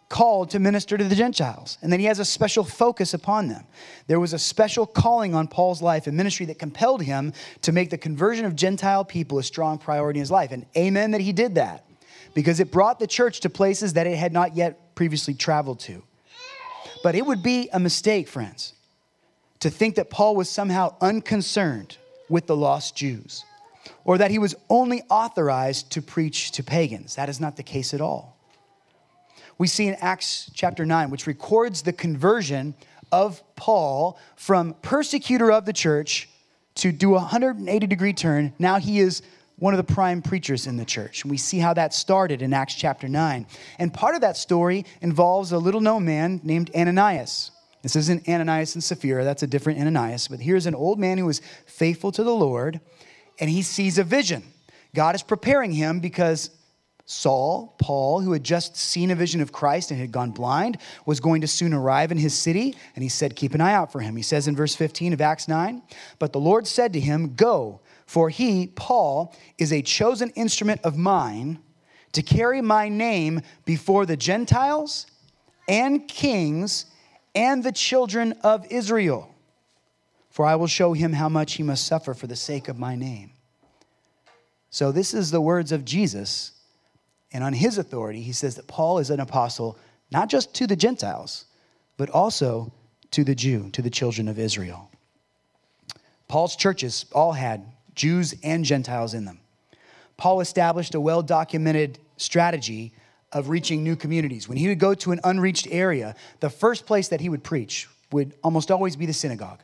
called 0.10 0.50
to 0.52 0.60
minister 0.60 0.98
to 0.98 1.04
the 1.04 1.16
Gentiles, 1.16 1.78
and 1.82 1.92
that 1.92 2.00
he 2.00 2.06
has 2.06 2.20
a 2.20 2.26
special 2.26 2.64
focus 2.64 3.14
upon 3.14 3.50
them. 3.50 3.66
There 4.08 4.20
was 4.20 4.34
a 4.34 4.40
special 4.40 4.86
calling 4.86 5.36
on 5.36 5.48
Paul's 5.48 5.82
life 5.82 6.08
and 6.08 6.16
ministry 6.16 6.46
that 6.46 6.60
compelled 6.60 7.02
him 7.02 7.34
to 7.64 7.72
make 7.72 7.90
the 7.90 7.98
conversion 7.98 8.46
of 8.46 8.56
Gentile 8.56 9.04
people 9.04 9.38
a 9.38 9.44
strong 9.44 9.78
priority 9.78 10.20
in 10.20 10.22
his 10.22 10.32
life. 10.32 10.52
And 10.52 10.66
amen 10.78 11.12
that 11.12 11.22
he 11.22 11.34
did 11.34 11.56
that 11.56 11.87
because 12.34 12.60
it 12.60 12.72
brought 12.72 13.00
the 13.00 13.08
church 13.08 13.42
to 13.42 13.50
places 13.50 13.94
that 13.94 14.08
it 14.08 14.18
had 14.18 14.34
not 14.34 14.56
yet 14.56 14.96
previously 14.96 15.34
traveled 15.34 15.80
to. 15.82 16.04
But 17.04 17.16
it 17.16 17.26
would 17.26 17.44
be 17.44 17.70
a 17.72 17.80
mistake, 17.80 18.28
friends, 18.28 18.74
to 19.60 19.70
think 19.70 19.96
that 19.96 20.10
Paul 20.10 20.36
was 20.36 20.50
somehow 20.50 20.96
unconcerned 21.02 21.98
with 22.30 22.48
the 22.48 22.56
lost 22.56 22.96
Jews 22.96 23.44
or 24.04 24.18
that 24.18 24.32
he 24.32 24.40
was 24.40 24.56
only 24.70 25.02
authorized 25.10 25.92
to 25.92 26.02
preach 26.02 26.52
to 26.52 26.64
pagans. 26.64 27.16
That 27.16 27.30
is 27.30 27.40
not 27.40 27.56
the 27.56 27.64
case 27.64 27.94
at 27.94 28.02
all. 28.02 28.38
We 29.58 29.68
see 29.68 29.88
in 29.88 29.96
Acts 29.96 30.52
chapter 30.54 30.86
9, 30.86 31.10
which 31.10 31.26
records 31.26 31.82
the 31.82 31.94
conversion 31.94 32.76
of 33.12 33.42
Paul 33.56 34.20
from 34.36 34.76
persecutor 34.82 35.52
of 35.52 35.66
the 35.66 35.74
church 35.74 36.30
to 36.76 36.92
do 36.92 37.12
a 37.12 37.20
180 37.20 37.88
degree 37.88 38.14
turn. 38.14 38.54
Now 38.60 38.80
he 38.80 39.00
is 39.00 39.22
one 39.60 39.74
of 39.74 39.86
the 39.86 39.94
prime 39.94 40.22
preachers 40.22 40.68
in 40.68 40.78
the 40.78 40.86
church. 40.86 41.24
And 41.24 41.32
we 41.32 41.38
see 41.38 41.58
how 41.58 41.74
that 41.74 41.94
started 41.94 42.42
in 42.42 42.54
Acts 42.54 42.76
chapter 42.76 43.08
9. 43.08 43.46
And 43.80 43.94
part 43.94 44.16
of 44.16 44.22
that 44.22 44.38
story 44.38 44.86
involves 45.02 45.52
a 45.52 45.58
little 45.58 45.82
known 45.82 46.06
man 46.06 46.40
named 46.44 46.70
Ananias. 46.76 47.52
This 47.82 47.96
isn't 47.96 48.28
Ananias 48.28 48.76
and 48.76 48.84
Sapphira, 48.84 49.24
that's 49.24 49.44
a 49.44 49.48
different 49.48 49.80
Ananias. 49.80 50.28
But 50.28 50.40
here's 50.40 50.66
an 50.66 50.76
old 50.76 51.00
man 51.00 51.18
who 51.18 51.26
was 51.26 51.42
faithful 51.66 52.12
to 52.12 52.24
the 52.24 52.34
Lord, 52.34 52.80
and 53.40 53.50
he 53.50 53.62
sees 53.62 53.98
a 53.98 54.04
vision. 54.04 54.44
God 54.94 55.16
is 55.16 55.24
preparing 55.24 55.72
him 55.72 56.00
because 56.00 56.52
Saul, 57.06 57.76
Paul, 57.80 58.20
who 58.20 58.34
had 58.34 58.44
just 58.44 58.76
seen 58.76 59.12
a 59.12 59.16
vision 59.16 59.42
of 59.42 59.54
Christ 59.54 59.92
and 59.92 60.00
had 60.00 60.12
gone 60.12 60.32
blind, 60.32 60.78
was 61.06 61.20
going 61.20 61.42
to 61.42 61.48
soon 61.48 61.74
arrive 61.74 62.12
in 62.12 62.18
his 62.18 62.34
city, 62.34 62.76
and 62.96 63.04
he 63.04 63.10
said, 63.10 63.36
Keep 63.36 63.54
an 63.54 63.62
eye 63.62 63.74
out 63.74 63.92
for 63.92 64.02
him. 64.02 64.18
He 64.18 64.24
says 64.24 64.48
in 64.48 64.56
verse 64.56 64.76
15 64.76 65.14
of 65.14 65.22
Acts 65.22 65.48
9, 65.48 65.82
But 66.20 66.34
the 66.34 66.40
Lord 66.40 66.68
said 66.68 66.94
to 66.94 67.00
him, 67.00 67.36
Go 67.36 67.80
for 68.08 68.30
he, 68.30 68.68
Paul, 68.68 69.36
is 69.58 69.72
a 69.72 69.82
chosen 69.82 70.30
instrument 70.32 70.82
of 70.84 70.98
mine 70.98 71.60
to 72.14 72.24
carry 72.24 72.62
my 72.62 72.88
name 72.88 73.42
before 73.66 74.06
the 74.06 74.18
Gentiles 74.18 75.06
and 75.68 76.08
kings 76.08 76.86
and 77.36 77.64
the 77.64 77.74
children 77.74 78.32
of 78.44 78.66
Israel. 78.72 79.30
For 80.30 80.46
I 80.46 80.56
will 80.56 80.68
show 80.68 80.94
him 80.94 81.14
how 81.14 81.28
much 81.28 81.56
he 81.56 81.64
must 81.64 81.86
suffer 81.86 82.14
for 82.14 82.28
the 82.28 82.36
sake 82.36 82.70
of 82.70 82.80
my 82.80 82.96
name. 82.96 83.32
So, 84.70 84.92
this 84.92 85.14
is 85.14 85.30
the 85.30 85.42
words 85.42 85.72
of 85.72 85.84
Jesus. 85.84 86.54
And 87.34 87.44
on 87.44 87.52
his 87.52 87.78
authority, 87.78 88.22
he 88.22 88.32
says 88.32 88.56
that 88.56 88.68
Paul 88.68 89.00
is 89.00 89.10
an 89.10 89.20
apostle 89.20 89.78
not 90.12 90.30
just 90.30 90.54
to 90.56 90.68
the 90.68 90.78
Gentiles, 90.78 91.46
but 91.98 92.10
also 92.10 92.72
to 93.12 93.26
the 93.26 93.36
Jew, 93.36 93.70
to 93.72 93.82
the 93.82 93.90
children 93.90 94.30
of 94.30 94.40
Israel. 94.40 94.90
Paul's 96.30 96.56
churches 96.56 97.06
all 97.12 97.34
had 97.34 97.66
Jews 97.98 98.34
and 98.44 98.64
Gentiles 98.64 99.14
in 99.14 99.26
them. 99.26 99.40
Paul 100.16 100.40
established 100.40 100.96
a 100.96 101.02
well 101.02 101.22
documented 101.22 102.00
strategy 102.16 102.94
of 103.34 103.50
reaching 103.50 103.84
new 103.84 103.96
communities. 103.96 104.48
When 104.48 104.58
he 104.58 104.70
would 104.70 104.80
go 104.80 104.94
to 104.96 105.12
an 105.12 105.20
unreached 105.24 105.68
area, 105.70 106.16
the 106.40 106.50
first 106.50 106.86
place 106.86 107.10
that 107.10 107.20
he 107.20 107.30
would 107.30 107.44
preach 107.44 107.88
would 108.12 108.34
almost 108.44 108.72
always 108.72 108.96
be 108.96 109.06
the 109.06 109.14
synagogue. 109.14 109.60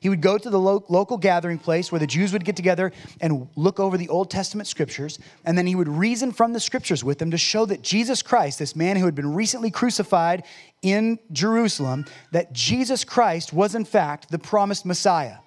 He 0.00 0.08
would 0.08 0.20
go 0.20 0.38
to 0.38 0.48
the 0.48 0.60
lo- 0.60 0.84
local 0.88 1.18
gathering 1.18 1.58
place 1.58 1.90
where 1.90 1.98
the 1.98 2.06
Jews 2.06 2.32
would 2.32 2.44
get 2.44 2.54
together 2.54 2.92
and 3.20 3.48
look 3.56 3.80
over 3.80 3.98
the 3.98 4.08
Old 4.08 4.30
Testament 4.30 4.68
scriptures, 4.68 5.18
and 5.44 5.58
then 5.58 5.66
he 5.66 5.74
would 5.74 5.88
reason 5.88 6.30
from 6.30 6.52
the 6.52 6.60
scriptures 6.60 7.02
with 7.02 7.18
them 7.18 7.32
to 7.32 7.38
show 7.38 7.66
that 7.66 7.82
Jesus 7.82 8.22
Christ, 8.22 8.60
this 8.60 8.76
man 8.76 8.96
who 8.96 9.06
had 9.06 9.16
been 9.16 9.34
recently 9.34 9.72
crucified 9.72 10.44
in 10.82 11.18
Jerusalem, 11.32 12.04
that 12.30 12.52
Jesus 12.52 13.02
Christ 13.02 13.52
was 13.52 13.74
in 13.74 13.84
fact 13.84 14.30
the 14.30 14.38
promised 14.38 14.86
Messiah 14.86 15.38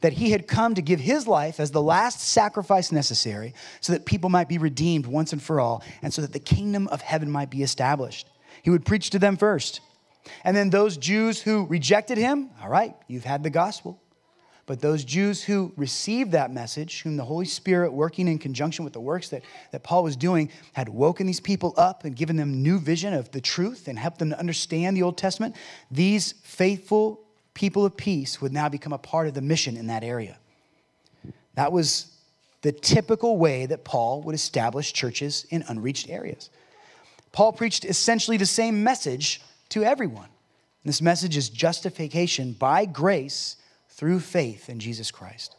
that 0.00 0.14
he 0.14 0.30
had 0.30 0.46
come 0.46 0.74
to 0.74 0.82
give 0.82 1.00
his 1.00 1.26
life 1.26 1.60
as 1.60 1.70
the 1.70 1.82
last 1.82 2.20
sacrifice 2.20 2.90
necessary 2.90 3.54
so 3.80 3.92
that 3.92 4.06
people 4.06 4.30
might 4.30 4.48
be 4.48 4.58
redeemed 4.58 5.06
once 5.06 5.32
and 5.32 5.42
for 5.42 5.60
all, 5.60 5.82
and 6.02 6.12
so 6.12 6.22
that 6.22 6.32
the 6.32 6.38
kingdom 6.38 6.88
of 6.88 7.00
heaven 7.02 7.30
might 7.30 7.50
be 7.50 7.62
established. 7.62 8.28
He 8.62 8.70
would 8.70 8.84
preach 8.84 9.10
to 9.10 9.18
them 9.18 9.36
first. 9.36 9.80
And 10.44 10.56
then 10.56 10.70
those 10.70 10.96
Jews 10.96 11.40
who 11.40 11.66
rejected 11.66 12.18
him, 12.18 12.50
all 12.62 12.68
right, 12.68 12.94
you've 13.08 13.24
had 13.24 13.42
the 13.42 13.50
gospel. 13.50 14.00
But 14.66 14.80
those 14.80 15.04
Jews 15.04 15.42
who 15.42 15.72
received 15.76 16.32
that 16.32 16.52
message, 16.52 17.02
whom 17.02 17.16
the 17.16 17.24
Holy 17.24 17.46
Spirit, 17.46 17.92
working 17.92 18.28
in 18.28 18.38
conjunction 18.38 18.84
with 18.84 18.92
the 18.92 19.00
works 19.00 19.30
that, 19.30 19.42
that 19.72 19.82
Paul 19.82 20.04
was 20.04 20.14
doing, 20.14 20.50
had 20.74 20.88
woken 20.88 21.26
these 21.26 21.40
people 21.40 21.74
up 21.76 22.04
and 22.04 22.14
given 22.14 22.36
them 22.36 22.62
new 22.62 22.78
vision 22.78 23.12
of 23.12 23.32
the 23.32 23.40
truth 23.40 23.88
and 23.88 23.98
helped 23.98 24.20
them 24.20 24.30
to 24.30 24.38
understand 24.38 24.96
the 24.96 25.02
Old 25.02 25.18
Testament, 25.18 25.56
these 25.90 26.34
faithful 26.44 27.20
people 27.60 27.84
of 27.84 27.94
peace 27.94 28.40
would 28.40 28.54
now 28.54 28.70
become 28.70 28.94
a 28.94 28.98
part 28.98 29.28
of 29.28 29.34
the 29.34 29.42
mission 29.42 29.76
in 29.76 29.88
that 29.88 30.02
area. 30.02 30.38
That 31.56 31.72
was 31.72 32.10
the 32.62 32.72
typical 32.72 33.36
way 33.36 33.66
that 33.66 33.84
Paul 33.84 34.22
would 34.22 34.34
establish 34.34 34.94
churches 34.94 35.44
in 35.50 35.62
unreached 35.68 36.08
areas. 36.08 36.48
Paul 37.32 37.52
preached 37.52 37.84
essentially 37.84 38.38
the 38.38 38.46
same 38.46 38.82
message 38.82 39.42
to 39.68 39.84
everyone. 39.84 40.30
This 40.86 41.02
message 41.02 41.36
is 41.36 41.50
justification 41.50 42.54
by 42.54 42.86
grace 42.86 43.56
through 43.90 44.20
faith 44.20 44.70
in 44.70 44.80
Jesus 44.80 45.10
Christ. 45.10 45.54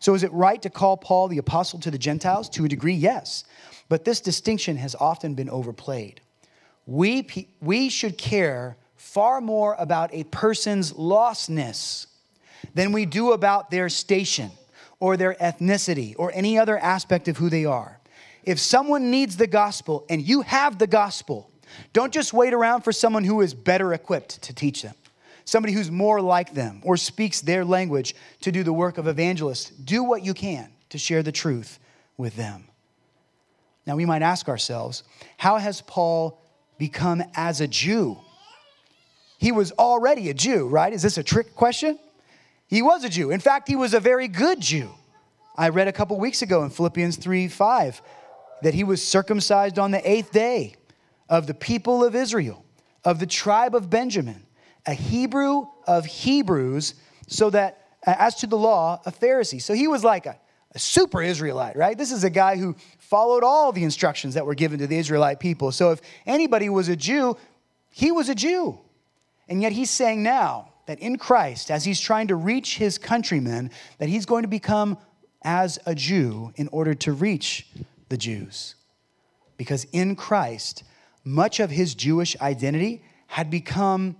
So, 0.00 0.14
is 0.14 0.24
it 0.24 0.32
right 0.32 0.60
to 0.62 0.70
call 0.70 0.96
Paul 0.96 1.28
the 1.28 1.38
apostle 1.38 1.78
to 1.80 1.90
the 1.92 1.98
Gentiles? 1.98 2.48
To 2.50 2.64
a 2.64 2.68
degree, 2.68 2.94
yes. 2.94 3.44
But 3.88 4.04
this 4.04 4.20
distinction 4.20 4.76
has 4.76 4.96
often 4.96 5.34
been 5.34 5.50
overplayed. 5.50 6.20
We, 6.86 7.28
we 7.60 7.90
should 7.90 8.18
care 8.18 8.76
far 8.98 9.40
more 9.40 9.76
about 9.78 10.12
a 10.12 10.24
person's 10.24 10.92
lostness 10.92 12.06
than 12.74 12.92
we 12.92 13.06
do 13.06 13.32
about 13.32 13.70
their 13.70 13.88
station 13.88 14.50
or 15.00 15.16
their 15.16 15.34
ethnicity 15.34 16.14
or 16.18 16.32
any 16.34 16.58
other 16.58 16.76
aspect 16.76 17.28
of 17.28 17.36
who 17.36 17.48
they 17.48 17.64
are. 17.64 17.98
If 18.44 18.58
someone 18.58 19.10
needs 19.10 19.36
the 19.36 19.46
gospel 19.46 20.04
and 20.10 20.20
you 20.20 20.42
have 20.42 20.78
the 20.78 20.86
gospel, 20.86 21.48
don't 21.92 22.12
just 22.12 22.32
wait 22.32 22.52
around 22.52 22.82
for 22.82 22.92
someone 22.92 23.22
who 23.22 23.40
is 23.40 23.54
better 23.54 23.94
equipped 23.94 24.42
to 24.42 24.52
teach 24.52 24.82
them, 24.82 24.94
somebody 25.44 25.72
who's 25.72 25.90
more 25.90 26.20
like 26.20 26.52
them 26.54 26.80
or 26.82 26.96
speaks 26.96 27.40
their 27.40 27.64
language 27.64 28.16
to 28.40 28.50
do 28.50 28.64
the 28.64 28.72
work 28.72 28.98
of 28.98 29.06
evangelist. 29.06 29.84
Do 29.84 30.02
what 30.02 30.24
you 30.24 30.34
can 30.34 30.70
to 30.88 30.98
share 30.98 31.22
the 31.22 31.32
truth 31.32 31.78
with 32.16 32.34
them. 32.34 32.64
Now, 33.86 33.94
we 33.94 34.06
might 34.06 34.22
ask 34.22 34.48
ourselves, 34.48 35.04
how 35.36 35.58
has 35.58 35.82
Paul 35.82 36.42
become 36.78 37.22
as 37.34 37.60
a 37.60 37.68
Jew? 37.68 38.18
He 39.38 39.52
was 39.52 39.72
already 39.72 40.28
a 40.30 40.34
Jew, 40.34 40.66
right? 40.66 40.92
Is 40.92 41.02
this 41.02 41.16
a 41.16 41.22
trick 41.22 41.54
question? 41.54 41.98
He 42.66 42.82
was 42.82 43.04
a 43.04 43.08
Jew. 43.08 43.30
In 43.30 43.40
fact, 43.40 43.68
he 43.68 43.76
was 43.76 43.94
a 43.94 44.00
very 44.00 44.28
good 44.28 44.60
Jew. 44.60 44.90
I 45.56 45.70
read 45.70 45.88
a 45.88 45.92
couple 45.92 46.18
weeks 46.18 46.42
ago 46.42 46.64
in 46.64 46.70
Philippians 46.70 47.16
3 47.16 47.48
5 47.48 48.02
that 48.62 48.74
he 48.74 48.84
was 48.84 49.04
circumcised 49.04 49.78
on 49.78 49.92
the 49.92 50.10
eighth 50.10 50.32
day 50.32 50.74
of 51.28 51.46
the 51.46 51.54
people 51.54 52.04
of 52.04 52.16
Israel, 52.16 52.64
of 53.04 53.20
the 53.20 53.26
tribe 53.26 53.74
of 53.74 53.88
Benjamin, 53.88 54.44
a 54.86 54.92
Hebrew 54.92 55.66
of 55.86 56.04
Hebrews, 56.04 56.94
so 57.28 57.50
that 57.50 57.86
uh, 58.06 58.14
as 58.18 58.34
to 58.36 58.46
the 58.46 58.56
law, 58.56 59.00
a 59.06 59.12
Pharisee. 59.12 59.62
So 59.62 59.72
he 59.72 59.86
was 59.86 60.02
like 60.02 60.26
a, 60.26 60.36
a 60.74 60.78
super 60.78 61.22
Israelite, 61.22 61.76
right? 61.76 61.96
This 61.96 62.10
is 62.10 62.24
a 62.24 62.30
guy 62.30 62.56
who 62.56 62.74
followed 62.98 63.44
all 63.44 63.70
the 63.70 63.84
instructions 63.84 64.34
that 64.34 64.44
were 64.44 64.54
given 64.54 64.80
to 64.80 64.86
the 64.86 64.98
Israelite 64.98 65.38
people. 65.38 65.70
So 65.70 65.92
if 65.92 66.00
anybody 66.26 66.68
was 66.68 66.88
a 66.88 66.96
Jew, 66.96 67.36
he 67.90 68.10
was 68.10 68.28
a 68.28 68.34
Jew. 68.34 68.80
And 69.48 69.62
yet 69.62 69.72
he's 69.72 69.90
saying 69.90 70.22
now 70.22 70.72
that 70.86 70.98
in 70.98 71.16
Christ, 71.16 71.70
as 71.70 71.84
he's 71.84 72.00
trying 72.00 72.28
to 72.28 72.36
reach 72.36 72.76
his 72.76 72.98
countrymen, 72.98 73.70
that 73.98 74.08
he's 74.08 74.26
going 74.26 74.42
to 74.42 74.48
become 74.48 74.98
as 75.42 75.78
a 75.86 75.94
Jew 75.94 76.52
in 76.56 76.68
order 76.68 76.94
to 76.94 77.12
reach 77.12 77.66
the 78.08 78.16
Jews. 78.16 78.74
Because 79.56 79.86
in 79.92 80.16
Christ, 80.16 80.84
much 81.24 81.60
of 81.60 81.70
his 81.70 81.94
Jewish 81.94 82.36
identity 82.40 83.02
had 83.26 83.50
become 83.50 84.16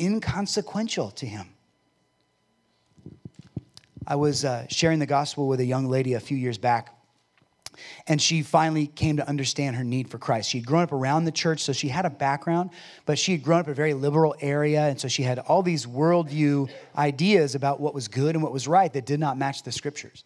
inconsequential 0.00 1.10
to 1.12 1.26
him. 1.26 1.48
I 4.06 4.16
was 4.16 4.44
uh, 4.44 4.66
sharing 4.68 4.98
the 4.98 5.06
gospel 5.06 5.48
with 5.48 5.60
a 5.60 5.64
young 5.64 5.86
lady 5.86 6.14
a 6.14 6.20
few 6.20 6.36
years 6.36 6.58
back, 6.58 6.94
and 8.06 8.20
she 8.20 8.42
finally 8.42 8.86
came 8.86 9.16
to 9.16 9.28
understand 9.28 9.76
her 9.76 9.84
need 9.84 10.10
for 10.10 10.18
Christ. 10.18 10.50
She'd 10.50 10.66
grown 10.66 10.82
up 10.82 10.92
around 10.92 11.24
the 11.24 11.32
church, 11.32 11.60
so 11.60 11.72
she 11.72 11.88
had 11.88 12.04
a 12.04 12.10
background, 12.10 12.70
but 13.06 13.18
she 13.18 13.32
had 13.32 13.42
grown 13.42 13.60
up 13.60 13.66
in 13.66 13.72
a 13.72 13.74
very 13.74 13.94
liberal 13.94 14.34
area, 14.40 14.82
and 14.88 15.00
so 15.00 15.08
she 15.08 15.22
had 15.22 15.38
all 15.38 15.62
these 15.62 15.86
worldview 15.86 16.70
ideas 16.96 17.54
about 17.54 17.80
what 17.80 17.94
was 17.94 18.08
good 18.08 18.34
and 18.34 18.42
what 18.42 18.52
was 18.52 18.68
right 18.68 18.92
that 18.92 19.06
did 19.06 19.20
not 19.20 19.38
match 19.38 19.62
the 19.62 19.72
scriptures. 19.72 20.24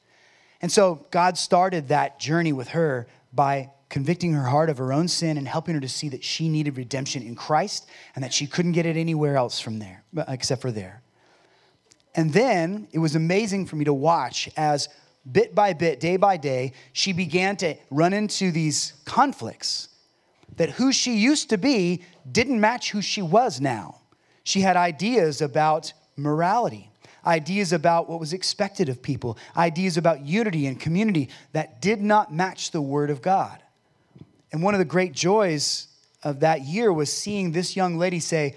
And 0.60 0.70
so 0.70 1.06
God 1.10 1.38
started 1.38 1.88
that 1.88 2.18
journey 2.18 2.52
with 2.52 2.68
her 2.68 3.06
by 3.32 3.70
convicting 3.88 4.32
her 4.32 4.44
heart 4.44 4.70
of 4.70 4.78
her 4.78 4.92
own 4.92 5.08
sin 5.08 5.38
and 5.38 5.48
helping 5.48 5.74
her 5.74 5.80
to 5.80 5.88
see 5.88 6.08
that 6.10 6.22
she 6.22 6.48
needed 6.48 6.76
redemption 6.76 7.22
in 7.22 7.34
Christ 7.34 7.88
and 8.14 8.22
that 8.22 8.32
she 8.32 8.46
couldn't 8.46 8.72
get 8.72 8.86
it 8.86 8.96
anywhere 8.96 9.36
else 9.36 9.60
from 9.60 9.78
there, 9.78 10.02
except 10.28 10.60
for 10.60 10.70
there. 10.70 11.00
And 12.14 12.32
then 12.32 12.88
it 12.92 12.98
was 12.98 13.14
amazing 13.14 13.66
for 13.66 13.76
me 13.76 13.84
to 13.84 13.94
watch 13.94 14.50
as 14.56 14.88
bit 15.30 15.54
by 15.54 15.72
bit, 15.72 16.00
day 16.00 16.16
by 16.16 16.36
day, 16.36 16.72
she 16.92 17.12
began 17.12 17.56
to 17.56 17.74
run 17.90 18.12
into 18.12 18.50
these 18.50 18.94
conflicts 19.04 19.88
that 20.56 20.70
who 20.70 20.92
she 20.92 21.16
used 21.16 21.50
to 21.50 21.58
be 21.58 22.02
didn't 22.30 22.60
match 22.60 22.90
who 22.90 23.02
she 23.02 23.22
was 23.22 23.60
now. 23.60 24.00
She 24.44 24.60
had 24.60 24.76
ideas 24.76 25.40
about 25.40 25.92
morality, 26.16 26.90
ideas 27.24 27.72
about 27.72 28.08
what 28.08 28.20
was 28.20 28.32
expected 28.32 28.88
of 28.88 29.02
people, 29.02 29.38
ideas 29.56 29.96
about 29.96 30.24
unity 30.24 30.66
and 30.66 30.80
community 30.80 31.28
that 31.52 31.80
did 31.80 32.00
not 32.00 32.32
match 32.32 32.70
the 32.70 32.80
Word 32.80 33.10
of 33.10 33.22
God. 33.22 33.62
And 34.52 34.62
one 34.62 34.74
of 34.74 34.78
the 34.78 34.84
great 34.84 35.12
joys 35.12 35.88
of 36.22 36.40
that 36.40 36.62
year 36.62 36.92
was 36.92 37.12
seeing 37.12 37.52
this 37.52 37.76
young 37.76 37.98
lady 37.98 38.20
say, 38.20 38.56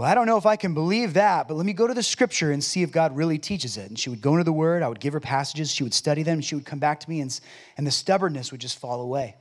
well, 0.00 0.10
I 0.10 0.14
don't 0.14 0.24
know 0.24 0.38
if 0.38 0.46
I 0.46 0.56
can 0.56 0.72
believe 0.72 1.12
that, 1.12 1.46
but 1.46 1.58
let 1.58 1.66
me 1.66 1.74
go 1.74 1.86
to 1.86 1.92
the 1.92 2.02
scripture 2.02 2.52
and 2.52 2.64
see 2.64 2.82
if 2.82 2.90
God 2.90 3.14
really 3.14 3.36
teaches 3.36 3.76
it. 3.76 3.90
And 3.90 3.98
she 3.98 4.08
would 4.08 4.22
go 4.22 4.32
into 4.32 4.44
the 4.44 4.50
word, 4.50 4.82
I 4.82 4.88
would 4.88 4.98
give 4.98 5.12
her 5.12 5.20
passages, 5.20 5.70
she 5.70 5.82
would 5.82 5.92
study 5.92 6.22
them, 6.22 6.40
she 6.40 6.54
would 6.54 6.64
come 6.64 6.78
back 6.78 7.00
to 7.00 7.10
me, 7.10 7.20
and, 7.20 7.38
and 7.76 7.86
the 7.86 7.90
stubbornness 7.90 8.50
would 8.50 8.62
just 8.62 8.78
fall 8.78 9.02
away. 9.02 9.36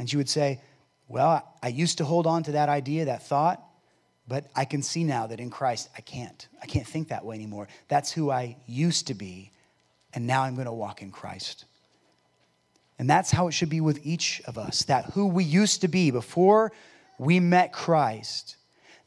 And 0.00 0.10
she 0.10 0.16
would 0.16 0.28
say, 0.28 0.62
Well, 1.06 1.48
I 1.62 1.68
used 1.68 1.98
to 1.98 2.04
hold 2.04 2.26
on 2.26 2.42
to 2.42 2.52
that 2.52 2.68
idea, 2.68 3.04
that 3.04 3.22
thought, 3.22 3.62
but 4.26 4.50
I 4.56 4.64
can 4.64 4.82
see 4.82 5.04
now 5.04 5.28
that 5.28 5.38
in 5.38 5.48
Christ 5.48 5.88
I 5.96 6.00
can't. 6.00 6.48
I 6.60 6.66
can't 6.66 6.88
think 6.88 7.10
that 7.10 7.24
way 7.24 7.36
anymore. 7.36 7.68
That's 7.86 8.10
who 8.10 8.32
I 8.32 8.56
used 8.66 9.06
to 9.06 9.14
be, 9.14 9.52
and 10.12 10.26
now 10.26 10.42
I'm 10.42 10.56
going 10.56 10.66
to 10.66 10.72
walk 10.72 11.02
in 11.02 11.12
Christ. 11.12 11.66
And 12.98 13.08
that's 13.08 13.30
how 13.30 13.46
it 13.46 13.52
should 13.52 13.70
be 13.70 13.80
with 13.80 14.04
each 14.04 14.42
of 14.46 14.58
us 14.58 14.82
that 14.86 15.04
who 15.12 15.28
we 15.28 15.44
used 15.44 15.82
to 15.82 15.88
be 15.88 16.10
before 16.10 16.72
we 17.16 17.38
met 17.38 17.72
Christ 17.72 18.56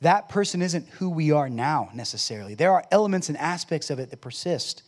that 0.04 0.30
person 0.30 0.62
isn't 0.62 0.88
who 0.90 1.10
we 1.10 1.32
are 1.32 1.50
now 1.50 1.90
necessarily. 1.94 2.56
There 2.56 2.72
are 2.72 2.84
elements 2.92 3.30
and 3.30 3.38
aspects 3.38 3.90
of 3.90 4.00
it 4.00 4.10
that 4.12 4.22
persist. 4.22 4.84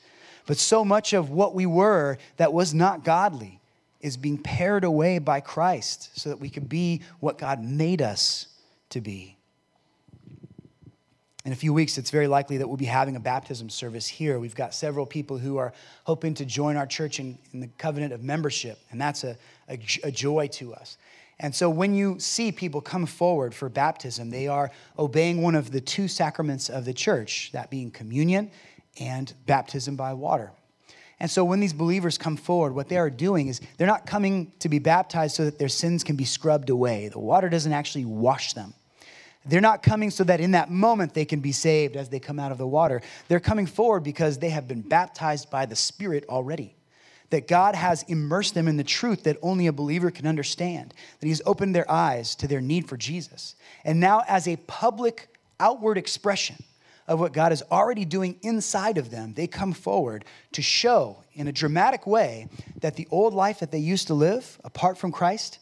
But 0.45 0.57
so 0.57 0.85
much 0.85 1.13
of 1.13 1.29
what 1.29 1.55
we 1.55 1.65
were 1.65 2.17
that 2.37 2.53
was 2.53 2.73
not 2.73 3.03
godly 3.03 3.59
is 4.01 4.17
being 4.17 4.37
pared 4.37 4.83
away 4.83 5.17
by 5.17 5.39
Christ 5.39 6.19
so 6.19 6.29
that 6.29 6.39
we 6.39 6.49
could 6.49 6.69
be 6.69 7.01
what 7.19 7.37
God 7.37 7.63
made 7.63 8.01
us 8.01 8.47
to 8.89 9.01
be. 9.01 9.35
In 11.45 11.51
a 11.51 11.55
few 11.55 11.73
weeks, 11.73 11.97
it's 11.97 12.09
very 12.09 12.27
likely 12.27 12.57
that 12.57 12.67
we'll 12.67 12.77
be 12.77 12.85
having 12.85 13.15
a 13.15 13.19
baptism 13.19 13.69
service 13.69 14.07
here. 14.07 14.39
We've 14.39 14.55
got 14.55 14.73
several 14.73 15.05
people 15.05 15.37
who 15.37 15.57
are 15.57 15.73
hoping 16.03 16.33
to 16.35 16.45
join 16.45 16.75
our 16.75 16.87
church 16.87 17.19
in, 17.19 17.37
in 17.53 17.59
the 17.59 17.67
covenant 17.77 18.13
of 18.13 18.23
membership, 18.23 18.79
and 18.89 18.99
that's 18.99 19.23
a, 19.23 19.37
a, 19.69 19.79
a 20.03 20.11
joy 20.11 20.47
to 20.53 20.73
us. 20.73 20.97
And 21.39 21.53
so 21.53 21.69
when 21.69 21.93
you 21.93 22.17
see 22.19 22.51
people 22.51 22.81
come 22.81 23.05
forward 23.05 23.53
for 23.53 23.67
baptism, 23.67 24.29
they 24.29 24.47
are 24.47 24.71
obeying 24.97 25.41
one 25.41 25.55
of 25.55 25.71
the 25.71 25.81
two 25.81 26.07
sacraments 26.07 26.69
of 26.69 26.85
the 26.85 26.93
church, 26.93 27.51
that 27.51 27.69
being 27.69 27.91
communion 27.91 28.51
and 28.99 29.33
baptism 29.45 29.95
by 29.95 30.13
water. 30.13 30.51
And 31.19 31.29
so 31.29 31.43
when 31.43 31.59
these 31.59 31.73
believers 31.73 32.17
come 32.17 32.37
forward, 32.37 32.73
what 32.73 32.89
they 32.89 32.97
are 32.97 33.09
doing 33.09 33.47
is 33.47 33.61
they're 33.77 33.87
not 33.87 34.05
coming 34.05 34.51
to 34.59 34.69
be 34.69 34.79
baptized 34.79 35.35
so 35.35 35.45
that 35.45 35.57
their 35.57 35.69
sins 35.69 36.03
can 36.03 36.15
be 36.15 36.25
scrubbed 36.25 36.69
away. 36.69 37.09
The 37.09 37.19
water 37.19 37.49
doesn't 37.49 37.71
actually 37.71 38.05
wash 38.05 38.53
them. 38.53 38.73
They're 39.45 39.61
not 39.61 39.83
coming 39.83 40.09
so 40.09 40.23
that 40.23 40.39
in 40.39 40.51
that 40.51 40.71
moment 40.71 41.13
they 41.13 41.25
can 41.25 41.39
be 41.39 41.51
saved 41.51 41.95
as 41.95 42.09
they 42.09 42.19
come 42.19 42.39
out 42.39 42.51
of 42.51 42.57
the 42.57 42.67
water. 42.67 43.01
They're 43.27 43.39
coming 43.39 43.65
forward 43.65 44.01
because 44.01 44.39
they 44.39 44.49
have 44.49 44.67
been 44.67 44.81
baptized 44.81 45.49
by 45.49 45.65
the 45.65 45.75
Spirit 45.75 46.25
already 46.27 46.74
that 47.35 47.49
God 47.49 47.75
has 47.75 48.03
immersed 48.03 48.53
them 48.53 48.65
in 48.65 48.77
the 48.77 48.83
truth 48.85 49.23
that 49.23 49.35
only 49.41 49.67
a 49.67 49.73
believer 49.73 50.09
can 50.09 50.25
understand, 50.25 50.93
that 51.19 51.27
He's 51.27 51.41
opened 51.45 51.75
their 51.75 51.89
eyes 51.91 52.33
to 52.35 52.47
their 52.47 52.61
need 52.61 52.87
for 52.87 52.95
Jesus. 52.95 53.57
And 53.83 53.99
now, 53.99 54.23
as 54.25 54.47
a 54.47 54.55
public 54.55 55.27
outward 55.59 55.97
expression 55.97 56.55
of 57.09 57.19
what 57.19 57.33
God 57.33 57.51
is 57.51 57.61
already 57.69 58.05
doing 58.05 58.39
inside 58.41 58.97
of 58.97 59.11
them, 59.11 59.33
they 59.33 59.47
come 59.47 59.73
forward 59.73 60.23
to 60.53 60.61
show 60.61 61.25
in 61.33 61.49
a 61.49 61.51
dramatic 61.51 62.07
way 62.07 62.47
that 62.79 62.95
the 62.95 63.07
old 63.11 63.33
life 63.33 63.59
that 63.59 63.69
they 63.69 63.79
used 63.79 64.07
to 64.07 64.13
live 64.13 64.57
apart 64.63 64.97
from 64.97 65.11
Christ 65.11 65.59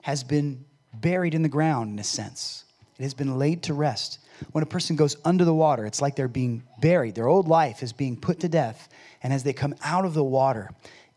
has 0.00 0.24
been 0.24 0.64
buried 0.94 1.34
in 1.34 1.42
the 1.42 1.50
ground 1.50 1.92
in 1.92 1.98
a 1.98 2.04
sense. 2.04 2.64
It 2.98 3.02
has 3.02 3.12
been 3.12 3.38
laid 3.38 3.64
to 3.64 3.74
rest. 3.74 4.20
When 4.52 4.62
a 4.62 4.66
person 4.66 4.96
goes 4.96 5.16
under 5.24 5.44
the 5.44 5.54
water, 5.54 5.86
it's 5.86 6.00
like 6.00 6.16
they're 6.16 6.28
being 6.28 6.62
buried. 6.80 7.14
Their 7.14 7.28
old 7.28 7.48
life 7.48 7.82
is 7.82 7.92
being 7.92 8.16
put 8.16 8.40
to 8.40 8.48
death 8.48 8.88
and 9.22 9.32
as 9.32 9.42
they 9.42 9.52
come 9.52 9.74
out 9.82 10.04
of 10.04 10.14
the 10.14 10.24
water, 10.24 10.70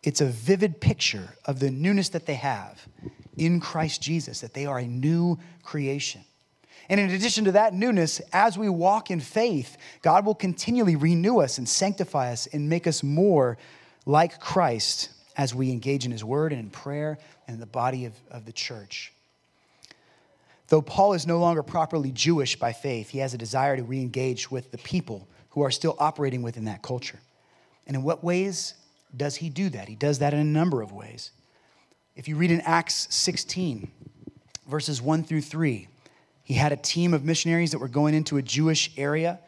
it's 0.03 0.21
a 0.21 0.25
vivid 0.25 0.81
picture 0.81 1.35
of 1.45 1.59
the 1.59 1.69
newness 1.69 2.09
that 2.09 2.25
they 2.25 2.35
have 2.35 2.87
in 3.37 3.59
Christ 3.59 4.01
Jesus, 4.01 4.41
that 4.41 4.53
they 4.53 4.65
are 4.65 4.79
a 4.79 4.87
new 4.87 5.37
creation. 5.63 6.21
And 6.89 6.99
in 6.99 7.11
addition 7.11 7.45
to 7.45 7.53
that 7.53 7.73
newness, 7.73 8.19
as 8.33 8.57
we 8.57 8.67
walk 8.67 9.11
in 9.11 9.19
faith, 9.19 9.77
God 10.01 10.25
will 10.25 10.35
continually 10.35 10.95
renew 10.95 11.39
us 11.39 11.57
and 11.57 11.69
sanctify 11.69 12.31
us 12.31 12.47
and 12.47 12.67
make 12.67 12.87
us 12.87 13.03
more 13.03 13.57
like 14.05 14.39
Christ 14.39 15.09
as 15.37 15.55
we 15.55 15.71
engage 15.71 16.05
in 16.05 16.11
His 16.11 16.23
Word 16.23 16.51
and 16.51 16.59
in 16.59 16.69
prayer 16.69 17.17
and 17.47 17.53
in 17.53 17.59
the 17.59 17.65
body 17.65 18.05
of, 18.05 18.13
of 18.29 18.45
the 18.45 18.51
church. 18.51 19.13
Though 20.71 20.81
Paul 20.81 21.11
is 21.11 21.27
no 21.27 21.37
longer 21.37 21.63
properly 21.63 22.11
Jewish 22.11 22.55
by 22.55 22.71
faith, 22.71 23.09
he 23.09 23.17
has 23.17 23.33
a 23.33 23.37
desire 23.37 23.75
to 23.75 23.83
re 23.83 23.99
engage 23.99 24.49
with 24.49 24.71
the 24.71 24.77
people 24.77 25.27
who 25.49 25.63
are 25.63 25.69
still 25.69 25.97
operating 25.99 26.43
within 26.43 26.63
that 26.63 26.81
culture. 26.81 27.19
And 27.85 27.97
in 27.97 28.03
what 28.03 28.23
ways 28.23 28.75
does 29.17 29.35
he 29.35 29.49
do 29.49 29.67
that? 29.67 29.89
He 29.89 29.95
does 29.95 30.19
that 30.19 30.33
in 30.33 30.39
a 30.39 30.45
number 30.45 30.81
of 30.81 30.93
ways. 30.93 31.31
If 32.15 32.29
you 32.29 32.37
read 32.37 32.51
in 32.51 32.61
Acts 32.61 33.13
16, 33.13 33.91
verses 34.65 35.01
1 35.01 35.25
through 35.25 35.41
3, 35.41 35.89
he 36.45 36.53
had 36.53 36.71
a 36.71 36.77
team 36.77 37.13
of 37.13 37.25
missionaries 37.25 37.71
that 37.71 37.79
were 37.79 37.89
going 37.89 38.13
into 38.13 38.37
a 38.37 38.41
Jewish 38.41 38.91
area, 38.95 39.41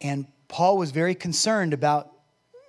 and 0.00 0.24
Paul 0.46 0.78
was 0.78 0.92
very 0.92 1.16
concerned 1.16 1.74
about 1.74 2.12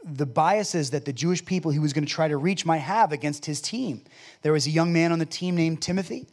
the 0.04 0.26
biases 0.26 0.90
that 0.90 1.06
the 1.06 1.14
Jewish 1.14 1.46
people 1.46 1.70
he 1.70 1.78
was 1.78 1.94
going 1.94 2.08
to 2.08 2.12
try 2.12 2.28
to 2.28 2.38
reach 2.38 2.66
might 2.66 2.80
have 2.80 3.12
against 3.12 3.46
his 3.46 3.62
team. 3.62 4.02
There 4.42 4.54
was 4.54 4.66
a 4.66 4.72
young 4.72 4.92
man 4.92 5.12
on 5.12 5.20
the 5.20 5.26
team 5.28 5.56
named 5.56 5.84
Timothy 5.84 6.26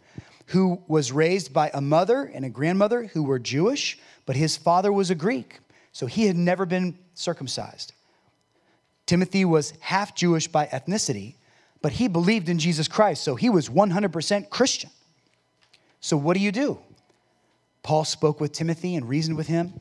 who 0.48 0.82
was 0.88 1.12
raised 1.12 1.52
by 1.52 1.70
a 1.74 1.80
mother 1.80 2.24
and 2.24 2.44
a 2.44 2.48
grandmother 2.48 3.04
who 3.04 3.22
were 3.22 3.38
Jewish, 3.38 3.98
but 4.24 4.36
his 4.36 4.56
father 4.56 4.92
was 4.92 5.10
a 5.10 5.14
Greek. 5.14 5.58
So 5.92 6.06
he 6.06 6.26
had 6.26 6.36
never 6.36 6.64
been 6.64 6.98
circumcised. 7.14 7.92
Timothy 9.04 9.44
was 9.44 9.72
half 9.80 10.14
Jewish 10.14 10.48
by 10.48 10.66
ethnicity, 10.66 11.34
but 11.82 11.92
he 11.92 12.08
believed 12.08 12.48
in 12.48 12.58
Jesus 12.58 12.88
Christ, 12.88 13.22
so 13.22 13.34
he 13.34 13.50
was 13.50 13.68
100% 13.68 14.50
Christian. 14.50 14.90
So, 16.00 16.16
what 16.16 16.34
do 16.34 16.40
you 16.40 16.52
do? 16.52 16.78
Paul 17.82 18.04
spoke 18.04 18.40
with 18.40 18.52
Timothy 18.52 18.96
and 18.96 19.08
reasoned 19.08 19.36
with 19.36 19.46
him. 19.46 19.80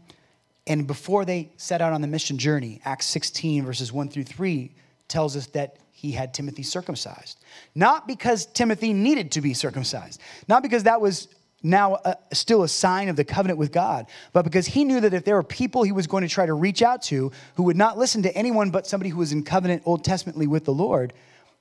And 0.65 0.85
before 0.85 1.23
they 1.23 1.49
set 1.57 1.81
out 1.81 1.93
on 1.93 2.01
the 2.01 2.07
mission 2.07 2.37
journey, 2.37 2.81
Acts 2.83 3.05
16, 3.07 3.65
verses 3.65 3.93
1 3.93 4.09
through 4.09 4.23
3, 4.23 4.71
tells 5.07 5.35
us 5.37 5.47
that 5.47 5.77
he 5.97 6.11
had 6.11 6.31
Timothy 6.31 6.61
circumcised. 6.61 7.39
Not 7.73 8.07
because 8.07 8.45
Timothy 8.45 8.93
needed 8.93 9.31
to 9.31 9.41
be 9.41 9.55
circumcised, 9.55 10.21
not 10.47 10.61
because 10.61 10.83
that 10.83 11.01
was 11.01 11.27
now 11.63 11.97
still 12.31 12.61
a 12.61 12.67
sign 12.67 13.09
of 13.09 13.15
the 13.15 13.23
covenant 13.23 13.57
with 13.57 13.71
God, 13.71 14.05
but 14.31 14.43
because 14.43 14.67
he 14.67 14.83
knew 14.83 15.01
that 15.01 15.15
if 15.15 15.25
there 15.25 15.33
were 15.33 15.41
people 15.41 15.81
he 15.81 15.91
was 15.91 16.05
going 16.05 16.21
to 16.21 16.29
try 16.29 16.45
to 16.45 16.53
reach 16.53 16.83
out 16.83 17.01
to 17.01 17.31
who 17.55 17.63
would 17.63 17.75
not 17.75 17.97
listen 17.97 18.21
to 18.21 18.37
anyone 18.37 18.69
but 18.69 18.85
somebody 18.85 19.09
who 19.09 19.17
was 19.17 19.31
in 19.31 19.41
covenant 19.41 19.81
Old 19.85 20.05
Testamently 20.05 20.45
with 20.45 20.65
the 20.65 20.71
Lord, 20.71 21.13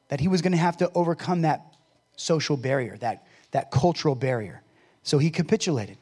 that 0.08 0.20
he 0.20 0.28
was 0.28 0.42
going 0.42 0.52
to 0.52 0.58
have 0.58 0.76
to 0.76 0.92
overcome 0.94 1.40
that 1.42 1.62
social 2.16 2.58
barrier, 2.58 2.98
that, 2.98 3.26
that 3.52 3.70
cultural 3.70 4.14
barrier. 4.14 4.60
So 5.02 5.16
he 5.16 5.30
capitulated. 5.30 5.96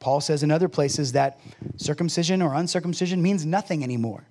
Paul 0.00 0.20
says 0.20 0.42
in 0.42 0.50
other 0.50 0.68
places 0.68 1.12
that 1.12 1.40
circumcision 1.78 2.42
or 2.42 2.52
uncircumcision 2.52 3.22
means 3.22 3.46
nothing 3.46 3.82
anymore. 3.82 4.24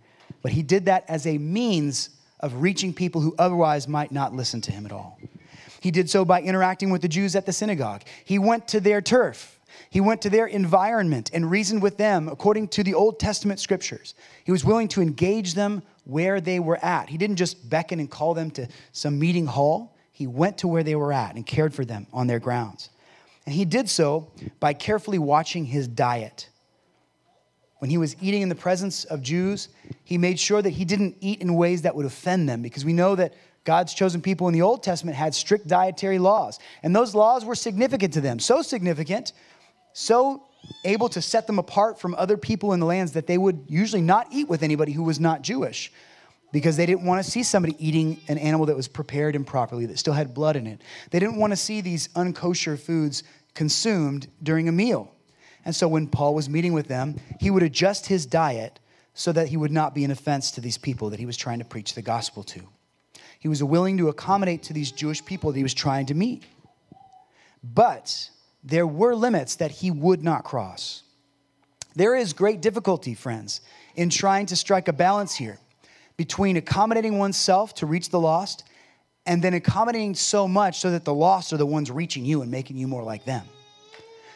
But 0.44 0.52
he 0.52 0.62
did 0.62 0.86
that 0.86 1.04
as 1.08 1.26
a 1.26 1.40
means 1.40 2.12
of 2.42 2.62
reaching 2.62 2.94
people 2.94 3.22
who 3.22 3.36
otherwise 3.38 3.88
might 3.88 4.12
not 4.12 4.34
listen 4.34 4.62
to 4.62 4.72
him 4.72 4.86
at 4.86 4.92
all. 4.92 5.20
He 5.80 5.92
did 5.92 6.10
so 6.10 6.24
by 6.26 6.42
interacting 6.42 6.92
with 6.92 7.02
the 7.02 7.08
Jews 7.08 7.36
at 7.36 7.46
the 7.46 7.54
synagogue. 7.54 8.04
He 8.24 8.38
went 8.38 8.68
to 8.70 8.80
their 8.80 9.02
turf. 9.02 9.60
He 9.90 10.00
went 10.00 10.22
to 10.22 10.30
their 10.30 10.46
environment 10.46 11.32
and 11.34 11.50
reasoned 11.50 11.82
with 11.82 11.98
them 11.98 12.28
according 12.28 12.70
to 12.70 12.84
the 12.84 12.94
Old 12.94 13.20
Testament 13.20 13.60
scriptures. 13.60 14.14
He 14.44 14.52
was 14.52 14.64
willing 14.64 14.88
to 14.90 15.02
engage 15.02 15.54
them 15.54 15.82
where 16.06 16.40
they 16.40 16.60
were 16.60 16.78
at. 16.84 17.10
He 17.10 17.18
didn't 17.18 17.38
just 17.38 17.70
beckon 17.70 18.00
and 18.00 18.10
call 18.10 18.34
them 18.34 18.52
to 18.52 18.68
some 18.92 19.20
meeting 19.20 19.46
hall, 19.46 19.96
he 20.12 20.28
went 20.28 20.60
to 20.60 20.68
where 20.68 20.84
they 20.84 20.96
were 20.96 21.12
at 21.12 21.36
and 21.36 21.46
cared 21.46 21.74
for 21.74 21.84
them 21.84 22.06
on 22.14 22.28
their 22.28 22.40
grounds. 22.40 22.90
And 23.48 23.56
he 23.56 23.66
did 23.66 23.90
so 23.90 24.32
by 24.60 24.74
carefully 24.74 25.18
watching 25.18 25.66
his 25.66 25.88
diet. 25.88 26.48
When 27.82 27.90
he 27.90 27.98
was 27.98 28.16
eating 28.22 28.44
in 28.44 28.50
the 28.50 28.54
presence 28.54 29.06
of 29.06 29.24
Jews, 29.24 29.70
he 30.04 30.20
made 30.20 30.40
sure 30.40 30.62
that 30.62 30.70
he 30.70 30.86
didn't 30.86 31.18
eat 31.20 31.42
in 31.42 31.56
ways 31.56 31.82
that 31.82 31.96
would 31.96 32.06
offend 32.06 32.48
them 32.48 32.62
because 32.62 32.86
we 32.86 32.94
know 32.94 33.16
that 33.16 33.34
God's 33.64 33.96
chosen 33.96 34.22
people 34.22 34.48
in 34.48 34.54
the 34.54 34.62
Old 34.62 34.84
Testament 34.84 35.18
had 35.18 35.34
strict 35.34 35.68
dietary 35.68 36.20
laws. 36.20 36.60
And 36.84 36.96
those 36.96 37.16
laws 37.16 37.44
were 37.44 37.56
significant 37.56 38.14
to 38.14 38.22
them, 38.22 38.38
so 38.38 38.62
significant, 38.62 39.34
so 39.94 40.44
able 40.86 41.10
to 41.10 41.24
set 41.24 41.48
them 41.48 41.58
apart 41.58 42.00
from 42.00 42.14
other 42.14 42.38
people 42.38 42.74
in 42.74 42.80
the 42.80 42.86
lands 42.86 43.14
that 43.14 43.26
they 43.26 43.40
would 43.40 43.66
usually 43.68 44.04
not 44.04 44.28
eat 44.32 44.48
with 44.48 44.62
anybody 44.62 44.92
who 44.92 45.02
was 45.02 45.20
not 45.20 45.42
Jewish 45.42 45.92
because 46.52 46.78
they 46.78 46.86
didn't 46.86 47.04
want 47.04 47.26
to 47.26 47.32
see 47.32 47.42
somebody 47.42 47.76
eating 47.80 48.20
an 48.28 48.38
animal 48.38 48.68
that 48.68 48.76
was 48.76 48.88
prepared 48.88 49.36
improperly, 49.36 49.88
that 49.88 49.98
still 49.98 50.14
had 50.14 50.36
blood 50.36 50.56
in 50.56 50.68
it. 50.68 50.84
They 51.10 51.18
didn't 51.18 51.38
want 51.38 51.50
to 51.50 51.58
see 51.58 51.82
these 51.82 52.10
unkosher 52.10 52.80
foods 52.80 53.24
consumed 53.56 54.28
during 54.44 54.70
a 54.70 54.72
meal. 54.72 55.12
And 55.66 55.76
so 55.76 55.88
when 55.88 56.08
Paul 56.08 56.34
was 56.34 56.50
meeting 56.50 56.74
with 56.74 56.88
them, 56.88 57.16
he 57.40 57.52
would 57.52 57.64
adjust 57.64 58.08
his 58.08 58.26
diet 58.26 58.80
so 59.14 59.32
that 59.32 59.50
he 59.50 59.58
would 59.58 59.72
not 59.72 59.94
be 59.94 60.04
an 60.04 60.12
offense 60.12 60.52
to 60.52 60.62
these 60.62 60.78
people 60.78 61.10
that 61.10 61.20
he 61.20 61.26
was 61.26 61.38
trying 61.38 61.60
to 61.60 61.66
preach 61.66 61.94
the 61.94 62.02
gospel 62.02 62.44
to. 62.44 62.62
He 63.40 63.48
was 63.48 63.64
willing 63.64 63.98
to 63.98 64.10
accommodate 64.10 64.64
to 64.64 64.74
these 64.74 64.92
Jewish 64.92 65.24
people 65.24 65.52
that 65.52 65.58
he 65.58 65.64
was 65.64 65.74
trying 65.74 66.06
to 66.08 66.14
meet. 66.14 66.44
But 67.64 68.30
there 68.64 68.88
were 68.88 69.16
limits 69.16 69.56
that 69.58 69.72
he 69.72 69.92
would 69.92 70.24
not 70.24 70.44
cross. 70.44 71.04
There 71.96 72.16
is 72.16 72.34
great 72.34 72.62
difficulty, 72.62 73.14
friends, 73.14 73.62
in 73.96 74.10
trying 74.10 74.46
to 74.48 74.56
strike 74.56 74.88
a 74.88 74.94
balance 74.94 75.36
here 75.36 75.60
between 76.18 76.58
accommodating 76.58 77.18
oneself 77.18 77.74
to 77.76 77.86
reach 77.86 78.10
the 78.10 78.20
lost 78.20 78.64
and 79.26 79.44
then 79.44 79.54
accommodating 79.54 80.16
so 80.16 80.48
much 80.48 80.80
so 80.80 80.92
that 80.92 81.06
the 81.06 81.14
lost 81.14 81.52
are 81.54 81.58
the 81.58 81.66
ones 81.66 81.92
reaching 81.92 82.26
you 82.26 82.42
and 82.42 82.50
making 82.50 82.78
you 82.78 82.88
more 82.88 83.04
like 83.04 83.26
them. 83.26 83.46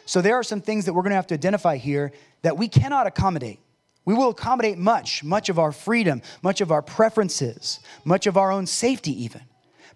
So 0.06 0.22
there 0.22 0.36
are 0.36 0.42
some 0.42 0.60
things 0.60 0.86
that 0.86 0.94
we're 0.94 1.02
going 1.02 1.10
to 1.10 1.16
have 1.16 1.26
to 1.28 1.34
identify 1.34 1.76
here 1.76 2.12
that 2.42 2.56
we 2.56 2.68
cannot 2.68 3.06
accommodate. 3.06 3.58
We 4.04 4.14
will 4.14 4.30
accommodate 4.30 4.78
much, 4.78 5.24
much 5.24 5.48
of 5.48 5.58
our 5.58 5.72
freedom, 5.72 6.22
much 6.42 6.60
of 6.60 6.70
our 6.70 6.80
preferences, 6.80 7.80
much 8.04 8.28
of 8.28 8.36
our 8.36 8.52
own 8.52 8.66
safety, 8.66 9.24
even. 9.24 9.42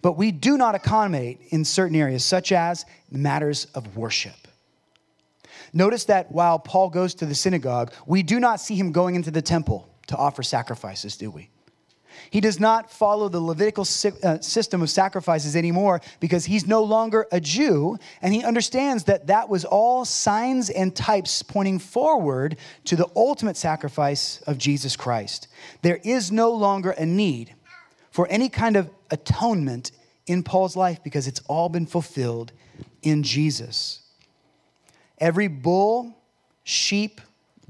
But 0.01 0.17
we 0.17 0.31
do 0.31 0.57
not 0.57 0.75
accommodate 0.75 1.39
in 1.49 1.63
certain 1.63 1.95
areas, 1.95 2.25
such 2.25 2.51
as 2.51 2.85
matters 3.09 3.65
of 3.73 3.95
worship. 3.95 4.33
Notice 5.73 6.05
that 6.05 6.29
while 6.31 6.59
Paul 6.59 6.89
goes 6.89 7.15
to 7.15 7.25
the 7.25 7.35
synagogue, 7.35 7.93
we 8.05 8.21
do 8.21 8.39
not 8.39 8.59
see 8.59 8.75
him 8.75 8.91
going 8.91 9.15
into 9.15 9.31
the 9.31 9.41
temple 9.41 9.87
to 10.07 10.17
offer 10.17 10.43
sacrifices, 10.43 11.15
do 11.15 11.31
we? 11.31 11.49
He 12.31 12.39
does 12.39 12.61
not 12.61 12.89
follow 12.89 13.27
the 13.27 13.41
Levitical 13.41 13.81
uh, 13.81 14.39
system 14.39 14.81
of 14.81 14.89
sacrifices 14.89 15.53
anymore 15.53 15.99
because 16.21 16.45
he's 16.45 16.65
no 16.65 16.81
longer 16.81 17.27
a 17.29 17.41
Jew 17.41 17.97
and 18.21 18.33
he 18.33 18.41
understands 18.41 19.03
that 19.03 19.27
that 19.27 19.49
was 19.49 19.65
all 19.65 20.05
signs 20.05 20.69
and 20.69 20.95
types 20.95 21.43
pointing 21.43 21.77
forward 21.77 22.55
to 22.85 22.95
the 22.95 23.07
ultimate 23.17 23.57
sacrifice 23.57 24.41
of 24.47 24.57
Jesus 24.57 24.95
Christ. 24.95 25.49
There 25.81 25.99
is 26.05 26.31
no 26.31 26.51
longer 26.51 26.91
a 26.91 27.05
need 27.05 27.53
for 28.11 28.29
any 28.29 28.47
kind 28.47 28.77
of 28.77 28.89
atonement 29.11 29.91
in 30.25 30.41
Paul's 30.41 30.77
life 30.77 31.03
because 31.03 31.27
it's 31.27 31.41
all 31.49 31.67
been 31.67 31.85
fulfilled 31.85 32.53
in 33.01 33.23
Jesus. 33.23 34.03
Every 35.17 35.49
bull, 35.49 36.15
sheep, 36.63 37.19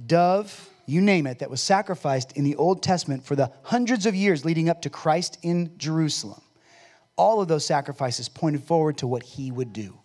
dove, 0.06 0.70
you 0.86 1.02
name 1.02 1.28
it, 1.28 1.40
that 1.40 1.50
was 1.50 1.62
sacrificed 1.62 2.34
in 2.34 2.44
the 2.44 2.56
Old 2.56 2.84
Testament 2.84 3.26
for 3.26 3.36
the 3.36 3.52
hundreds 3.64 4.06
of 4.06 4.16
years 4.16 4.46
leading 4.46 4.70
up 4.70 4.82
to 4.82 4.90
Christ 4.90 5.38
in 5.42 5.78
Jerusalem. 5.78 6.42
All 7.16 7.42
of 7.42 7.48
those 7.48 7.66
sacrifices 7.66 8.30
pointed 8.30 8.64
forward 8.64 8.98
to 8.98 9.08
what 9.08 9.24
he 9.24 9.52
would 9.52 9.74
do. 9.74 9.98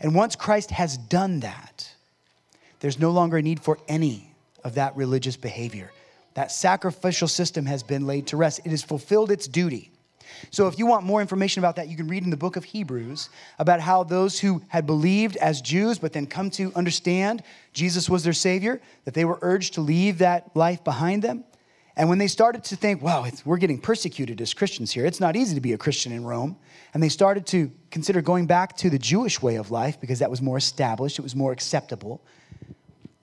And 0.00 0.14
once 0.14 0.36
Christ 0.36 0.70
has 0.70 0.96
done 0.96 1.40
that, 1.40 1.90
there's 2.80 2.98
no 2.98 3.10
longer 3.10 3.38
a 3.38 3.42
need 3.42 3.60
for 3.60 3.78
any 3.88 4.30
of 4.62 4.74
that 4.74 4.96
religious 4.96 5.36
behavior. 5.36 5.90
That 6.34 6.52
sacrificial 6.52 7.28
system 7.28 7.64
has 7.66 7.82
been 7.82 8.06
laid 8.06 8.26
to 8.28 8.36
rest. 8.36 8.60
It 8.64 8.70
has 8.70 8.82
fulfilled 8.82 9.30
its 9.30 9.46
duty. 9.46 9.90
So, 10.50 10.68
if 10.68 10.78
you 10.78 10.86
want 10.86 11.04
more 11.04 11.20
information 11.20 11.60
about 11.60 11.76
that, 11.76 11.88
you 11.88 11.96
can 11.96 12.08
read 12.08 12.24
in 12.24 12.30
the 12.30 12.36
book 12.36 12.56
of 12.56 12.64
Hebrews 12.64 13.28
about 13.58 13.80
how 13.80 14.04
those 14.04 14.38
who 14.38 14.62
had 14.68 14.86
believed 14.86 15.36
as 15.36 15.60
Jews, 15.60 15.98
but 15.98 16.12
then 16.12 16.26
come 16.26 16.50
to 16.50 16.72
understand 16.74 17.42
Jesus 17.72 18.08
was 18.08 18.24
their 18.24 18.32
Savior, 18.32 18.80
that 19.04 19.14
they 19.14 19.24
were 19.24 19.38
urged 19.42 19.74
to 19.74 19.80
leave 19.80 20.18
that 20.18 20.54
life 20.54 20.84
behind 20.84 21.22
them. 21.22 21.44
And 21.96 22.08
when 22.08 22.18
they 22.18 22.26
started 22.26 22.64
to 22.64 22.76
think, 22.76 23.02
wow, 23.02 23.24
we're 23.44 23.56
getting 23.56 23.80
persecuted 23.80 24.40
as 24.40 24.52
Christians 24.52 24.92
here, 24.92 25.06
it's 25.06 25.20
not 25.20 25.36
easy 25.36 25.54
to 25.54 25.60
be 25.60 25.74
a 25.74 25.78
Christian 25.78 26.12
in 26.12 26.24
Rome. 26.24 26.56
And 26.92 27.02
they 27.02 27.08
started 27.08 27.46
to 27.46 27.70
consider 27.90 28.20
going 28.20 28.46
back 28.46 28.76
to 28.78 28.90
the 28.90 28.98
Jewish 28.98 29.40
way 29.40 29.56
of 29.56 29.70
life 29.70 30.00
because 30.00 30.18
that 30.18 30.30
was 30.30 30.42
more 30.42 30.56
established, 30.56 31.18
it 31.18 31.22
was 31.22 31.36
more 31.36 31.52
acceptable. 31.52 32.20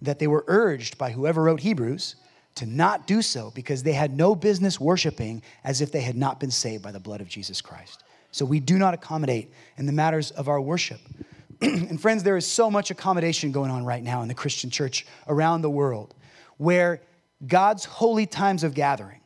That 0.02 0.20
they 0.20 0.28
were 0.28 0.46
urged 0.48 0.98
by 0.98 1.12
whoever 1.12 1.44
wrote 1.44 1.60
Hebrews 1.60 2.16
to 2.56 2.66
not 2.66 3.08
do 3.08 3.22
so 3.22 3.52
because 3.56 3.84
they 3.84 3.94
had 3.94 4.16
no 4.16 4.36
business 4.36 4.80
worshiping 4.80 5.42
as 5.64 5.82
if 5.82 5.92
they 5.92 6.02
had 6.02 6.16
not 6.16 6.40
been 6.40 6.52
saved 6.52 6.84
by 6.84 6.92
the 6.92 7.00
blood 7.00 7.22
of 7.22 7.28
Jesus 7.28 7.62
Christ. 7.62 8.04
So 8.32 8.46
we 8.46 8.60
do 8.60 8.78
not 8.78 8.94
accommodate 8.94 9.52
in 9.78 9.86
the 9.86 9.92
matters 9.92 10.32
of 10.32 10.48
our 10.48 10.62
worship. 10.62 11.00
and 11.62 12.00
friends, 12.02 12.24
there 12.24 12.38
is 12.38 12.46
so 12.46 12.72
much 12.72 12.92
accommodation 12.92 13.52
going 13.52 13.72
on 13.72 13.86
right 13.86 14.04
now 14.04 14.22
in 14.22 14.28
the 14.28 14.34
Christian 14.34 14.70
church 14.70 15.06
around 15.28 15.62
the 15.62 15.70
world 15.70 16.14
where 16.58 17.02
God's 17.46 17.86
holy 17.86 18.26
times 18.26 18.64
of 18.64 18.74
gathering 18.74 19.20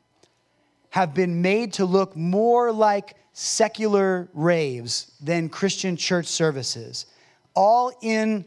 have 0.90 1.14
been 1.14 1.42
made 1.42 1.74
to 1.74 1.86
look 1.86 2.16
more 2.16 2.72
like 2.72 3.16
secular 3.34 4.30
raves 4.34 5.12
than 5.22 5.50
Christian 5.50 5.98
church 5.98 6.28
services, 6.28 7.06
all 7.54 7.92
in 8.02 8.46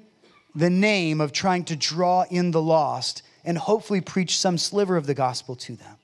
the 0.54 0.70
name 0.70 1.20
of 1.20 1.32
trying 1.32 1.64
to 1.64 1.76
draw 1.76 2.24
in 2.30 2.50
the 2.50 2.62
lost 2.62 3.22
and 3.44 3.57
hopefully 3.59 4.01
preach 4.01 4.38
some 4.38 4.59
sliver 4.59 4.96
of 4.96 5.07
the 5.07 5.14
gospel 5.14 5.57
to 5.57 5.77
them. 5.77 5.96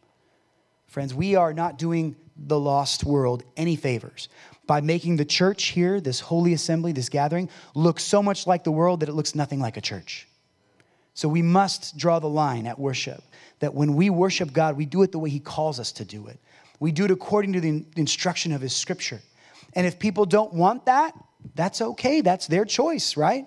Friends, 0.87 1.15
we 1.15 1.35
are 1.35 1.53
not 1.53 1.79
doing 1.79 2.17
the 2.37 2.59
lost 2.59 3.05
world 3.05 3.43
any 3.57 3.77
favors 3.77 4.29
by 4.67 4.81
making 4.81 5.17
the 5.17 5.25
church 5.25 5.65
here, 5.65 6.01
this 6.01 6.21
holy 6.21 6.53
assembly, 6.53 6.93
this 6.93 7.09
gathering, 7.09 7.51
look 7.75 8.01
so 8.01 8.23
much 8.23 8.47
like 8.47 8.65
the 8.65 8.73
world 8.73 9.01
that 9.01 9.09
it 9.09 9.13
looks 9.13 9.35
nothing 9.35 9.61
like 9.61 9.77
a 9.77 9.81
church. 9.81 10.27
So 11.15 11.29
we 11.29 11.43
must 11.43 11.97
draw 11.97 12.19
the 12.19 12.29
line 12.29 12.67
at 12.67 12.79
worship 12.79 13.23
that 13.61 13.75
when 13.75 13.95
we 13.95 14.11
worship 14.11 14.53
God, 14.53 14.77
we 14.77 14.87
do 14.87 15.03
it 15.03 15.13
the 15.13 15.19
way 15.19 15.31
He 15.31 15.41
calls 15.41 15.79
us 15.79 15.93
to 15.93 16.05
do 16.05 16.27
it. 16.27 16.39
We 16.81 16.93
do 16.93 17.05
it 17.05 17.11
according 17.11 17.53
to 17.55 17.61
the 17.61 17.85
instruction 17.97 18.53
of 18.53 18.61
His 18.61 18.75
scripture. 18.75 19.21
And 19.75 19.87
if 19.87 19.99
people 19.99 20.27
don't 20.27 20.53
want 20.53 20.87
that, 20.87 21.13
that's 21.55 21.81
okay. 21.81 22.21
That's 22.21 22.47
their 22.47 22.65
choice, 22.65 23.17
right? 23.17 23.47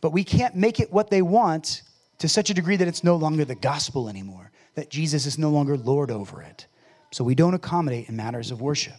But 0.00 0.10
we 0.10 0.24
can't 0.24 0.54
make 0.56 0.78
it 0.80 0.92
what 0.92 1.10
they 1.10 1.22
want 1.22 1.82
to 2.18 2.28
such 2.28 2.50
a 2.50 2.54
degree 2.54 2.76
that 2.76 2.88
it's 2.88 3.04
no 3.04 3.16
longer 3.16 3.44
the 3.44 3.54
gospel 3.54 4.08
anymore, 4.08 4.50
that 4.74 4.90
Jesus 4.90 5.26
is 5.26 5.38
no 5.38 5.50
longer 5.50 5.76
Lord 5.76 6.10
over 6.10 6.42
it. 6.42 6.66
So 7.10 7.24
we 7.24 7.34
don't 7.34 7.54
accommodate 7.54 8.08
in 8.08 8.16
matters 8.16 8.50
of 8.50 8.60
worship. 8.60 8.96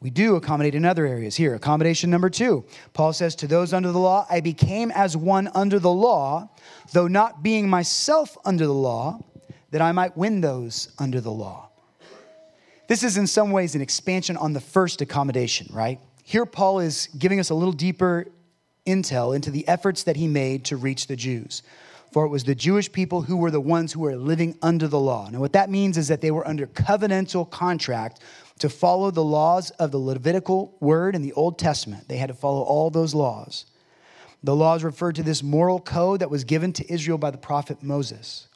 We 0.00 0.10
do 0.10 0.34
accommodate 0.34 0.74
in 0.74 0.84
other 0.84 1.06
areas. 1.06 1.36
Here, 1.36 1.54
accommodation 1.54 2.10
number 2.10 2.28
two. 2.28 2.64
Paul 2.92 3.12
says, 3.12 3.36
To 3.36 3.46
those 3.46 3.72
under 3.72 3.92
the 3.92 4.00
law, 4.00 4.26
I 4.28 4.40
became 4.40 4.90
as 4.90 5.16
one 5.16 5.48
under 5.54 5.78
the 5.78 5.92
law, 5.92 6.50
though 6.92 7.06
not 7.06 7.42
being 7.44 7.70
myself 7.70 8.36
under 8.44 8.66
the 8.66 8.74
law, 8.74 9.20
that 9.70 9.80
I 9.80 9.92
might 9.92 10.16
win 10.16 10.40
those 10.40 10.92
under 10.98 11.20
the 11.20 11.30
law. 11.30 11.68
This 12.88 13.04
is 13.04 13.16
in 13.16 13.28
some 13.28 13.52
ways 13.52 13.76
an 13.76 13.80
expansion 13.80 14.36
on 14.36 14.52
the 14.52 14.60
first 14.60 15.00
accommodation, 15.00 15.68
right? 15.72 16.00
Here, 16.24 16.46
Paul 16.46 16.80
is 16.80 17.08
giving 17.16 17.38
us 17.38 17.50
a 17.50 17.54
little 17.54 17.72
deeper 17.72 18.26
intel 18.86 19.34
into 19.34 19.50
the 19.50 19.66
efforts 19.68 20.02
that 20.04 20.16
he 20.16 20.26
made 20.26 20.64
to 20.66 20.76
reach 20.76 21.06
the 21.06 21.16
Jews. 21.16 21.62
For 22.12 22.26
it 22.26 22.28
was 22.28 22.44
the 22.44 22.54
Jewish 22.54 22.92
people 22.92 23.22
who 23.22 23.38
were 23.38 23.50
the 23.50 23.60
ones 23.60 23.92
who 23.92 24.00
were 24.00 24.16
living 24.16 24.58
under 24.60 24.86
the 24.86 25.00
law. 25.00 25.30
Now, 25.30 25.40
what 25.40 25.54
that 25.54 25.70
means 25.70 25.96
is 25.96 26.08
that 26.08 26.20
they 26.20 26.30
were 26.30 26.46
under 26.46 26.66
covenantal 26.66 27.50
contract 27.50 28.20
to 28.58 28.68
follow 28.68 29.10
the 29.10 29.24
laws 29.24 29.70
of 29.70 29.90
the 29.92 29.98
Levitical 29.98 30.76
word 30.78 31.14
in 31.14 31.22
the 31.22 31.32
Old 31.32 31.58
Testament. 31.58 32.08
They 32.08 32.18
had 32.18 32.28
to 32.28 32.34
follow 32.34 32.62
all 32.62 32.90
those 32.90 33.14
laws. 33.14 33.64
The 34.44 34.54
laws 34.54 34.84
referred 34.84 35.14
to 35.16 35.22
this 35.22 35.42
moral 35.42 35.80
code 35.80 36.20
that 36.20 36.30
was 36.30 36.44
given 36.44 36.72
to 36.74 36.92
Israel 36.92 37.16
by 37.16 37.30
the 37.30 37.38
prophet 37.38 37.82
Moses. 37.82 38.48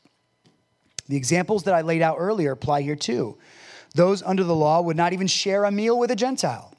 The 1.09 1.17
examples 1.17 1.63
that 1.63 1.75
I 1.75 1.81
laid 1.81 2.03
out 2.03 2.17
earlier 2.19 2.53
apply 2.53 2.83
here 2.83 2.97
too. 2.97 3.39
Those 3.95 4.23
under 4.23 4.45
the 4.45 4.55
law 4.55 4.83
would 4.83 4.97
not 4.97 5.13
even 5.15 5.29
share 5.29 5.65
a 5.65 5.71
meal 5.71 5.99
with 5.99 6.11
a 6.11 6.17
Gentile. 6.17 6.76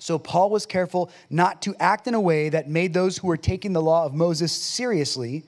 So 0.00 0.18
Paul 0.18 0.50
was 0.50 0.66
careful 0.66 1.10
not 1.28 1.62
to 1.62 1.76
act 1.78 2.08
in 2.08 2.14
a 2.14 2.20
way 2.20 2.48
that 2.48 2.68
made 2.68 2.94
those 2.94 3.18
who 3.18 3.28
were 3.28 3.36
taking 3.36 3.74
the 3.74 3.82
law 3.82 4.06
of 4.06 4.14
Moses 4.14 4.50
seriously 4.50 5.44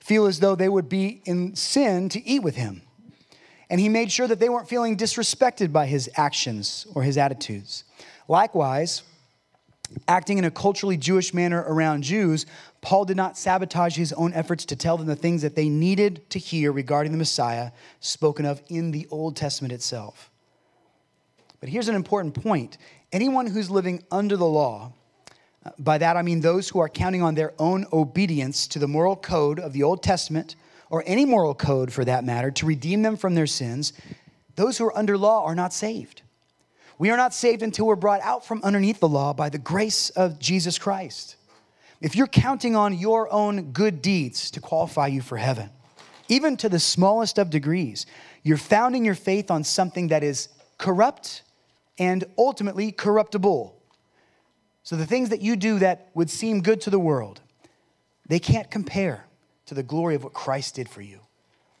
feel 0.00 0.26
as 0.26 0.40
though 0.40 0.56
they 0.56 0.68
would 0.68 0.88
be 0.88 1.20
in 1.26 1.54
sin 1.54 2.08
to 2.08 2.26
eat 2.26 2.42
with 2.42 2.56
him. 2.56 2.82
And 3.70 3.80
he 3.80 3.88
made 3.88 4.10
sure 4.10 4.26
that 4.26 4.40
they 4.40 4.48
weren't 4.48 4.68
feeling 4.68 4.96
disrespected 4.96 5.72
by 5.72 5.86
his 5.86 6.10
actions 6.16 6.86
or 6.94 7.02
his 7.02 7.16
attitudes. 7.16 7.84
Likewise, 8.28 9.02
acting 10.08 10.38
in 10.38 10.44
a 10.44 10.50
culturally 10.50 10.96
Jewish 10.96 11.34
manner 11.34 11.62
around 11.66 12.02
Jews, 12.02 12.46
Paul 12.80 13.04
did 13.04 13.16
not 13.16 13.38
sabotage 13.38 13.96
his 13.96 14.12
own 14.14 14.32
efforts 14.32 14.64
to 14.66 14.76
tell 14.76 14.96
them 14.96 15.06
the 15.06 15.16
things 15.16 15.42
that 15.42 15.54
they 15.54 15.68
needed 15.68 16.28
to 16.30 16.38
hear 16.38 16.72
regarding 16.72 17.12
the 17.12 17.18
Messiah 17.18 17.70
spoken 18.00 18.46
of 18.46 18.62
in 18.68 18.90
the 18.90 19.06
Old 19.10 19.36
Testament 19.36 19.72
itself. 19.72 20.30
But 21.60 21.68
here's 21.68 21.88
an 21.88 21.94
important 21.94 22.34
point 22.34 22.78
anyone 23.12 23.46
who's 23.46 23.70
living 23.70 24.02
under 24.10 24.36
the 24.36 24.46
law, 24.46 24.92
uh, 25.64 25.70
by 25.78 25.98
that 25.98 26.16
I 26.16 26.22
mean 26.22 26.40
those 26.40 26.68
who 26.68 26.78
are 26.80 26.88
counting 26.88 27.22
on 27.22 27.34
their 27.34 27.52
own 27.58 27.86
obedience 27.92 28.66
to 28.68 28.78
the 28.78 28.88
moral 28.88 29.16
code 29.16 29.60
of 29.60 29.72
the 29.72 29.82
Old 29.82 30.02
Testament, 30.02 30.56
or 30.90 31.04
any 31.06 31.24
moral 31.24 31.54
code 31.54 31.92
for 31.92 32.04
that 32.04 32.24
matter, 32.24 32.50
to 32.50 32.66
redeem 32.66 33.02
them 33.02 33.16
from 33.16 33.34
their 33.34 33.46
sins, 33.46 33.92
those 34.56 34.78
who 34.78 34.84
are 34.84 34.98
under 34.98 35.16
law 35.16 35.44
are 35.44 35.54
not 35.54 35.72
saved. 35.72 36.22
We 36.98 37.10
are 37.10 37.16
not 37.16 37.34
saved 37.34 37.62
until 37.62 37.86
we're 37.86 37.96
brought 37.96 38.20
out 38.20 38.44
from 38.44 38.62
underneath 38.62 39.00
the 39.00 39.08
law 39.08 39.32
by 39.32 39.48
the 39.48 39.58
grace 39.58 40.10
of 40.10 40.38
Jesus 40.38 40.78
Christ. 40.78 41.36
If 42.00 42.16
you're 42.16 42.26
counting 42.26 42.76
on 42.76 42.94
your 42.94 43.32
own 43.32 43.72
good 43.72 44.02
deeds 44.02 44.50
to 44.52 44.60
qualify 44.60 45.06
you 45.06 45.22
for 45.22 45.36
heaven, 45.36 45.70
even 46.28 46.56
to 46.58 46.68
the 46.68 46.80
smallest 46.80 47.38
of 47.38 47.50
degrees, 47.50 48.06
you're 48.42 48.56
founding 48.56 49.04
your 49.04 49.14
faith 49.14 49.50
on 49.50 49.64
something 49.64 50.08
that 50.08 50.22
is 50.22 50.48
corrupt 50.78 51.42
and 51.98 52.24
ultimately 52.38 52.92
corruptible. 52.92 53.76
So 54.82 54.96
the 54.96 55.06
things 55.06 55.28
that 55.28 55.40
you 55.40 55.56
do 55.56 55.78
that 55.78 56.10
would 56.14 56.30
seem 56.30 56.62
good 56.62 56.80
to 56.82 56.90
the 56.90 56.98
world, 56.98 57.40
they 58.26 58.38
can't 58.38 58.70
compare 58.70 59.26
to 59.66 59.74
the 59.74 59.82
glory 59.82 60.14
of 60.14 60.24
what 60.24 60.32
Christ 60.32 60.74
did 60.74 60.88
for 60.88 61.02
you. 61.02 61.20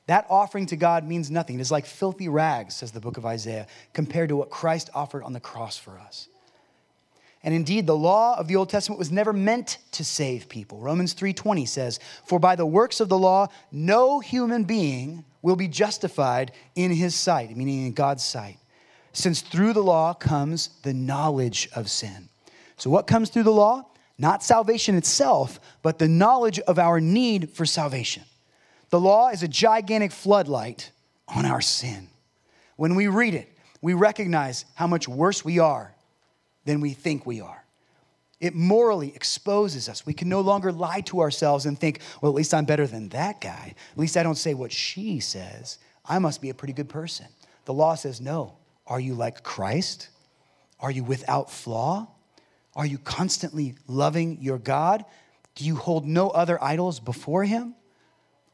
That 0.06 0.26
offering 0.28 0.66
to 0.66 0.76
God 0.76 1.06
means 1.06 1.30
nothing. 1.30 1.58
It 1.58 1.62
is 1.62 1.70
like 1.70 1.86
filthy 1.86 2.28
rags, 2.28 2.76
says 2.76 2.92
the 2.92 3.00
book 3.00 3.16
of 3.16 3.26
Isaiah, 3.26 3.66
compared 3.92 4.28
to 4.30 4.36
what 4.36 4.50
Christ 4.50 4.90
offered 4.94 5.22
on 5.22 5.32
the 5.32 5.40
cross 5.40 5.76
for 5.76 5.98
us. 5.98 6.28
And 7.44 7.54
indeed, 7.54 7.86
the 7.86 7.96
law 7.96 8.38
of 8.38 8.46
the 8.46 8.56
Old 8.56 8.68
Testament 8.68 8.98
was 8.98 9.10
never 9.10 9.32
meant 9.32 9.78
to 9.92 10.04
save 10.04 10.48
people. 10.48 10.78
Romans 10.78 11.12
3:20 11.12 11.66
says, 11.66 11.98
"For 12.24 12.38
by 12.38 12.54
the 12.54 12.66
works 12.66 13.00
of 13.00 13.08
the 13.08 13.18
law 13.18 13.48
no 13.72 14.20
human 14.20 14.64
being 14.64 15.24
will 15.40 15.56
be 15.56 15.66
justified 15.66 16.52
in 16.76 16.92
his 16.92 17.16
sight," 17.16 17.56
meaning 17.56 17.86
in 17.86 17.92
God's 17.92 18.22
sight, 18.22 18.58
since 19.12 19.40
through 19.40 19.72
the 19.72 19.82
law 19.82 20.14
comes 20.14 20.70
the 20.82 20.94
knowledge 20.94 21.68
of 21.74 21.90
sin. 21.90 22.28
So 22.76 22.90
what 22.90 23.06
comes 23.06 23.30
through 23.30 23.44
the 23.44 23.52
law? 23.52 23.86
Not 24.18 24.42
salvation 24.42 24.94
itself, 24.96 25.60
but 25.82 25.98
the 25.98 26.08
knowledge 26.08 26.58
of 26.60 26.78
our 26.78 27.00
need 27.00 27.50
for 27.50 27.66
salvation. 27.66 28.24
The 28.90 29.00
law 29.00 29.28
is 29.28 29.42
a 29.42 29.48
gigantic 29.48 30.12
floodlight 30.12 30.90
on 31.28 31.46
our 31.46 31.60
sin. 31.60 32.08
When 32.76 32.94
we 32.94 33.06
read 33.06 33.34
it, 33.34 33.48
we 33.80 33.94
recognize 33.94 34.64
how 34.74 34.86
much 34.86 35.08
worse 35.08 35.44
we 35.44 35.58
are 35.58 35.94
than 36.64 36.80
we 36.80 36.90
think 36.92 37.26
we 37.26 37.40
are. 37.40 37.64
It 38.40 38.54
morally 38.54 39.12
exposes 39.14 39.88
us. 39.88 40.04
We 40.04 40.14
can 40.14 40.28
no 40.28 40.40
longer 40.40 40.72
lie 40.72 41.00
to 41.02 41.20
ourselves 41.20 41.64
and 41.64 41.78
think, 41.78 42.00
well, 42.20 42.30
at 42.30 42.36
least 42.36 42.52
I'm 42.52 42.64
better 42.64 42.86
than 42.86 43.08
that 43.10 43.40
guy. 43.40 43.74
At 43.92 43.98
least 43.98 44.16
I 44.16 44.22
don't 44.22 44.34
say 44.34 44.54
what 44.54 44.72
she 44.72 45.20
says. 45.20 45.78
I 46.04 46.18
must 46.18 46.42
be 46.42 46.50
a 46.50 46.54
pretty 46.54 46.74
good 46.74 46.88
person. 46.88 47.26
The 47.64 47.72
law 47.72 47.94
says, 47.94 48.20
no. 48.20 48.54
Are 48.92 49.00
you 49.00 49.14
like 49.14 49.42
Christ? 49.42 50.10
Are 50.78 50.90
you 50.90 51.02
without 51.02 51.50
flaw? 51.50 52.08
Are 52.76 52.84
you 52.84 52.98
constantly 52.98 53.74
loving 53.88 54.36
your 54.42 54.58
God? 54.58 55.06
Do 55.54 55.64
you 55.64 55.76
hold 55.76 56.06
no 56.06 56.28
other 56.28 56.62
idols 56.62 57.00
before 57.00 57.44
Him? 57.44 57.74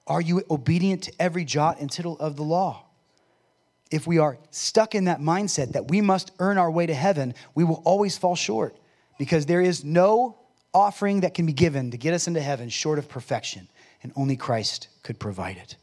Are 0.06 0.20
you 0.20 0.44
obedient 0.48 1.02
to 1.02 1.12
every 1.18 1.44
jot 1.44 1.80
and 1.80 1.90
tittle 1.90 2.16
of 2.18 2.36
the 2.36 2.44
law? 2.44 2.84
if 3.90 4.06
we 4.06 4.18
are 4.18 4.38
stuck 4.50 4.94
in 4.94 5.04
that 5.04 5.20
mindset 5.20 5.72
that 5.72 5.88
we 5.88 6.00
must 6.00 6.30
earn 6.38 6.58
our 6.58 6.70
way 6.70 6.86
to 6.86 6.94
heaven, 6.94 7.34
we 7.54 7.64
will 7.64 7.82
always 7.84 8.18
fall 8.18 8.36
short 8.36 8.76
because 9.18 9.46
there 9.46 9.62
is 9.62 9.84
no 9.84 10.38
offering 10.74 11.20
that 11.20 11.34
can 11.34 11.46
be 11.46 11.52
given 11.52 11.90
to 11.90 11.96
get 11.96 12.14
us 12.14 12.28
into 12.28 12.40
heaven 12.40 12.68
short 12.68 12.98
of 12.98 13.08
perfection, 13.08 13.68
and 14.02 14.12
only 14.14 14.36
Christ 14.36 14.88
could 15.02 15.18
provide 15.18 15.56
it. 15.56 15.76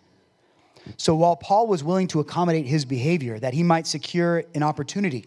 So 0.97 1.15
while 1.15 1.35
Paul 1.35 1.67
was 1.67 1.83
willing 1.83 2.07
to 2.09 2.19
accommodate 2.19 2.65
his 2.65 2.85
behavior 2.85 3.39
that 3.39 3.53
he 3.53 3.63
might 3.63 3.87
secure 3.87 4.43
an 4.53 4.63
opportunity 4.63 5.25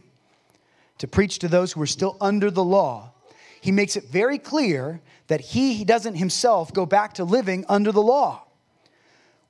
to 0.98 1.06
preach 1.06 1.38
to 1.40 1.48
those 1.48 1.72
who 1.72 1.80
were 1.80 1.86
still 1.86 2.16
under 2.20 2.50
the 2.50 2.64
law, 2.64 3.12
he 3.60 3.72
makes 3.72 3.96
it 3.96 4.04
very 4.04 4.38
clear 4.38 5.00
that 5.26 5.40
he 5.40 5.84
doesn't 5.84 6.14
himself 6.14 6.72
go 6.72 6.86
back 6.86 7.14
to 7.14 7.24
living 7.24 7.64
under 7.68 7.92
the 7.92 8.02
law. 8.02 8.44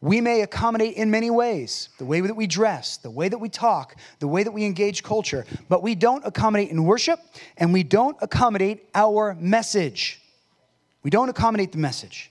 We 0.00 0.20
may 0.20 0.42
accommodate 0.42 0.94
in 0.94 1.11
many 1.11 1.30
ways 1.30 1.88
the 1.98 2.04
way 2.04 2.20
that 2.20 2.34
we 2.34 2.46
dress, 2.46 2.98
the 2.98 3.11
way 3.11 3.28
that 3.28 3.38
we 3.38 3.48
talk, 3.48 3.96
the 4.20 4.28
way 4.28 4.44
that 4.44 4.52
we 4.52 4.64
engage 4.64 5.02
culture, 5.02 5.44
but 5.68 5.82
we 5.82 5.96
don't 5.96 6.24
accommodate 6.24 6.70
in 6.70 6.84
worship 6.84 7.18
and 7.56 7.72
we 7.72 7.82
don't 7.82 8.16
accommodate 8.20 8.88
our 8.94 9.36
message. 9.40 10.20
We 11.02 11.11
don't 11.11 11.28
accommodate 11.28 11.72
the 11.72 11.78
message. 11.78 12.30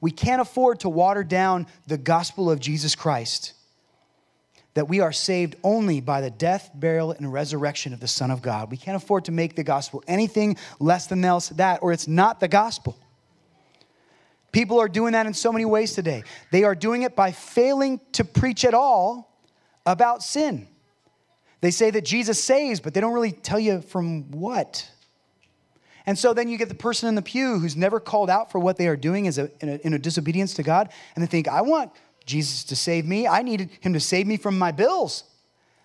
We 0.00 0.10
can't 0.10 0.40
afford 0.40 0.80
to 0.80 0.88
water 0.88 1.24
down 1.24 1.66
the 1.86 1.98
gospel 1.98 2.50
of 2.50 2.60
Jesus 2.60 2.94
Christ 2.94 3.54
that 4.74 4.88
we 4.88 5.00
are 5.00 5.10
saved 5.10 5.56
only 5.64 6.00
by 6.00 6.20
the 6.20 6.30
death, 6.30 6.70
burial, 6.72 7.10
and 7.10 7.32
resurrection 7.32 7.92
of 7.92 7.98
the 7.98 8.06
Son 8.06 8.30
of 8.30 8.42
God. 8.42 8.70
We 8.70 8.76
can't 8.76 8.96
afford 8.96 9.24
to 9.24 9.32
make 9.32 9.56
the 9.56 9.64
gospel 9.64 10.04
anything 10.06 10.56
less 10.78 11.08
than 11.08 11.24
else 11.24 11.48
that, 11.48 11.82
or 11.82 11.92
it's 11.92 12.06
not 12.06 12.38
the 12.38 12.46
gospel. 12.46 12.96
People 14.52 14.78
are 14.78 14.88
doing 14.88 15.14
that 15.14 15.26
in 15.26 15.34
so 15.34 15.52
many 15.52 15.64
ways 15.64 15.94
today. 15.94 16.22
They 16.52 16.62
are 16.62 16.76
doing 16.76 17.02
it 17.02 17.16
by 17.16 17.32
failing 17.32 18.00
to 18.12 18.24
preach 18.24 18.64
at 18.64 18.72
all 18.72 19.36
about 19.84 20.22
sin. 20.22 20.68
They 21.60 21.72
say 21.72 21.90
that 21.90 22.04
Jesus 22.04 22.42
saves, 22.42 22.78
but 22.78 22.94
they 22.94 23.00
don't 23.00 23.14
really 23.14 23.32
tell 23.32 23.58
you 23.58 23.80
from 23.80 24.30
what. 24.30 24.88
And 26.08 26.18
so 26.18 26.32
then 26.32 26.48
you 26.48 26.56
get 26.56 26.70
the 26.70 26.74
person 26.74 27.06
in 27.10 27.16
the 27.16 27.20
pew 27.20 27.58
who's 27.58 27.76
never 27.76 28.00
called 28.00 28.30
out 28.30 28.50
for 28.50 28.58
what 28.58 28.78
they 28.78 28.88
are 28.88 28.96
doing 28.96 29.28
as 29.28 29.36
a, 29.36 29.50
in, 29.60 29.68
a, 29.68 29.74
in 29.84 29.92
a 29.92 29.98
disobedience 29.98 30.54
to 30.54 30.62
God, 30.62 30.88
and 31.14 31.22
they 31.22 31.26
think, 31.26 31.48
I 31.48 31.60
want 31.60 31.92
Jesus 32.24 32.64
to 32.64 32.76
save 32.76 33.04
me. 33.04 33.28
I 33.28 33.42
need 33.42 33.68
him 33.82 33.92
to 33.92 34.00
save 34.00 34.26
me 34.26 34.38
from 34.38 34.58
my 34.58 34.72
bills. 34.72 35.24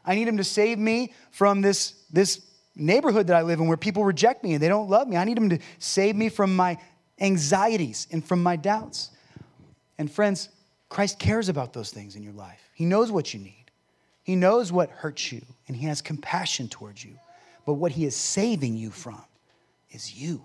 I 0.05 0.15
need 0.15 0.29
him 0.29 0.37
to 0.37 0.43
save 0.45 0.79
me 0.79 1.11
from 1.31 1.59
this, 1.59 2.05
this 2.09 2.39
neighborhood 2.73 3.27
that 3.27 3.35
I 3.35 3.41
live 3.41 3.59
in 3.59 3.67
where 3.67 3.75
people 3.75 4.05
reject 4.05 4.45
me 4.45 4.53
and 4.53 4.63
they 4.63 4.69
don't 4.69 4.89
love 4.89 5.09
me. 5.09 5.17
I 5.17 5.25
need 5.25 5.37
him 5.37 5.49
to 5.49 5.59
save 5.77 6.15
me 6.15 6.29
from 6.29 6.55
my 6.55 6.77
anxieties 7.19 8.07
and 8.09 8.23
from 8.23 8.41
my 8.41 8.55
doubts. 8.55 9.11
And 9.97 10.09
friends, 10.09 10.47
Christ 10.87 11.19
cares 11.19 11.49
about 11.49 11.73
those 11.73 11.91
things 11.91 12.15
in 12.15 12.23
your 12.23 12.31
life. 12.31 12.61
He 12.75 12.85
knows 12.85 13.11
what 13.11 13.33
you 13.33 13.41
need, 13.41 13.65
He 14.23 14.37
knows 14.37 14.71
what 14.71 14.89
hurts 14.89 15.33
you, 15.33 15.41
and 15.67 15.75
He 15.75 15.87
has 15.87 16.01
compassion 16.01 16.69
towards 16.69 17.03
you. 17.03 17.19
But 17.65 17.73
what 17.73 17.91
He 17.91 18.05
is 18.05 18.15
saving 18.15 18.77
you 18.77 18.89
from 18.89 19.21
is 19.93 20.13
you. 20.13 20.41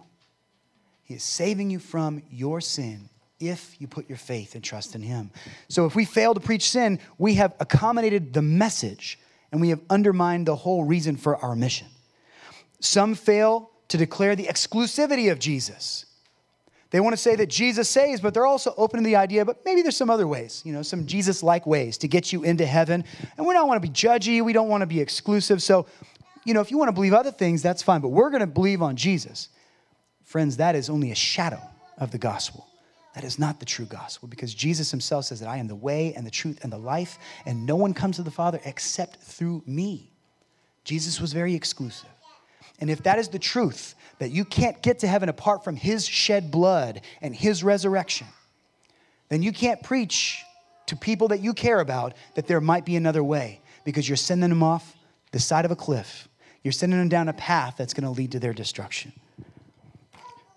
He 1.05 1.15
is 1.15 1.23
saving 1.23 1.71
you 1.71 1.79
from 1.79 2.23
your 2.31 2.61
sin 2.61 3.09
if 3.41 3.81
you 3.81 3.87
put 3.87 4.09
your 4.09 4.19
faith 4.19 4.55
and 4.55 4.63
trust 4.63 4.95
in 4.95 5.03
Him. 5.03 5.31
So 5.69 5.87
if 5.87 5.95
we 5.95 6.05
fail 6.05 6.35
to 6.35 6.41
preach 6.41 6.71
sin, 6.71 6.99
we 7.19 7.35
have 7.35 7.55
accommodated 7.61 8.33
the 8.33 8.43
message 8.43 9.19
and 9.51 9.61
we 9.61 9.71
have 9.71 9.81
undermined 9.89 10.47
the 10.47 10.57
whole 10.57 10.85
reason 10.85 11.17
for 11.17 11.37
our 11.39 11.57
mission. 11.57 11.87
Some 12.81 13.15
fail 13.15 13.71
to 13.89 13.97
declare 13.97 14.37
the 14.37 14.45
exclusivity 14.45 15.33
of 15.33 15.39
Jesus. 15.39 16.05
They 16.91 17.01
want 17.01 17.13
to 17.13 17.19
say 17.19 17.37
that 17.37 17.49
Jesus 17.49 17.89
saves, 17.89 18.21
but 18.21 18.33
they're 18.33 18.47
also 18.47 18.73
open 18.77 19.01
to 19.01 19.05
the 19.05 19.17
idea, 19.17 19.45
but 19.45 19.63
maybe 19.65 19.83
there's 19.83 19.97
some 19.97 20.09
other 20.09 20.27
ways, 20.27 20.63
you 20.65 20.73
know, 20.73 20.83
some 20.83 21.07
Jesus 21.07 21.43
like 21.43 21.67
ways 21.67 21.99
to 21.99 22.09
get 22.09 22.33
you 22.33 22.45
into 22.45 22.65
heaven. 22.65 23.05
And 23.37 23.47
we 23.47 23.53
don't 23.53 23.69
want 23.69 23.83
to 23.83 23.87
be 23.87 23.93
judgy, 23.93 24.43
we 24.43 24.55
don't 24.55 24.69
want 24.69 24.81
to 24.81 24.87
be 24.87 25.01
exclusive. 25.01 25.63
So, 25.63 25.87
you 26.45 26.55
know, 26.55 26.61
if 26.61 26.71
you 26.71 26.79
want 26.79 26.89
to 26.89 26.93
believe 26.93 27.15
other 27.15 27.31
things, 27.31 27.63
that's 27.63 27.83
fine, 27.83 28.01
but 28.01 28.09
we're 28.09 28.31
going 28.31 28.41
to 28.41 28.47
believe 28.47 28.83
on 28.83 28.97
Jesus. 28.97 29.49
Friends, 30.25 30.59
that 30.59 30.75
is 30.75 30.91
only 30.91 31.11
a 31.11 31.15
shadow 31.15 31.61
of 31.97 32.11
the 32.11 32.19
gospel. 32.19 32.67
That 33.15 33.25
is 33.25 33.39
not 33.39 33.59
the 33.59 33.67
true 33.67 33.87
gospel 33.87 34.29
because 34.29 34.55
Jesus 34.55 34.91
himself 34.91 35.25
says 35.25 35.41
that 35.41 35.49
I 35.49 35.57
am 35.57 35.67
the 35.67 35.75
way 35.75 36.15
and 36.15 36.27
the 36.27 36.31
truth 36.31 36.61
and 36.63 36.73
the 36.73 36.79
life, 36.79 37.19
and 37.47 37.67
no 37.67 37.77
one 37.77 37.95
comes 37.95 38.17
to 38.17 38.23
the 38.23 38.31
Father 38.31 38.61
except 38.65 39.17
through 39.17 39.63
me. 39.67 40.13
Jesus 40.85 41.21
was 41.21 41.33
very 41.33 41.55
exclusive. 41.55 42.09
And 42.81 42.91
if 42.91 43.03
that 43.03 43.19
is 43.19 43.29
the 43.29 43.39
truth, 43.39 43.95
that 44.19 44.31
you 44.31 44.45
can't 44.45 44.81
get 44.83 45.01
to 45.01 45.09
heaven 45.09 45.29
apart 45.29 45.65
from 45.65 45.77
his 45.77 46.07
shed 46.07 46.51
blood 46.51 47.01
and 47.21 47.35
his 47.35 47.65
resurrection, 47.65 48.29
then 49.29 49.43
you 49.43 49.53
can't 49.53 49.83
preach 49.83 50.43
to 50.87 50.97
people 50.97 51.29
that 51.29 51.41
you 51.41 51.55
care 51.55 51.81
about 51.81 52.15
that 52.35 52.47
there 52.47 52.61
might 52.61 52.85
be 52.85 52.97
another 52.97 53.23
way 53.23 53.61
because 53.85 54.09
you're 54.09 54.17
sending 54.17 54.49
them 54.49 54.63
off 54.63 54.95
the 55.33 55.41
side 55.41 55.65
of 55.65 55.71
a 55.71 55.77
cliff. 55.77 56.29
You're 56.63 56.73
sending 56.73 56.99
them 56.99 57.09
down 57.09 57.29
a 57.29 57.33
path 57.33 57.75
that's 57.77 57.95
going 57.95 58.05
to 58.05 58.11
lead 58.11 58.33
to 58.33 58.41
their 58.41 58.53
destruction. 58.53 59.13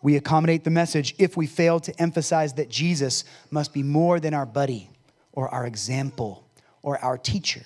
We 0.02 0.16
accommodate 0.16 0.64
the 0.64 0.72
message 0.72 1.14
if 1.20 1.38
we 1.38 1.46
fail 1.46 1.80
to 1.82 2.02
emphasize 2.02 2.54
that 2.54 2.70
Jesus 2.70 3.24
must 3.52 3.74
be 3.74 3.84
more 3.84 4.20
than 4.20 4.34
our 4.34 4.46
buddy 4.46 4.90
or 5.32 5.50
our 5.50 5.66
example 5.68 6.44
or 6.82 6.98
our 7.00 7.18
teacher. 7.18 7.62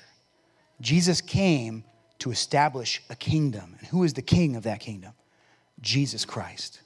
Jesus 0.81 1.21
came 1.21 1.85
to 2.19 2.31
establish 2.31 3.01
a 3.09 3.15
kingdom. 3.15 3.75
And 3.79 3.87
who 3.87 4.03
is 4.03 4.13
the 4.13 4.21
king 4.21 4.55
of 4.55 4.63
that 4.63 4.79
kingdom? 4.79 5.13
Jesus 5.81 6.25
Christ. 6.25 6.81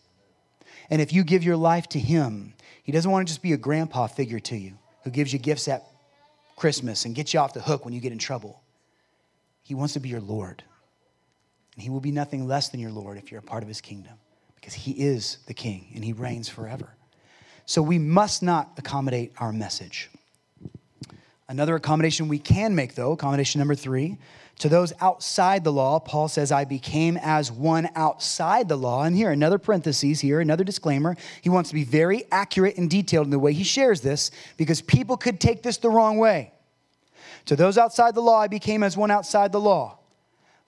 And 0.90 1.02
if 1.02 1.14
you 1.14 1.24
give 1.24 1.44
your 1.44 1.58
life 1.58 1.88
to 1.90 2.00
him, 2.00 2.54
he 2.84 2.92
doesn't 2.92 3.10
want 3.10 3.28
to 3.28 3.32
just 3.32 3.42
be 3.42 3.54
a 3.54 3.58
grandpa 3.58 4.08
figure 4.08 4.40
to 4.40 4.58
you 4.58 4.78
who 5.04 5.12
gives 5.12 5.34
you 5.34 5.40
gifts 5.40 5.68
at 5.68 5.84
Christmas 6.56 7.06
and 7.06 7.16
gets 7.16 7.34
you 7.34 7.40
off 7.40 7.54
the 7.54 7.62
hook 7.62 7.86
when 7.86 7.94
you 7.94 8.02
get 8.02 8.12
in 8.12 8.18
trouble. 8.18 8.62
He 9.70 9.76
wants 9.76 9.94
to 9.94 10.00
be 10.00 10.10
your 10.10 10.20
Lord. 10.20 10.64
And 11.76 11.84
he 11.84 11.92
will 11.92 12.00
be 12.00 12.12
nothing 12.12 12.48
less 12.48 12.70
than 12.70 12.80
your 12.80 12.90
Lord 12.90 13.20
if 13.20 13.30
you're 13.30 13.40
a 13.40 13.44
part 13.44 13.62
of 13.62 13.70
his 13.70 13.82
kingdom 13.82 14.14
because 14.56 14.74
he 14.74 14.94
is 14.94 15.38
the 15.46 15.54
king 15.54 15.92
and 15.94 16.04
he 16.04 16.12
reigns 16.12 16.50
forever. 16.50 16.96
So 17.68 17.84
we 17.84 18.00
must 18.00 18.42
not 18.42 18.72
accommodate 18.78 19.32
our 19.38 19.54
message. 19.54 20.10
Another 21.48 21.76
accommodation 21.76 22.28
we 22.28 22.40
can 22.40 22.74
make, 22.74 22.96
though, 22.96 23.12
accommodation 23.12 23.60
number 23.60 23.76
three, 23.76 24.18
to 24.58 24.70
those 24.70 24.92
outside 25.02 25.64
the 25.64 25.72
law, 25.72 26.00
Paul 26.00 26.30
says, 26.30 26.52
I 26.52 26.66
became 26.66 27.16
as 27.22 27.52
one 27.52 27.90
outside 27.94 28.70
the 28.70 28.76
law. 28.76 29.04
And 29.04 29.16
here, 29.16 29.30
another 29.30 29.60
parenthesis 29.60 30.20
here, 30.20 30.40
another 30.40 30.64
disclaimer. 30.64 31.16
He 31.44 31.50
wants 31.50 31.70
to 31.70 31.76
be 31.76 31.84
very 31.84 32.24
accurate 32.32 32.78
and 32.78 32.90
detailed 32.90 33.28
in 33.28 33.32
the 33.32 33.38
way 33.38 33.54
he 33.54 33.64
shares 33.64 34.02
this 34.02 34.32
because 34.58 34.82
people 34.82 35.16
could 35.16 35.40
take 35.40 35.62
this 35.62 35.78
the 35.78 35.92
wrong 35.92 36.18
way. 36.18 36.54
To 37.50 37.56
those 37.56 37.80
outside 37.80 38.14
the 38.14 38.22
law, 38.22 38.40
I 38.40 38.48
became 38.48 38.84
as 38.84 38.96
one 38.96 39.10
outside 39.10 39.52
the 39.52 39.60
law. 39.60 39.98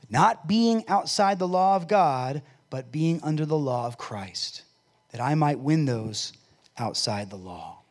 Not 0.10 0.48
being 0.48 0.84
outside 0.88 1.38
the 1.38 1.48
law 1.48 1.76
of 1.76 1.88
God, 1.88 2.42
but 2.72 2.92
being 2.92 3.20
under 3.22 3.46
the 3.46 3.56
law 3.56 3.86
of 3.86 4.00
Christ, 4.00 4.64
that 5.12 5.22
I 5.22 5.36
might 5.36 5.60
win 5.60 5.86
those 5.86 6.34
outside 6.80 7.30
the 7.30 7.36
law. 7.36 7.84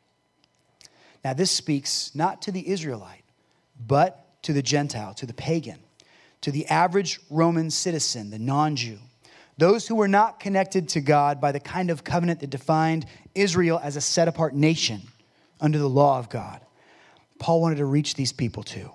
Now, 1.24 1.34
this 1.34 1.52
speaks 1.52 2.12
not 2.16 2.42
to 2.42 2.50
the 2.50 2.68
Israelite, 2.68 3.22
but 3.86 4.26
to 4.42 4.52
the 4.52 4.60
Gentile, 4.60 5.14
to 5.14 5.26
the 5.26 5.34
pagan, 5.34 5.78
to 6.40 6.50
the 6.50 6.66
average 6.66 7.20
Roman 7.30 7.70
citizen, 7.70 8.30
the 8.30 8.40
non 8.40 8.74
Jew, 8.74 8.98
those 9.56 9.86
who 9.86 9.94
were 9.94 10.08
not 10.08 10.40
connected 10.40 10.88
to 10.88 11.00
God 11.00 11.40
by 11.40 11.52
the 11.52 11.60
kind 11.60 11.90
of 11.90 12.02
covenant 12.02 12.40
that 12.40 12.50
defined 12.50 13.06
Israel 13.36 13.80
as 13.84 13.94
a 13.94 14.00
set 14.00 14.26
apart 14.26 14.52
nation 14.52 15.02
under 15.60 15.78
the 15.78 15.88
law 15.88 16.18
of 16.18 16.28
God. 16.28 16.60
Paul 17.40 17.60
wanted 17.60 17.78
to 17.78 17.86
reach 17.86 18.14
these 18.14 18.32
people 18.32 18.62
too. 18.62 18.90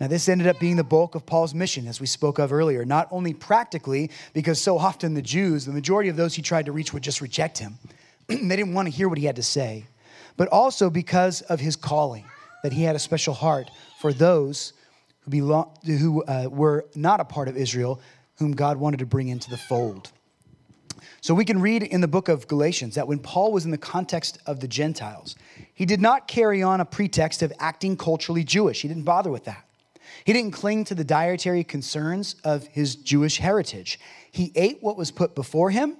Now, 0.00 0.08
this 0.08 0.28
ended 0.28 0.48
up 0.48 0.58
being 0.58 0.76
the 0.76 0.84
bulk 0.84 1.14
of 1.14 1.24
Paul's 1.24 1.54
mission, 1.54 1.86
as 1.86 2.00
we 2.00 2.06
spoke 2.06 2.40
of 2.40 2.52
earlier, 2.52 2.84
not 2.84 3.06
only 3.12 3.32
practically, 3.32 4.10
because 4.32 4.60
so 4.60 4.76
often 4.76 5.14
the 5.14 5.22
Jews, 5.22 5.64
the 5.64 5.72
majority 5.72 6.10
of 6.10 6.16
those 6.16 6.34
he 6.34 6.42
tried 6.42 6.66
to 6.66 6.72
reach, 6.72 6.92
would 6.92 7.02
just 7.02 7.20
reject 7.20 7.58
him. 7.58 7.78
they 8.26 8.36
didn't 8.36 8.74
want 8.74 8.88
to 8.88 8.92
hear 8.92 9.08
what 9.08 9.18
he 9.18 9.26
had 9.26 9.36
to 9.36 9.42
say 9.42 9.86
but 10.36 10.48
also 10.48 10.90
because 10.90 11.42
of 11.42 11.60
his 11.60 11.76
calling, 11.76 12.24
that 12.62 12.72
he 12.72 12.82
had 12.82 12.96
a 12.96 12.98
special 12.98 13.34
heart 13.34 13.70
for 13.98 14.12
those 14.12 14.72
who, 15.20 15.30
belong, 15.30 15.70
who 15.84 16.22
uh, 16.24 16.48
were 16.50 16.86
not 16.94 17.20
a 17.20 17.24
part 17.24 17.48
of 17.48 17.56
Israel, 17.56 18.00
whom 18.38 18.52
God 18.52 18.76
wanted 18.76 18.98
to 18.98 19.06
bring 19.06 19.28
into 19.28 19.50
the 19.50 19.56
fold. 19.56 20.10
So 21.24 21.32
we 21.32 21.46
can 21.46 21.58
read 21.58 21.82
in 21.82 22.02
the 22.02 22.06
book 22.06 22.28
of 22.28 22.46
Galatians 22.48 22.96
that 22.96 23.08
when 23.08 23.18
Paul 23.18 23.50
was 23.50 23.64
in 23.64 23.70
the 23.70 23.78
context 23.78 24.36
of 24.44 24.60
the 24.60 24.68
Gentiles, 24.68 25.36
he 25.72 25.86
did 25.86 25.98
not 26.02 26.28
carry 26.28 26.62
on 26.62 26.82
a 26.82 26.84
pretext 26.84 27.40
of 27.40 27.50
acting 27.58 27.96
culturally 27.96 28.44
Jewish. 28.44 28.82
He 28.82 28.88
didn't 28.88 29.04
bother 29.04 29.30
with 29.30 29.44
that. 29.44 29.64
He 30.26 30.34
didn't 30.34 30.50
cling 30.50 30.84
to 30.84 30.94
the 30.94 31.02
dietary 31.02 31.64
concerns 31.64 32.36
of 32.44 32.66
his 32.66 32.94
Jewish 32.94 33.38
heritage. 33.38 33.98
He 34.30 34.52
ate 34.54 34.82
what 34.82 34.98
was 34.98 35.10
put 35.10 35.34
before 35.34 35.70
him. 35.70 35.96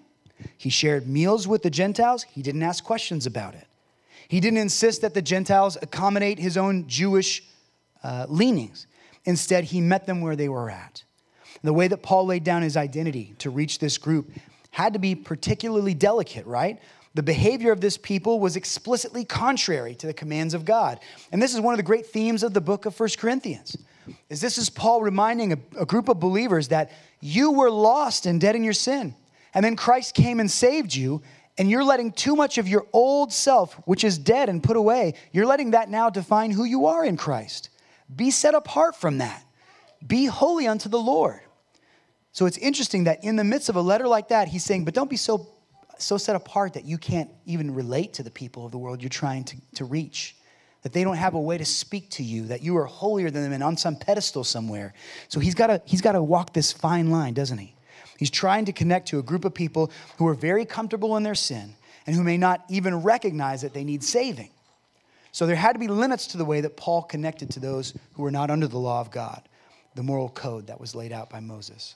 He 0.59 0.69
shared 0.69 1.09
meals 1.09 1.49
with 1.49 1.63
the 1.63 1.71
Gentiles. 1.71 2.25
He 2.25 2.43
didn't 2.43 2.63
ask 2.63 2.85
questions 2.85 3.25
about 3.25 3.55
it. 3.55 3.67
He 4.29 4.41
didn't 4.41 4.59
insist 4.59 5.01
that 5.01 5.15
the 5.15 5.23
Gentiles 5.23 5.79
accommodate 5.81 6.39
his 6.39 6.59
own 6.59 6.87
Jewish 6.87 7.45
uh, 8.03 8.27
leanings. 8.29 8.87
Instead, 9.25 9.65
he 9.65 9.81
met 9.81 10.05
them 10.05 10.21
where 10.21 10.37
they 10.37 10.51
were 10.51 10.69
at. 10.69 11.03
The 11.63 11.73
way 11.73 11.89
that 11.89 12.03
Paul 12.03 12.27
laid 12.27 12.45
down 12.45 12.61
his 12.61 12.77
identity 12.77 13.35
to 13.39 13.49
reach 13.49 13.79
this 13.79 13.97
group 13.97 14.31
had 14.75 14.93
to 14.95 14.99
be 14.99 15.15
particularly 15.15 15.95
delicate, 15.95 16.45
right? 16.47 16.81
The 17.15 17.23
behavior 17.23 17.71
of 17.71 17.81
this 17.81 17.97
people 17.97 18.41
was 18.41 18.57
explicitly 18.57 19.25
contrary 19.25 19.95
to 19.95 20.09
the 20.09 20.13
commands 20.13 20.53
of 20.53 20.65
God. 20.65 20.99
And 21.31 21.41
this 21.41 21.55
is 21.55 21.61
one 21.61 21.75
of 21.75 21.77
the 21.77 21.85
great 21.85 22.07
themes 22.07 22.43
of 22.43 22.55
the 22.55 22.61
book 22.61 22.85
of 22.85 22.93
First 22.93 23.19
Corinthians. 23.19 23.77
Is 24.29 24.41
this 24.41 24.59
is 24.59 24.71
Paul 24.71 25.01
reminding 25.01 25.53
a, 25.53 25.59
a 25.79 25.87
group 25.87 26.09
of 26.09 26.19
believers 26.19 26.69
that 26.69 26.91
you 27.21 27.53
were 27.53 27.71
lost 27.71 28.27
and 28.27 28.41
dead 28.41 28.57
in 28.57 28.65
your 28.65 28.73
sin. 28.73 29.15
And 29.55 29.65
then 29.65 29.77
Christ 29.77 30.17
came 30.17 30.41
and 30.41 30.51
saved 30.51 30.93
you, 30.93 31.23
and 31.57 31.71
you're 31.71 31.85
letting 31.85 32.11
too 32.11 32.35
much 32.35 32.59
of 32.59 32.67
your 32.67 32.85
old 32.93 33.33
self, 33.33 33.75
which 33.85 34.03
is 34.03 34.19
dead 34.19 34.49
and 34.49 34.61
put 34.61 34.77
away, 34.77 35.15
you're 35.31 35.47
letting 35.47 35.71
that 35.71 35.89
now 35.89 36.11
define 36.11 36.51
who 36.51 36.65
you 36.65 36.87
are 36.87 37.05
in 37.05 37.17
Christ. 37.17 37.71
Be 38.17 38.33
set 38.33 38.57
apart 38.57 38.97
from 38.97 39.19
that. 39.19 39.45
Be 40.05 40.27
holy 40.27 40.67
unto 40.67 40.89
the 40.89 40.99
Lord. 40.99 41.44
So 42.35 42.47
it's 42.47 42.59
interesting 42.59 43.05
that 43.05 43.23
in 43.23 43.37
the 43.37 43.45
midst 43.45 43.69
of 43.69 43.77
a 43.77 43.81
letter 43.81 44.09
like 44.09 44.29
that, 44.29 44.49
he's 44.49 44.65
saying, 44.65 44.85
but 44.85 44.93
don't 44.93 45.09
be 45.09 45.17
so, 45.17 45.47
so 45.99 46.19
set 46.19 46.35
apart 46.35 46.75
that 46.75 46.85
you 46.85 46.99
can't 46.99 47.31
even 47.47 47.73
relate 47.73 48.13
to 48.15 48.25
the 48.25 48.31
people 48.31 48.67
of 48.67 48.73
the 48.73 48.79
world 48.79 49.01
you're 49.01 49.09
trying 49.09 49.45
to, 49.45 49.57
to 49.77 49.85
reach. 49.85 50.35
That 50.83 50.93
they 50.93 51.05
don't 51.05 51.17
have 51.17 51.35
a 51.35 51.41
way 51.41 51.57
to 51.57 51.65
speak 51.65 52.11
to 52.11 52.25
you, 52.25 52.49
that 52.49 52.61
you 52.61 52.77
are 52.77 52.85
holier 52.85 53.31
than 53.31 53.45
them 53.45 53.53
and 53.53 53.63
on 53.63 53.77
some 53.77 53.97
pedestal 53.97 54.43
somewhere. 54.43 54.93
So 55.29 55.41
he's 55.41 55.55
got 55.55 55.89
he's 55.89 56.03
got 56.03 56.13
to 56.13 56.23
walk 56.23 56.53
this 56.53 56.73
fine 56.73 57.11
line, 57.11 57.33
doesn't 57.33 57.57
he? 57.57 57.75
He's 58.19 58.31
trying 58.31 58.67
to 58.67 58.73
connect 58.73 59.09
to 59.09 59.19
a 59.19 59.23
group 59.23 59.47
of 59.47 59.55
people 59.55 59.91
who 60.19 60.27
are 60.27 60.35
very 60.35 60.67
comfortable 60.67 61.17
in 61.17 61.23
their 61.23 61.35
sin 61.35 61.75
and 62.07 62.15
who 62.15 62.23
may 62.23 62.37
not 62.37 62.65
even 62.69 62.97
recognize 62.97 63.63
that 63.63 63.73
they 63.73 63.85
need 63.85 64.05
saving. 64.05 64.51
So 65.33 65.47
there 65.47 65.57
had 65.57 65.73
to 65.73 65.79
be 65.79 65.89
limits 65.89 66.27
to 66.29 66.37
the 66.37 66.45
way 66.45 66.61
that 66.61 66.77
Paul 66.77 67.03
connected 67.03 67.51
to 67.51 67.61
those 67.61 67.95
who 68.15 68.23
were 68.23 68.31
not 68.31 68.51
under 68.51 68.67
the 68.67 68.79
law 68.79 69.01
of 69.01 69.11
God, 69.11 69.41
the 69.95 70.03
moral 70.03 70.29
code 70.29 70.67
that 70.67 70.81
was 70.81 70.95
laid 70.95 71.13
out 71.13 71.31
by 71.31 71.41
Moses. 71.41 71.95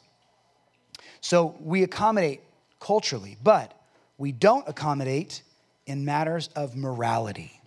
So 1.20 1.56
we 1.60 1.82
accommodate 1.82 2.42
culturally, 2.80 3.36
but 3.42 3.74
we 4.16 4.32
don't 4.32 4.68
accommodate 4.68 5.42
in 5.86 6.04
matters 6.04 6.48
of 6.56 6.76
morality. 6.76 7.60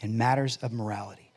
In 0.00 0.16
matters 0.16 0.58
of 0.62 0.72
morality. 0.72 1.32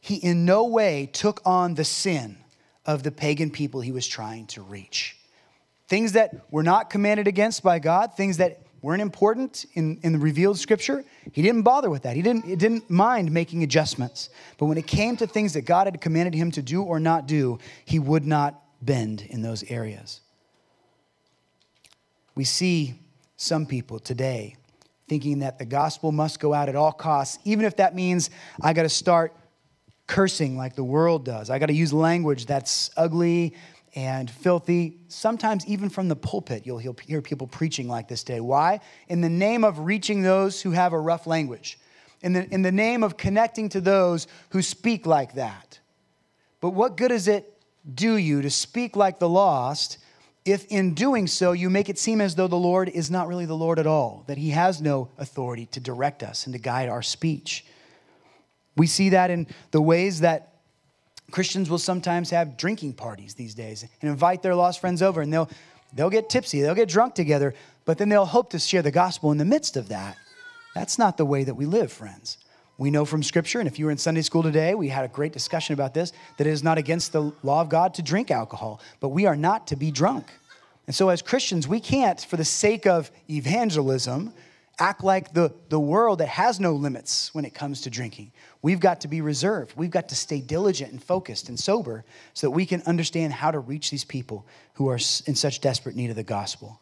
He 0.00 0.16
in 0.16 0.44
no 0.44 0.64
way 0.64 1.08
took 1.12 1.40
on 1.44 1.74
the 1.74 1.84
sin 1.84 2.36
of 2.84 3.04
the 3.04 3.12
pagan 3.12 3.50
people 3.50 3.80
he 3.80 3.92
was 3.92 4.06
trying 4.06 4.46
to 4.48 4.62
reach 4.62 5.16
things 5.92 6.12
that 6.12 6.34
were 6.50 6.62
not 6.62 6.88
commanded 6.88 7.28
against 7.28 7.62
by 7.62 7.78
God, 7.78 8.14
things 8.14 8.38
that 8.38 8.62
weren't 8.80 9.02
important 9.02 9.66
in, 9.74 10.00
in 10.02 10.14
the 10.14 10.18
revealed 10.18 10.58
scripture, 10.58 11.04
he 11.32 11.42
didn't 11.42 11.64
bother 11.64 11.90
with 11.90 12.04
that. 12.04 12.16
He 12.16 12.22
didn't, 12.22 12.46
he 12.46 12.56
didn't 12.56 12.88
mind 12.88 13.30
making 13.30 13.62
adjustments. 13.62 14.30
But 14.56 14.66
when 14.66 14.78
it 14.78 14.86
came 14.86 15.18
to 15.18 15.26
things 15.26 15.52
that 15.52 15.66
God 15.66 15.86
had 15.86 16.00
commanded 16.00 16.32
him 16.32 16.50
to 16.52 16.62
do 16.62 16.82
or 16.82 16.98
not 16.98 17.26
do, 17.26 17.58
he 17.84 17.98
would 17.98 18.24
not 18.24 18.58
bend 18.80 19.20
in 19.28 19.42
those 19.42 19.64
areas. 19.64 20.21
We 22.34 22.44
see 22.44 22.94
some 23.36 23.66
people 23.66 23.98
today 23.98 24.56
thinking 25.08 25.40
that 25.40 25.58
the 25.58 25.64
gospel 25.64 26.12
must 26.12 26.40
go 26.40 26.54
out 26.54 26.68
at 26.68 26.76
all 26.76 26.92
costs, 26.92 27.38
even 27.44 27.64
if 27.64 27.76
that 27.76 27.94
means 27.94 28.30
I 28.62 28.72
got 28.72 28.82
to 28.82 28.88
start 28.88 29.36
cursing 30.06 30.56
like 30.56 30.74
the 30.74 30.84
world 30.84 31.24
does. 31.24 31.50
I 31.50 31.58
got 31.58 31.66
to 31.66 31.74
use 31.74 31.92
language 31.92 32.46
that's 32.46 32.90
ugly, 32.96 33.54
and 33.94 34.30
filthy. 34.30 34.98
Sometimes, 35.08 35.66
even 35.66 35.88
from 35.88 36.08
the 36.08 36.16
pulpit, 36.16 36.66
you'll 36.66 36.78
hear 36.78 37.22
people 37.22 37.46
preaching 37.46 37.88
like 37.88 38.08
this 38.08 38.24
day. 38.24 38.40
Why? 38.40 38.80
In 39.08 39.20
the 39.20 39.28
name 39.28 39.64
of 39.64 39.80
reaching 39.80 40.22
those 40.22 40.62
who 40.62 40.70
have 40.70 40.92
a 40.92 40.98
rough 40.98 41.26
language, 41.26 41.78
in 42.22 42.32
the, 42.32 42.48
in 42.52 42.62
the 42.62 42.72
name 42.72 43.02
of 43.02 43.16
connecting 43.16 43.68
to 43.70 43.80
those 43.80 44.26
who 44.50 44.62
speak 44.62 45.06
like 45.06 45.34
that. 45.34 45.78
But 46.60 46.70
what 46.70 46.96
good 46.96 47.08
does 47.08 47.28
it 47.28 47.52
do 47.94 48.16
you 48.16 48.42
to 48.42 48.50
speak 48.50 48.96
like 48.96 49.18
the 49.18 49.28
lost 49.28 49.98
if 50.44 50.66
in 50.66 50.94
doing 50.94 51.26
so 51.26 51.52
you 51.52 51.70
make 51.70 51.88
it 51.88 51.98
seem 51.98 52.20
as 52.20 52.34
though 52.34 52.48
the 52.48 52.56
Lord 52.56 52.88
is 52.88 53.10
not 53.10 53.28
really 53.28 53.46
the 53.46 53.56
Lord 53.56 53.78
at 53.78 53.86
all, 53.86 54.24
that 54.26 54.38
He 54.38 54.50
has 54.50 54.80
no 54.80 55.08
authority 55.18 55.66
to 55.66 55.80
direct 55.80 56.22
us 56.22 56.46
and 56.46 56.52
to 56.52 56.58
guide 56.58 56.88
our 56.88 57.02
speech? 57.02 57.64
We 58.76 58.86
see 58.86 59.10
that 59.10 59.30
in 59.30 59.46
the 59.70 59.82
ways 59.82 60.20
that 60.20 60.54
Christians 61.30 61.70
will 61.70 61.78
sometimes 61.78 62.30
have 62.30 62.56
drinking 62.56 62.94
parties 62.94 63.34
these 63.34 63.54
days 63.54 63.84
and 64.00 64.10
invite 64.10 64.42
their 64.42 64.54
lost 64.54 64.80
friends 64.80 65.02
over 65.02 65.20
and 65.20 65.32
they'll 65.32 65.48
they'll 65.94 66.10
get 66.10 66.28
tipsy, 66.28 66.60
they'll 66.60 66.74
get 66.74 66.88
drunk 66.88 67.14
together, 67.14 67.54
but 67.84 67.98
then 67.98 68.08
they'll 68.08 68.24
hope 68.24 68.50
to 68.50 68.58
share 68.58 68.82
the 68.82 68.90
gospel 68.90 69.30
in 69.30 69.38
the 69.38 69.44
midst 69.44 69.76
of 69.76 69.88
that. 69.88 70.16
That's 70.74 70.98
not 70.98 71.16
the 71.16 71.26
way 71.26 71.44
that 71.44 71.54
we 71.54 71.66
live, 71.66 71.92
friends. 71.92 72.38
We 72.78 72.90
know 72.90 73.04
from 73.04 73.22
Scripture, 73.22 73.60
and 73.60 73.68
if 73.68 73.78
you 73.78 73.84
were 73.84 73.90
in 73.90 73.98
Sunday 73.98 74.22
school 74.22 74.42
today, 74.42 74.74
we 74.74 74.88
had 74.88 75.04
a 75.04 75.08
great 75.08 75.32
discussion 75.32 75.74
about 75.74 75.94
this, 75.94 76.12
that 76.38 76.46
it 76.46 76.50
is 76.50 76.62
not 76.62 76.78
against 76.78 77.12
the 77.12 77.32
law 77.42 77.60
of 77.60 77.68
God 77.68 77.94
to 77.94 78.02
drink 78.02 78.30
alcohol, 78.30 78.80
but 79.00 79.10
we 79.10 79.26
are 79.26 79.36
not 79.36 79.66
to 79.68 79.76
be 79.76 79.90
drunk. 79.90 80.26
And 80.86 80.96
so, 80.96 81.10
as 81.10 81.22
Christians, 81.22 81.68
we 81.68 81.80
can't, 81.80 82.20
for 82.20 82.36
the 82.36 82.44
sake 82.44 82.86
of 82.86 83.10
evangelism 83.30 84.32
act 84.78 85.04
like 85.04 85.32
the, 85.32 85.52
the 85.68 85.78
world 85.78 86.18
that 86.18 86.28
has 86.28 86.58
no 86.58 86.72
limits 86.72 87.32
when 87.34 87.44
it 87.44 87.54
comes 87.54 87.82
to 87.82 87.90
drinking. 87.90 88.32
We've 88.62 88.80
got 88.80 89.02
to 89.02 89.08
be 89.08 89.20
reserved. 89.20 89.74
We've 89.76 89.90
got 89.90 90.08
to 90.08 90.16
stay 90.16 90.40
diligent 90.40 90.90
and 90.92 91.02
focused 91.02 91.48
and 91.48 91.58
sober 91.58 92.04
so 92.34 92.48
that 92.48 92.50
we 92.52 92.66
can 92.66 92.82
understand 92.82 93.32
how 93.32 93.50
to 93.52 93.60
reach 93.60 93.90
these 93.90 94.04
people 94.04 94.46
who 94.74 94.88
are 94.88 94.96
in 94.96 95.34
such 95.34 95.60
desperate 95.60 95.94
need 95.94 96.10
of 96.10 96.16
the 96.16 96.24
gospel. 96.24 96.80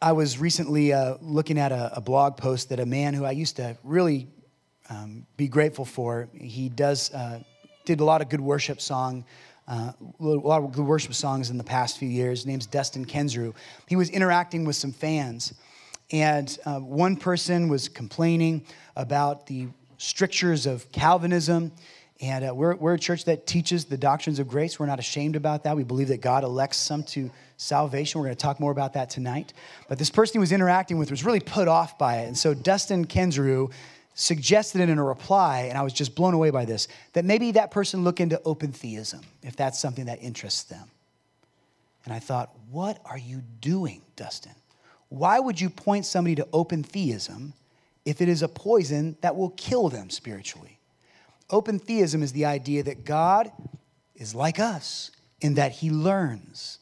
I 0.00 0.12
was 0.12 0.38
recently 0.38 0.92
uh, 0.92 1.16
looking 1.20 1.58
at 1.58 1.72
a, 1.72 1.96
a, 1.96 2.00
blog 2.00 2.36
post 2.36 2.68
that 2.68 2.80
a 2.80 2.86
man 2.86 3.14
who 3.14 3.24
I 3.24 3.30
used 3.30 3.56
to 3.56 3.78
really 3.82 4.28
um, 4.90 5.26
be 5.36 5.48
grateful 5.48 5.84
for, 5.84 6.28
he 6.34 6.68
does, 6.68 7.12
uh, 7.14 7.40
did 7.86 8.00
a 8.00 8.04
lot 8.04 8.20
of 8.20 8.28
good 8.28 8.40
worship 8.40 8.80
song 8.80 9.24
uh, 9.68 9.92
a 10.20 10.24
lot 10.24 10.62
of 10.62 10.72
good 10.72 10.84
worship 10.84 11.14
songs 11.14 11.50
in 11.50 11.58
the 11.58 11.64
past 11.64 11.98
few 11.98 12.08
years. 12.08 12.40
His 12.40 12.46
name's 12.46 12.66
Dustin 12.66 13.04
Kensrue. 13.04 13.54
He 13.88 13.96
was 13.96 14.10
interacting 14.10 14.64
with 14.64 14.76
some 14.76 14.92
fans, 14.92 15.54
and 16.12 16.56
uh, 16.64 16.78
one 16.78 17.16
person 17.16 17.68
was 17.68 17.88
complaining 17.88 18.64
about 18.94 19.46
the 19.46 19.68
strictures 19.98 20.66
of 20.66 20.90
Calvinism. 20.92 21.72
And 22.20 22.48
uh, 22.48 22.54
we're, 22.54 22.76
we're 22.76 22.94
a 22.94 22.98
church 22.98 23.24
that 23.24 23.46
teaches 23.46 23.84
the 23.86 23.98
doctrines 23.98 24.38
of 24.38 24.48
grace. 24.48 24.78
We're 24.78 24.86
not 24.86 25.00
ashamed 25.00 25.36
about 25.36 25.64
that. 25.64 25.76
We 25.76 25.84
believe 25.84 26.08
that 26.08 26.20
God 26.20 26.44
elects 26.44 26.78
some 26.78 27.02
to 27.04 27.30
salvation. 27.56 28.20
We're 28.20 28.26
going 28.26 28.36
to 28.36 28.42
talk 28.42 28.60
more 28.60 28.72
about 28.72 28.94
that 28.94 29.10
tonight. 29.10 29.52
But 29.88 29.98
this 29.98 30.10
person 30.10 30.34
he 30.34 30.38
was 30.38 30.52
interacting 30.52 30.98
with 30.98 31.10
was 31.10 31.24
really 31.24 31.40
put 31.40 31.68
off 31.68 31.98
by 31.98 32.18
it. 32.18 32.26
And 32.26 32.36
so 32.36 32.54
Dustin 32.54 33.06
Kensrue 33.06 33.72
suggested 34.14 34.80
it 34.80 34.88
in 34.88 34.98
a 34.98 35.04
reply, 35.04 35.66
and 35.68 35.76
I 35.76 35.82
was 35.82 35.92
just 35.92 36.14
blown 36.14 36.32
away 36.32 36.50
by 36.50 36.64
this, 36.64 36.88
that 37.12 37.24
maybe 37.24 37.52
that 37.52 37.70
person 37.70 38.02
look 38.02 38.18
into 38.18 38.40
open 38.44 38.72
theism 38.72 39.20
if 39.42 39.56
that's 39.56 39.78
something 39.78 40.06
that 40.06 40.22
interests 40.22 40.64
them. 40.64 40.90
And 42.04 42.14
I 42.14 42.18
thought, 42.18 42.50
what 42.70 42.98
are 43.04 43.18
you 43.18 43.42
doing, 43.60 44.00
Dustin? 44.16 44.54
Why 45.08 45.38
would 45.38 45.60
you 45.60 45.68
point 45.68 46.06
somebody 46.06 46.34
to 46.36 46.48
open 46.52 46.82
theism 46.82 47.52
if 48.04 48.20
it 48.20 48.28
is 48.28 48.42
a 48.42 48.48
poison 48.48 49.16
that 49.20 49.36
will 49.36 49.50
kill 49.50 49.88
them 49.88 50.08
spiritually? 50.08 50.78
Open 51.50 51.78
theism 51.78 52.22
is 52.22 52.32
the 52.32 52.46
idea 52.46 52.82
that 52.84 53.04
God 53.04 53.52
is 54.14 54.34
like 54.34 54.58
us 54.58 55.10
in 55.40 55.54
that 55.54 55.72
he 55.72 55.90
learns. 55.90 56.78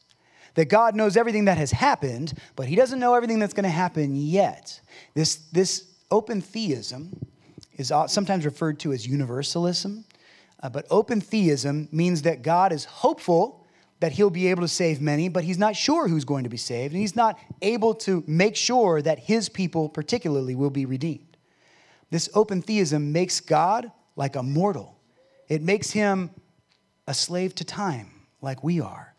That 0.55 0.67
God 0.67 0.95
knows 0.95 1.17
everything 1.17 1.47
that 1.47 1.59
has 1.59 1.73
happened, 1.73 2.35
but 2.55 2.67
he 2.67 2.77
doesn't 2.77 3.01
know 3.01 3.15
everything 3.15 3.39
that's 3.39 3.55
going 3.55 3.65
to 3.65 3.71
happen 3.71 4.15
yet. 4.15 4.81
This, 5.15 5.37
this 5.53 5.91
open 6.11 6.41
theism 6.41 7.27
is 7.77 7.93
sometimes 8.07 8.45
referred 8.45 8.79
to 8.81 8.93
as 8.93 9.07
universalism, 9.07 10.05
uh, 10.63 10.69
but 10.69 10.87
open 10.91 11.21
theism 11.21 11.89
means 11.91 12.23
that 12.23 12.43
God 12.43 12.73
is 12.73 12.85
hopeful 12.85 13.67
that 14.01 14.13
he'll 14.13 14.31
be 14.31 14.49
able 14.49 14.63
to 14.63 14.69
save 14.69 15.01
many, 15.01 15.29
but 15.29 15.45
he's 15.45 15.59
not 15.59 15.75
sure 15.75 16.09
who's 16.09 16.25
going 16.25 16.45
to 16.45 16.51
be 16.51 16.57
saved, 16.57 16.93
and 16.93 17.01
he's 17.01 17.17
not 17.17 17.39
able 17.63 17.95
to 17.95 18.23
make 18.27 18.55
sure 18.55 19.01
that 19.01 19.19
his 19.19 19.49
people, 19.49 19.89
particularly, 19.89 20.55
will 20.55 20.71
be 20.71 20.85
redeemed. 20.85 21.37
This 22.11 22.29
open 22.35 22.61
theism 22.61 23.13
makes 23.13 23.41
God 23.41 23.91
like 24.15 24.37
a 24.37 24.43
mortal, 24.43 24.99
it 25.49 25.63
makes 25.63 25.91
him 25.91 26.31
a 27.07 27.15
slave 27.15 27.55
to 27.57 27.65
time, 27.65 28.11
like 28.41 28.63
we 28.63 28.81
are. 28.81 29.14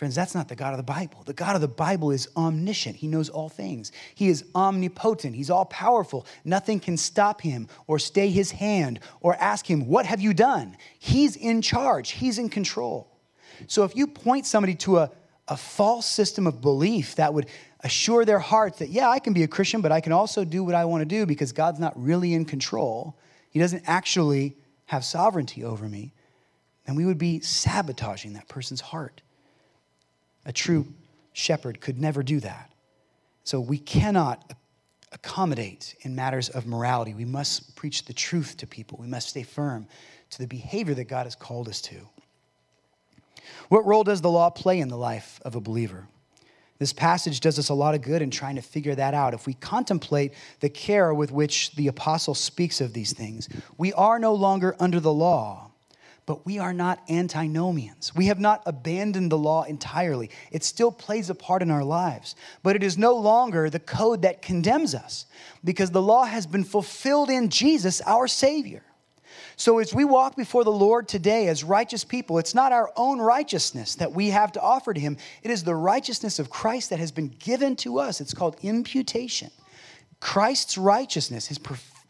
Friends, 0.00 0.14
that's 0.14 0.34
not 0.34 0.48
the 0.48 0.56
God 0.56 0.72
of 0.72 0.78
the 0.78 0.82
Bible. 0.82 1.22
The 1.26 1.34
God 1.34 1.56
of 1.56 1.60
the 1.60 1.68
Bible 1.68 2.10
is 2.10 2.26
omniscient. 2.34 2.96
He 2.96 3.06
knows 3.06 3.28
all 3.28 3.50
things. 3.50 3.92
He 4.14 4.28
is 4.28 4.46
omnipotent. 4.54 5.36
He's 5.36 5.50
all 5.50 5.66
powerful. 5.66 6.24
Nothing 6.42 6.80
can 6.80 6.96
stop 6.96 7.42
him 7.42 7.68
or 7.86 7.98
stay 7.98 8.30
his 8.30 8.50
hand 8.50 9.00
or 9.20 9.34
ask 9.34 9.66
him, 9.66 9.86
What 9.86 10.06
have 10.06 10.22
you 10.22 10.32
done? 10.32 10.78
He's 10.98 11.36
in 11.36 11.60
charge, 11.60 12.12
he's 12.12 12.38
in 12.38 12.48
control. 12.48 13.14
So 13.66 13.84
if 13.84 13.94
you 13.94 14.06
point 14.06 14.46
somebody 14.46 14.74
to 14.76 15.00
a, 15.00 15.10
a 15.48 15.56
false 15.58 16.06
system 16.06 16.46
of 16.46 16.62
belief 16.62 17.16
that 17.16 17.34
would 17.34 17.48
assure 17.80 18.24
their 18.24 18.38
hearts 18.38 18.78
that, 18.78 18.88
yeah, 18.88 19.10
I 19.10 19.18
can 19.18 19.34
be 19.34 19.42
a 19.42 19.48
Christian, 19.48 19.82
but 19.82 19.92
I 19.92 20.00
can 20.00 20.12
also 20.12 20.46
do 20.46 20.64
what 20.64 20.74
I 20.74 20.86
want 20.86 21.02
to 21.02 21.04
do 21.04 21.26
because 21.26 21.52
God's 21.52 21.78
not 21.78 21.92
really 22.02 22.32
in 22.32 22.46
control, 22.46 23.18
He 23.50 23.58
doesn't 23.58 23.82
actually 23.86 24.56
have 24.86 25.04
sovereignty 25.04 25.62
over 25.62 25.86
me, 25.86 26.14
then 26.86 26.96
we 26.96 27.04
would 27.04 27.18
be 27.18 27.40
sabotaging 27.40 28.32
that 28.32 28.48
person's 28.48 28.80
heart. 28.80 29.20
A 30.50 30.52
true 30.52 30.84
shepherd 31.32 31.80
could 31.80 32.00
never 32.00 32.24
do 32.24 32.40
that. 32.40 32.72
So 33.44 33.60
we 33.60 33.78
cannot 33.78 34.52
accommodate 35.12 35.94
in 36.00 36.16
matters 36.16 36.48
of 36.48 36.66
morality. 36.66 37.14
We 37.14 37.24
must 37.24 37.76
preach 37.76 38.06
the 38.06 38.12
truth 38.12 38.56
to 38.56 38.66
people. 38.66 38.98
We 39.00 39.06
must 39.06 39.28
stay 39.28 39.44
firm 39.44 39.86
to 40.30 40.38
the 40.38 40.48
behavior 40.48 40.92
that 40.94 41.04
God 41.04 41.26
has 41.26 41.36
called 41.36 41.68
us 41.68 41.80
to. 41.82 41.94
What 43.68 43.86
role 43.86 44.02
does 44.02 44.22
the 44.22 44.28
law 44.30 44.50
play 44.50 44.80
in 44.80 44.88
the 44.88 44.96
life 44.96 45.40
of 45.44 45.54
a 45.54 45.60
believer? 45.60 46.08
This 46.80 46.92
passage 46.92 47.38
does 47.38 47.56
us 47.56 47.68
a 47.68 47.74
lot 47.74 47.94
of 47.94 48.02
good 48.02 48.20
in 48.20 48.32
trying 48.32 48.56
to 48.56 48.62
figure 48.62 48.96
that 48.96 49.14
out. 49.14 49.34
If 49.34 49.46
we 49.46 49.54
contemplate 49.54 50.34
the 50.58 50.68
care 50.68 51.14
with 51.14 51.30
which 51.30 51.76
the 51.76 51.86
apostle 51.86 52.34
speaks 52.34 52.80
of 52.80 52.92
these 52.92 53.12
things, 53.12 53.48
we 53.78 53.92
are 53.92 54.18
no 54.18 54.34
longer 54.34 54.74
under 54.80 54.98
the 54.98 55.12
law 55.12 55.69
but 56.26 56.46
we 56.46 56.58
are 56.58 56.72
not 56.72 57.00
antinomians. 57.08 58.14
We 58.14 58.26
have 58.26 58.40
not 58.40 58.62
abandoned 58.66 59.32
the 59.32 59.38
law 59.38 59.64
entirely. 59.64 60.30
It 60.52 60.64
still 60.64 60.92
plays 60.92 61.30
a 61.30 61.34
part 61.34 61.62
in 61.62 61.70
our 61.70 61.84
lives, 61.84 62.36
but 62.62 62.76
it 62.76 62.82
is 62.82 62.96
no 62.96 63.14
longer 63.14 63.68
the 63.68 63.80
code 63.80 64.22
that 64.22 64.42
condemns 64.42 64.94
us 64.94 65.26
because 65.64 65.90
the 65.90 66.02
law 66.02 66.24
has 66.24 66.46
been 66.46 66.64
fulfilled 66.64 67.30
in 67.30 67.48
Jesus, 67.48 68.00
our 68.02 68.28
Savior. 68.28 68.82
So, 69.56 69.78
as 69.78 69.92
we 69.92 70.04
walk 70.06 70.36
before 70.36 70.64
the 70.64 70.72
Lord 70.72 71.06
today 71.06 71.48
as 71.48 71.62
righteous 71.62 72.02
people, 72.02 72.38
it's 72.38 72.54
not 72.54 72.72
our 72.72 72.90
own 72.96 73.20
righteousness 73.20 73.94
that 73.96 74.12
we 74.12 74.30
have 74.30 74.52
to 74.52 74.60
offer 74.60 74.94
to 74.94 75.00
Him. 75.00 75.18
It 75.42 75.50
is 75.50 75.64
the 75.64 75.74
righteousness 75.74 76.38
of 76.38 76.48
Christ 76.48 76.88
that 76.88 76.98
has 76.98 77.12
been 77.12 77.28
given 77.28 77.76
to 77.76 77.98
us. 77.98 78.22
It's 78.22 78.32
called 78.32 78.56
imputation. 78.62 79.50
Christ's 80.18 80.78
righteousness, 80.78 81.46
His 81.46 81.58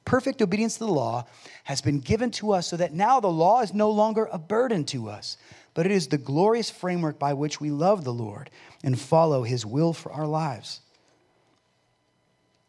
perfect 0.04 0.42
obedience 0.42 0.74
to 0.74 0.80
the 0.80 0.92
law 0.92 1.26
has 1.64 1.80
been 1.80 2.00
given 2.00 2.30
to 2.32 2.52
us 2.52 2.68
so 2.68 2.76
that 2.76 2.92
now 2.92 3.20
the 3.20 3.28
law 3.28 3.60
is 3.60 3.74
no 3.74 3.90
longer 3.90 4.28
a 4.32 4.38
burden 4.38 4.84
to 4.84 5.08
us, 5.08 5.36
but 5.74 5.86
it 5.86 5.92
is 5.92 6.08
the 6.08 6.18
glorious 6.18 6.70
framework 6.70 7.18
by 7.18 7.32
which 7.32 7.60
we 7.60 7.70
love 7.70 8.04
the 8.04 8.12
Lord 8.12 8.50
and 8.82 8.98
follow 8.98 9.42
his 9.42 9.64
will 9.64 9.92
for 9.92 10.12
our 10.12 10.26
lives. 10.26 10.80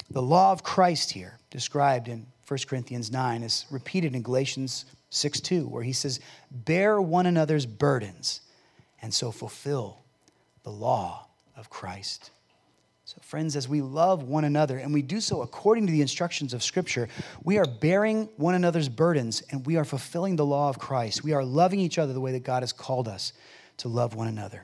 The 0.10 0.22
law 0.22 0.52
of 0.52 0.64
Christ 0.64 1.12
here, 1.12 1.40
described 1.50 2.08
in 2.08 2.26
1 2.48 2.60
Corinthians 2.68 3.12
9, 3.12 3.44
is 3.44 3.66
repeated 3.72 4.14
in 4.14 4.22
Galatians 4.22 4.86
6 5.10 5.40
2, 5.40 5.68
where 5.68 5.84
he 5.84 5.94
says, 5.94 6.20
Bear 6.52 7.02
one 7.02 7.26
another's 7.26 7.66
burdens 7.66 8.42
and 9.02 9.14
so 9.14 9.32
fulfill 9.32 10.00
the 10.64 10.70
law 10.70 11.28
of 11.56 11.70
Christ. 11.70 12.30
So, 13.12 13.18
friends, 13.24 13.58
as 13.58 13.68
we 13.68 13.82
love 13.82 14.24
one 14.24 14.46
another 14.46 14.78
and 14.78 14.94
we 14.94 15.02
do 15.02 15.20
so 15.20 15.42
according 15.42 15.86
to 15.86 15.92
the 15.92 16.00
instructions 16.00 16.54
of 16.54 16.64
Scripture, 16.64 17.10
we 17.44 17.58
are 17.58 17.66
bearing 17.66 18.30
one 18.38 18.56
another's 18.56 18.88
burdens 18.88 19.44
and 19.52 19.66
we 19.66 19.76
are 19.76 19.84
fulfilling 19.84 20.38
the 20.38 20.46
law 20.46 20.70
of 20.70 20.80
Christ. 20.80 21.22
We 21.22 21.34
are 21.34 21.44
loving 21.44 21.82
each 21.82 21.98
other 21.98 22.14
the 22.14 22.22
way 22.22 22.32
that 22.32 22.46
God 22.46 22.64
has 22.64 22.72
called 22.72 23.10
us 23.10 23.34
to 23.80 23.90
love 23.90 24.16
one 24.16 24.30
another. 24.30 24.64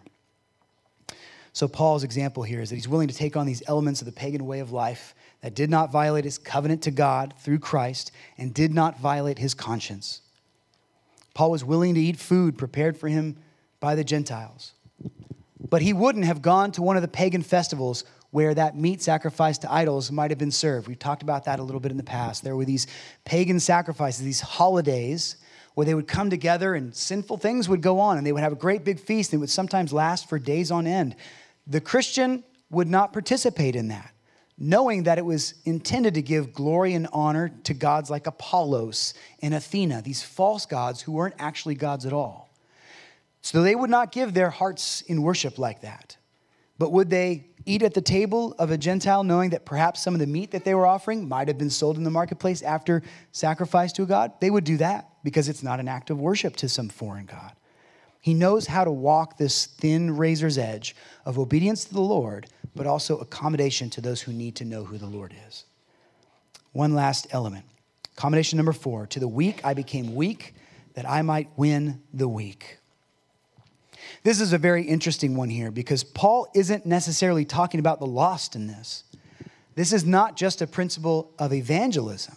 So, 1.52 1.68
Paul's 1.68 2.06
example 2.06 2.42
here 2.42 2.62
is 2.62 2.70
that 2.70 2.78
he's 2.78 2.88
willing 2.88 3.10
to 3.10 3.14
take 3.14 3.36
on 3.36 3.46
these 3.46 3.62
elements 3.68 4.00
of 4.00 4.06
the 4.06 4.14
pagan 4.14 4.46
way 4.46 4.62
of 4.62 4.72
life 4.72 5.14
that 5.42 5.54
did 5.54 5.70
not 5.70 5.92
violate 5.92 6.24
his 6.24 6.38
covenant 6.38 6.84
to 6.84 6.92
God 6.92 7.34
through 7.40 7.60
Christ 7.60 8.14
and 8.38 8.54
did 8.54 8.74
not 8.74 8.98
violate 8.98 9.40
his 9.40 9.54
conscience. 9.54 10.22
Paul 11.34 11.52
was 11.52 11.66
willing 11.66 11.96
to 11.96 12.00
eat 12.00 12.18
food 12.18 12.58
prepared 12.58 12.96
for 12.96 13.10
him 13.10 13.36
by 13.82 13.96
the 13.96 14.06
Gentiles. 14.06 14.72
But 15.70 15.82
he 15.82 15.92
wouldn't 15.92 16.24
have 16.24 16.42
gone 16.42 16.72
to 16.74 16.82
one 16.82 16.96
of 16.96 17.02
the 17.02 17.10
pagan 17.10 17.42
festivals 17.42 18.06
where 18.38 18.54
that 18.54 18.78
meat 18.78 19.02
sacrificed 19.02 19.64
to 19.64 19.74
idols 19.74 20.12
might 20.12 20.30
have 20.30 20.38
been 20.38 20.52
served. 20.52 20.88
We've 20.88 21.00
talked 21.00 21.24
about 21.24 21.46
that 21.46 21.60
a 21.60 21.64
little 21.64 21.82
bit 21.82 21.90
in 21.90 21.98
the 21.98 22.04
past. 22.04 22.44
There 22.44 22.56
were 22.56 22.66
these 22.66 22.86
pagan 23.26 23.60
sacrifices, 23.60 24.24
these 24.24 24.42
holidays 24.42 25.38
where 25.74 25.86
they 25.86 25.96
would 25.96 26.08
come 26.08 26.30
together 26.30 26.76
and 26.76 26.96
sinful 26.96 27.38
things 27.38 27.68
would 27.68 27.82
go 27.82 28.00
on 28.00 28.16
and 28.16 28.28
they 28.28 28.32
would 28.32 28.44
have 28.44 28.52
a 28.52 28.56
great 28.56 28.84
big 28.84 29.00
feast 29.00 29.34
and 29.34 29.40
it 29.40 29.42
would 29.42 29.50
sometimes 29.50 29.92
last 29.92 30.30
for 30.30 30.38
days 30.38 30.70
on 30.70 30.86
end. 30.86 31.16
The 31.66 31.82
Christian 31.82 32.44
would 32.70 32.88
not 32.88 33.12
participate 33.12 33.76
in 33.76 33.88
that, 33.88 34.14
knowing 34.56 35.02
that 35.06 35.18
it 35.18 35.26
was 35.26 35.56
intended 35.66 36.14
to 36.14 36.22
give 36.22 36.54
glory 36.54 36.94
and 36.94 37.08
honor 37.12 37.50
to 37.64 37.74
gods 37.74 38.12
like 38.12 38.28
Apollos 38.28 39.16
and 39.42 39.56
Athena, 39.56 40.04
these 40.04 40.22
false 40.22 40.68
gods 40.68 41.02
who 41.02 41.14
weren't 41.14 41.34
actually 41.40 41.74
gods 41.74 42.06
at 42.06 42.14
all. 42.14 42.52
So 43.42 43.64
they 43.64 43.74
would 43.74 43.90
not 43.90 44.12
give 44.12 44.36
their 44.36 44.52
hearts 44.52 45.02
in 45.02 45.24
worship 45.24 45.58
like 45.58 45.82
that. 45.82 46.18
But 46.78 46.92
would 46.92 47.10
they 47.10 47.48
eat 47.68 47.84
at 47.84 47.94
the 47.94 48.02
table 48.02 48.56
of 48.58 48.72
a 48.72 48.78
Gentile, 48.78 49.24
knowing 49.24 49.50
that 49.52 49.66
perhaps 49.66 50.02
some 50.02 50.14
of 50.14 50.20
the 50.20 50.28
meat 50.28 50.52
that 50.52 50.64
they 50.64 50.74
were 50.74 50.88
offering 50.88 51.28
might 51.28 51.48
have 51.48 51.58
been 51.58 51.70
sold 51.70 51.98
in 51.98 52.04
the 52.04 52.10
marketplace 52.10 52.62
after 52.62 53.04
sacrifice 53.32 53.92
to 53.94 54.04
a 54.04 54.06
God, 54.06 54.32
they 54.40 54.50
would 54.50 54.64
do 54.64 54.78
that 54.78 55.10
because 55.24 55.50
it's 55.50 55.64
not 55.64 55.80
an 55.80 55.88
act 55.88 56.10
of 56.10 56.20
worship 56.20 56.56
to 56.58 56.70
some 56.70 56.90
foreign 56.90 57.26
God. 57.26 57.52
He 58.22 58.34
knows 58.34 58.68
how 58.68 58.84
to 58.84 58.92
walk 58.92 59.38
this 59.38 59.66
thin 59.66 60.18
razor's 60.18 60.58
edge 60.58 60.96
of 61.26 61.38
obedience 61.38 61.86
to 61.86 61.94
the 61.94 62.02
Lord, 62.02 62.48
but 62.76 62.88
also 62.88 63.18
accommodation 63.20 63.90
to 63.92 64.02
those 64.02 64.22
who 64.22 64.34
need 64.34 64.56
to 64.56 64.66
know 64.66 64.84
who 64.84 64.98
the 64.98 65.06
Lord 65.06 65.34
is. 65.48 65.66
One 66.74 66.94
last 66.94 67.28
element. 67.32 67.66
Accommodation 68.18 68.58
number 68.58 68.74
four 68.74 69.08
to 69.08 69.20
the 69.20 69.28
weak, 69.28 69.62
I 69.64 69.74
became 69.74 70.16
weak 70.16 70.56
that 70.96 71.08
I 71.08 71.22
might 71.22 71.50
win 71.56 72.02
the 72.14 72.28
weak. 72.28 72.77
This 74.28 74.42
is 74.42 74.52
a 74.52 74.58
very 74.58 74.84
interesting 74.84 75.38
one 75.38 75.48
here 75.48 75.72
because 75.72 76.04
Paul 76.04 76.50
isn't 76.54 76.86
necessarily 76.86 77.46
talking 77.46 77.80
about 77.80 78.00
the 78.00 78.06
lost 78.06 78.58
in 78.58 78.68
this. 78.68 79.06
This 79.76 79.94
is 79.94 80.04
not 80.04 80.36
just 80.36 80.62
a 80.62 80.68
principle 80.68 81.32
of 81.40 81.54
evangelism. 81.54 82.36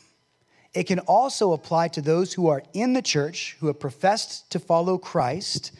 It 0.73 0.85
can 0.85 1.01
also 1.01 1.53
apply 1.53 1.89
to 1.89 2.01
those 2.01 2.33
who 2.33 2.47
are 2.47 2.63
in 2.75 2.93
the 2.93 3.03
church, 3.03 3.57
who 3.59 3.67
have 3.67 3.81
professed 3.81 4.49
to 4.53 4.61
follow 4.61 4.99
Christ, 4.99 5.73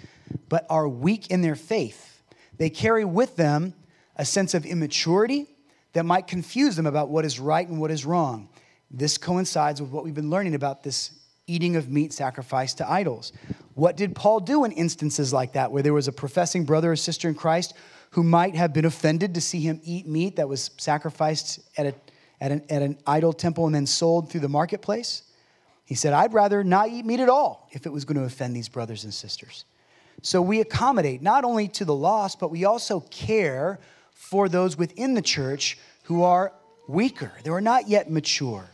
but 0.49 0.67
are 0.69 0.89
weak 0.89 1.31
in 1.31 1.43
their 1.43 1.55
faith. 1.55 2.21
They 2.59 2.71
carry 2.71 3.05
with 3.05 3.37
them 3.37 3.75
a 4.17 4.25
sense 4.25 4.53
of 4.53 4.67
immaturity 4.67 5.47
that 5.93 6.05
might 6.05 6.27
confuse 6.27 6.75
them 6.75 6.87
about 6.87 7.09
what 7.09 7.25
is 7.25 7.39
right 7.39 7.69
and 7.69 7.81
what 7.81 7.93
is 7.93 8.05
wrong. 8.05 8.49
This 8.91 9.17
coincides 9.17 9.81
with 9.81 9.93
what 9.93 10.03
we've 10.03 10.13
been 10.13 10.29
learning 10.29 10.57
about 10.57 10.83
this 10.83 11.13
eating 11.51 11.77
of 11.77 11.91
meat 11.91 12.13
sacrificed 12.13 12.79
to 12.79 12.91
idols. 12.91 13.33
What 13.75 13.97
did 13.97 14.15
Paul 14.15 14.41
do 14.41 14.65
in 14.65 14.73
instances 14.73 15.33
like 15.33 15.53
that, 15.55 15.73
where 15.73 15.83
there 15.83 15.95
was 15.95 16.09
a 16.09 16.13
professing 16.13 16.65
brother 16.65 16.93
or 16.93 16.97
sister 16.97 17.29
in 17.29 17.35
Christ 17.35 17.75
who 18.11 18.23
might 18.23 18.55
have 18.55 18.73
been 18.73 18.85
offended 18.85 19.35
to 19.35 19.41
see 19.41 19.61
him 19.61 19.81
eat 19.85 20.07
meat 20.07 20.37
that 20.37 20.49
was 20.49 20.71
sacrificed 20.77 21.61
at, 21.77 21.87
a, 21.87 21.95
at, 22.41 22.53
an, 22.53 22.63
at 22.69 22.83
an 22.83 22.99
idol 23.07 23.33
temple 23.33 23.67
and 23.67 23.75
then 23.75 23.87
sold 23.87 24.31
through 24.31 24.41
the 24.41 24.49
marketplace? 24.49 25.23
He 25.85 25.95
said, 25.95 26.13
I'd 26.13 26.33
rather 26.33 26.63
not 26.63 26.89
eat 26.89 27.05
meat 27.05 27.21
at 27.21 27.29
all 27.29 27.69
if 27.73 27.87
it 27.87 27.91
was 27.91 28.05
going 28.05 28.19
to 28.19 28.25
offend 28.25 28.55
these 28.55 28.69
brothers 28.69 29.05
and 29.05 29.13
sisters. 29.13 29.65
So 30.23 30.41
we 30.43 30.61
accommodate 30.61 31.23
not 31.23 31.45
only 31.45 31.67
to 31.69 31.85
the 31.85 31.95
lost, 31.95 32.39
but 32.39 32.51
we 32.51 32.65
also 32.65 33.01
care 33.11 33.81
for 34.13 34.49
those 34.49 34.77
within 34.77 35.15
the 35.15 35.23
church 35.23 35.79
who 36.05 36.23
are 36.23 36.53
weaker, 36.87 37.33
they 37.43 37.51
are 37.51 37.61
not 37.61 37.89
yet 37.89 38.11
mature. 38.11 38.69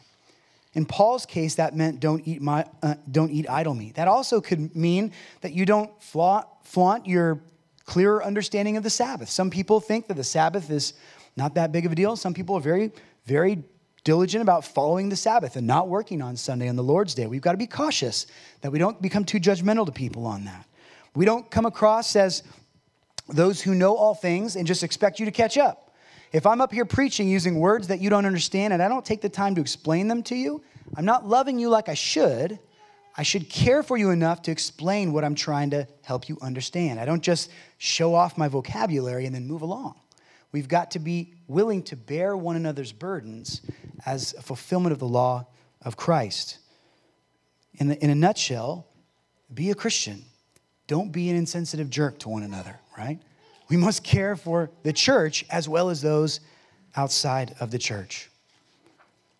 In 0.77 0.85
Paul's 0.85 1.24
case, 1.24 1.55
that 1.55 1.74
meant 1.74 2.01
don't 2.01 2.29
eat, 2.29 2.43
my, 2.43 2.66
uh, 2.83 2.97
don't 3.11 3.31
eat 3.31 3.49
idol 3.49 3.74
meat. 3.74 3.95
That 3.95 4.09
also 4.09 4.43
could 4.43 4.77
mean 4.77 5.11
that 5.41 5.55
you 5.55 5.64
don't 5.64 5.91
flaunt, 6.03 6.47
flaunt 6.64 7.07
your 7.07 7.41
clearer 7.87 8.22
understanding 8.22 8.77
of 8.77 8.83
the 8.83 8.91
Sabbath. 8.91 9.31
Some 9.31 9.49
people 9.49 9.81
think 9.81 10.07
that 10.09 10.18
the 10.18 10.24
Sabbath 10.24 10.70
is 10.70 10.93
not 11.35 11.55
that 11.55 11.72
big 11.72 11.87
of 11.87 11.93
a 11.93 11.95
deal. 11.95 12.14
Some 12.14 12.35
people 12.35 12.57
are 12.57 12.61
very, 12.61 12.93
very 13.24 13.64
diligent 14.05 14.43
about 14.43 14.66
following 14.66 15.09
the 15.09 15.16
Sabbath 15.16 15.57
and 15.57 15.66
not 15.66 15.89
working 15.89 16.20
on 16.20 16.37
Sunday 16.37 16.68
and 16.68 16.79
the 16.79 16.83
Lord's 16.83 17.14
Day. 17.14 17.27
We've 17.27 17.41
got 17.41 17.53
to 17.53 17.59
be 17.59 17.66
cautious 17.66 18.27
that 18.61 18.70
we 18.70 18.79
don't 18.79 19.01
become 19.01 19.24
too 19.24 19.41
judgmental 19.41 19.87
to 19.87 19.93
people 19.93 20.27
on 20.27 20.45
that. 20.45 20.66
We 21.14 21.24
don't 21.24 21.51
come 21.51 21.64
across 21.64 22.14
as 22.16 22.43
those 23.29 23.62
who 23.62 23.74
know 23.74 23.97
all 23.97 24.14
things 24.14 24.57
and 24.57 24.66
just 24.66 24.83
expect 24.83 25.20
you 25.20 25.24
to 25.24 25.33
catch 25.33 25.57
up. 25.57 25.86
If 26.33 26.47
I'm 26.47 26.61
up 26.61 26.72
here 26.72 26.85
preaching 26.85 27.29
using 27.29 27.59
words 27.59 27.89
that 27.89 28.01
you 28.01 28.11
don't 28.11 28.27
understand 28.27 28.72
and 28.72 28.83
I 28.83 28.89
don't 28.89 29.05
take 29.05 29.20
the 29.20 29.29
time 29.29 29.55
to 29.55 29.61
explain 29.61 30.09
them 30.09 30.22
to 30.24 30.35
you, 30.35 30.62
I'm 30.97 31.05
not 31.05 31.27
loving 31.27 31.59
you 31.59 31.68
like 31.68 31.89
I 31.89 31.95
should. 31.95 32.59
I 33.16 33.22
should 33.22 33.49
care 33.49 33.83
for 33.83 33.97
you 33.97 34.11
enough 34.11 34.43
to 34.43 34.51
explain 34.51 35.12
what 35.12 35.24
I'm 35.24 35.35
trying 35.35 35.70
to 35.70 35.89
help 36.03 36.29
you 36.29 36.37
understand. 36.43 37.01
I 37.01 37.07
don't 37.07 37.22
just 37.22 37.51
show 37.79 38.14
off 38.14 38.37
my 38.37 38.49
vocabulary 38.49 39.24
and 39.24 39.35
then 39.35 39.47
move 39.47 39.62
along. 39.62 39.95
We've 40.53 40.68
got 40.68 40.91
to 40.93 40.99
be 40.99 41.35
willing 41.49 41.83
to 41.85 41.97
bear 41.97 42.37
one 42.37 42.57
another's 42.57 42.93
burdens 42.93 43.62
as 44.05 44.35
a 44.35 44.43
fulfillment 44.43 44.93
of 44.93 44.99
the 44.99 45.09
law 45.09 45.47
of 45.83 45.97
Christ. 45.97 46.59
In, 47.74 47.89
the, 47.89 48.03
in 48.03 48.11
a 48.11 48.14
nutshell, 48.14 48.87
be 49.53 49.70
a 49.70 49.74
Christian. 49.74 50.24
Don't 50.87 51.11
be 51.11 51.31
an 51.31 51.37
insensitive 51.37 51.91
jerk 51.91 52.18
to 52.20 52.29
one 52.29 52.43
another, 52.43 52.79
right? 52.97 53.18
We 53.69 53.77
must 53.77 54.05
care 54.05 54.37
for 54.37 54.71
the 54.83 54.93
church 54.93 55.45
as 55.51 55.69
well 55.69 55.91
as 55.91 56.03
those 56.03 56.41
outside 56.95 57.55
of 57.61 57.71
the 57.71 57.79
church. 57.79 58.31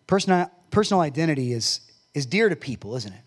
Personal, 0.05 0.51
personal 0.71 1.01
identity 1.01 1.53
is, 1.53 1.81
is 2.13 2.25
dear 2.25 2.49
to 2.49 2.55
people, 2.55 2.95
isn't 2.95 3.13
it? 3.13 3.21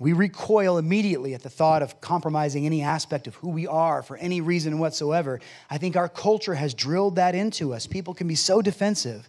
We 0.00 0.12
recoil 0.12 0.78
immediately 0.78 1.34
at 1.34 1.42
the 1.42 1.50
thought 1.50 1.82
of 1.82 2.00
compromising 2.00 2.66
any 2.66 2.82
aspect 2.82 3.26
of 3.26 3.34
who 3.36 3.48
we 3.48 3.66
are 3.66 4.02
for 4.02 4.16
any 4.18 4.40
reason 4.40 4.78
whatsoever. 4.78 5.40
I 5.68 5.78
think 5.78 5.96
our 5.96 6.08
culture 6.08 6.54
has 6.54 6.72
drilled 6.72 7.16
that 7.16 7.34
into 7.34 7.74
us. 7.74 7.86
People 7.86 8.14
can 8.14 8.28
be 8.28 8.36
so 8.36 8.62
defensive 8.62 9.28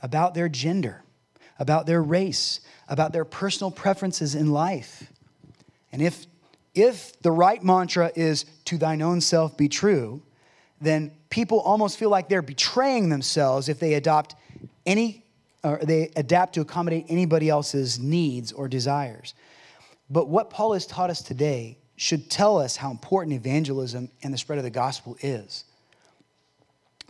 about 0.00 0.34
their 0.34 0.48
gender, 0.48 1.02
about 1.58 1.86
their 1.86 2.00
race, 2.02 2.60
about 2.88 3.12
their 3.12 3.24
personal 3.24 3.72
preferences 3.72 4.36
in 4.36 4.52
life. 4.52 5.10
And 5.90 6.00
if 6.00 6.26
if 6.74 7.20
the 7.22 7.30
right 7.30 7.62
mantra 7.62 8.10
is 8.14 8.44
to 8.66 8.78
thine 8.78 9.02
own 9.02 9.20
self 9.20 9.56
be 9.56 9.68
true, 9.68 10.22
then 10.80 11.12
people 11.30 11.60
almost 11.60 11.98
feel 11.98 12.10
like 12.10 12.28
they're 12.28 12.42
betraying 12.42 13.08
themselves 13.08 13.68
if 13.68 13.78
they 13.78 13.94
adopt 13.94 14.34
any 14.86 15.24
or 15.62 15.80
they 15.82 16.10
adapt 16.16 16.54
to 16.54 16.60
accommodate 16.60 17.06
anybody 17.08 17.48
else's 17.48 17.98
needs 17.98 18.52
or 18.52 18.68
desires. 18.68 19.34
But 20.10 20.28
what 20.28 20.50
Paul 20.50 20.74
has 20.74 20.86
taught 20.86 21.08
us 21.08 21.22
today 21.22 21.78
should 21.96 22.28
tell 22.30 22.58
us 22.58 22.76
how 22.76 22.90
important 22.90 23.34
evangelism 23.34 24.10
and 24.22 24.34
the 24.34 24.38
spread 24.38 24.58
of 24.58 24.64
the 24.64 24.70
gospel 24.70 25.16
is 25.22 25.64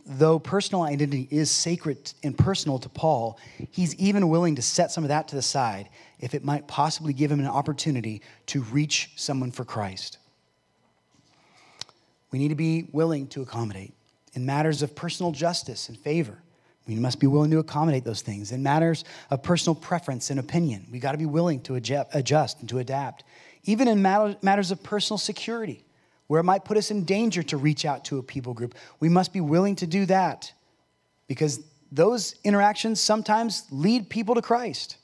though 0.06 0.38
personal 0.38 0.82
identity 0.82 1.26
is 1.30 1.50
sacred 1.50 2.12
and 2.22 2.36
personal 2.36 2.78
to 2.78 2.88
Paul, 2.88 3.38
he's 3.70 3.94
even 3.96 4.28
willing 4.28 4.56
to 4.56 4.62
set 4.62 4.90
some 4.90 5.04
of 5.04 5.08
that 5.08 5.28
to 5.28 5.36
the 5.36 5.42
side 5.42 5.88
if 6.20 6.34
it 6.34 6.44
might 6.44 6.66
possibly 6.66 7.12
give 7.12 7.30
him 7.30 7.40
an 7.40 7.46
opportunity 7.46 8.22
to 8.46 8.62
reach 8.62 9.12
someone 9.16 9.50
for 9.50 9.64
Christ. 9.64 10.18
We 12.30 12.38
need 12.38 12.48
to 12.48 12.54
be 12.54 12.88
willing 12.92 13.28
to 13.28 13.42
accommodate. 13.42 13.94
In 14.34 14.44
matters 14.44 14.82
of 14.82 14.96
personal 14.96 15.30
justice 15.32 15.88
and 15.88 15.96
favor, 15.96 16.38
we 16.86 16.96
must 16.96 17.20
be 17.20 17.26
willing 17.26 17.52
to 17.52 17.60
accommodate 17.60 18.04
those 18.04 18.20
things. 18.20 18.52
In 18.52 18.62
matters 18.62 19.04
of 19.30 19.42
personal 19.42 19.74
preference 19.74 20.30
and 20.30 20.40
opinion, 20.40 20.86
we 20.90 20.98
got 20.98 21.12
to 21.12 21.18
be 21.18 21.26
willing 21.26 21.60
to 21.62 21.76
adjust 21.76 22.60
and 22.60 22.68
to 22.68 22.78
adapt. 22.78 23.24
Even 23.62 23.86
in 23.86 24.02
matters 24.02 24.70
of 24.70 24.82
personal 24.82 25.16
security, 25.16 25.83
where 26.26 26.40
it 26.40 26.44
might 26.44 26.64
put 26.64 26.76
us 26.76 26.90
in 26.90 27.04
danger 27.04 27.42
to 27.42 27.56
reach 27.56 27.84
out 27.84 28.04
to 28.06 28.18
a 28.18 28.22
people 28.22 28.54
group. 28.54 28.74
We 29.00 29.08
must 29.08 29.32
be 29.32 29.40
willing 29.40 29.76
to 29.76 29.86
do 29.86 30.06
that 30.06 30.52
because 31.26 31.60
those 31.92 32.34
interactions 32.44 33.00
sometimes 33.00 33.66
lead 33.70 34.08
people 34.08 34.34
to 34.34 34.42
Christ. 34.42 34.96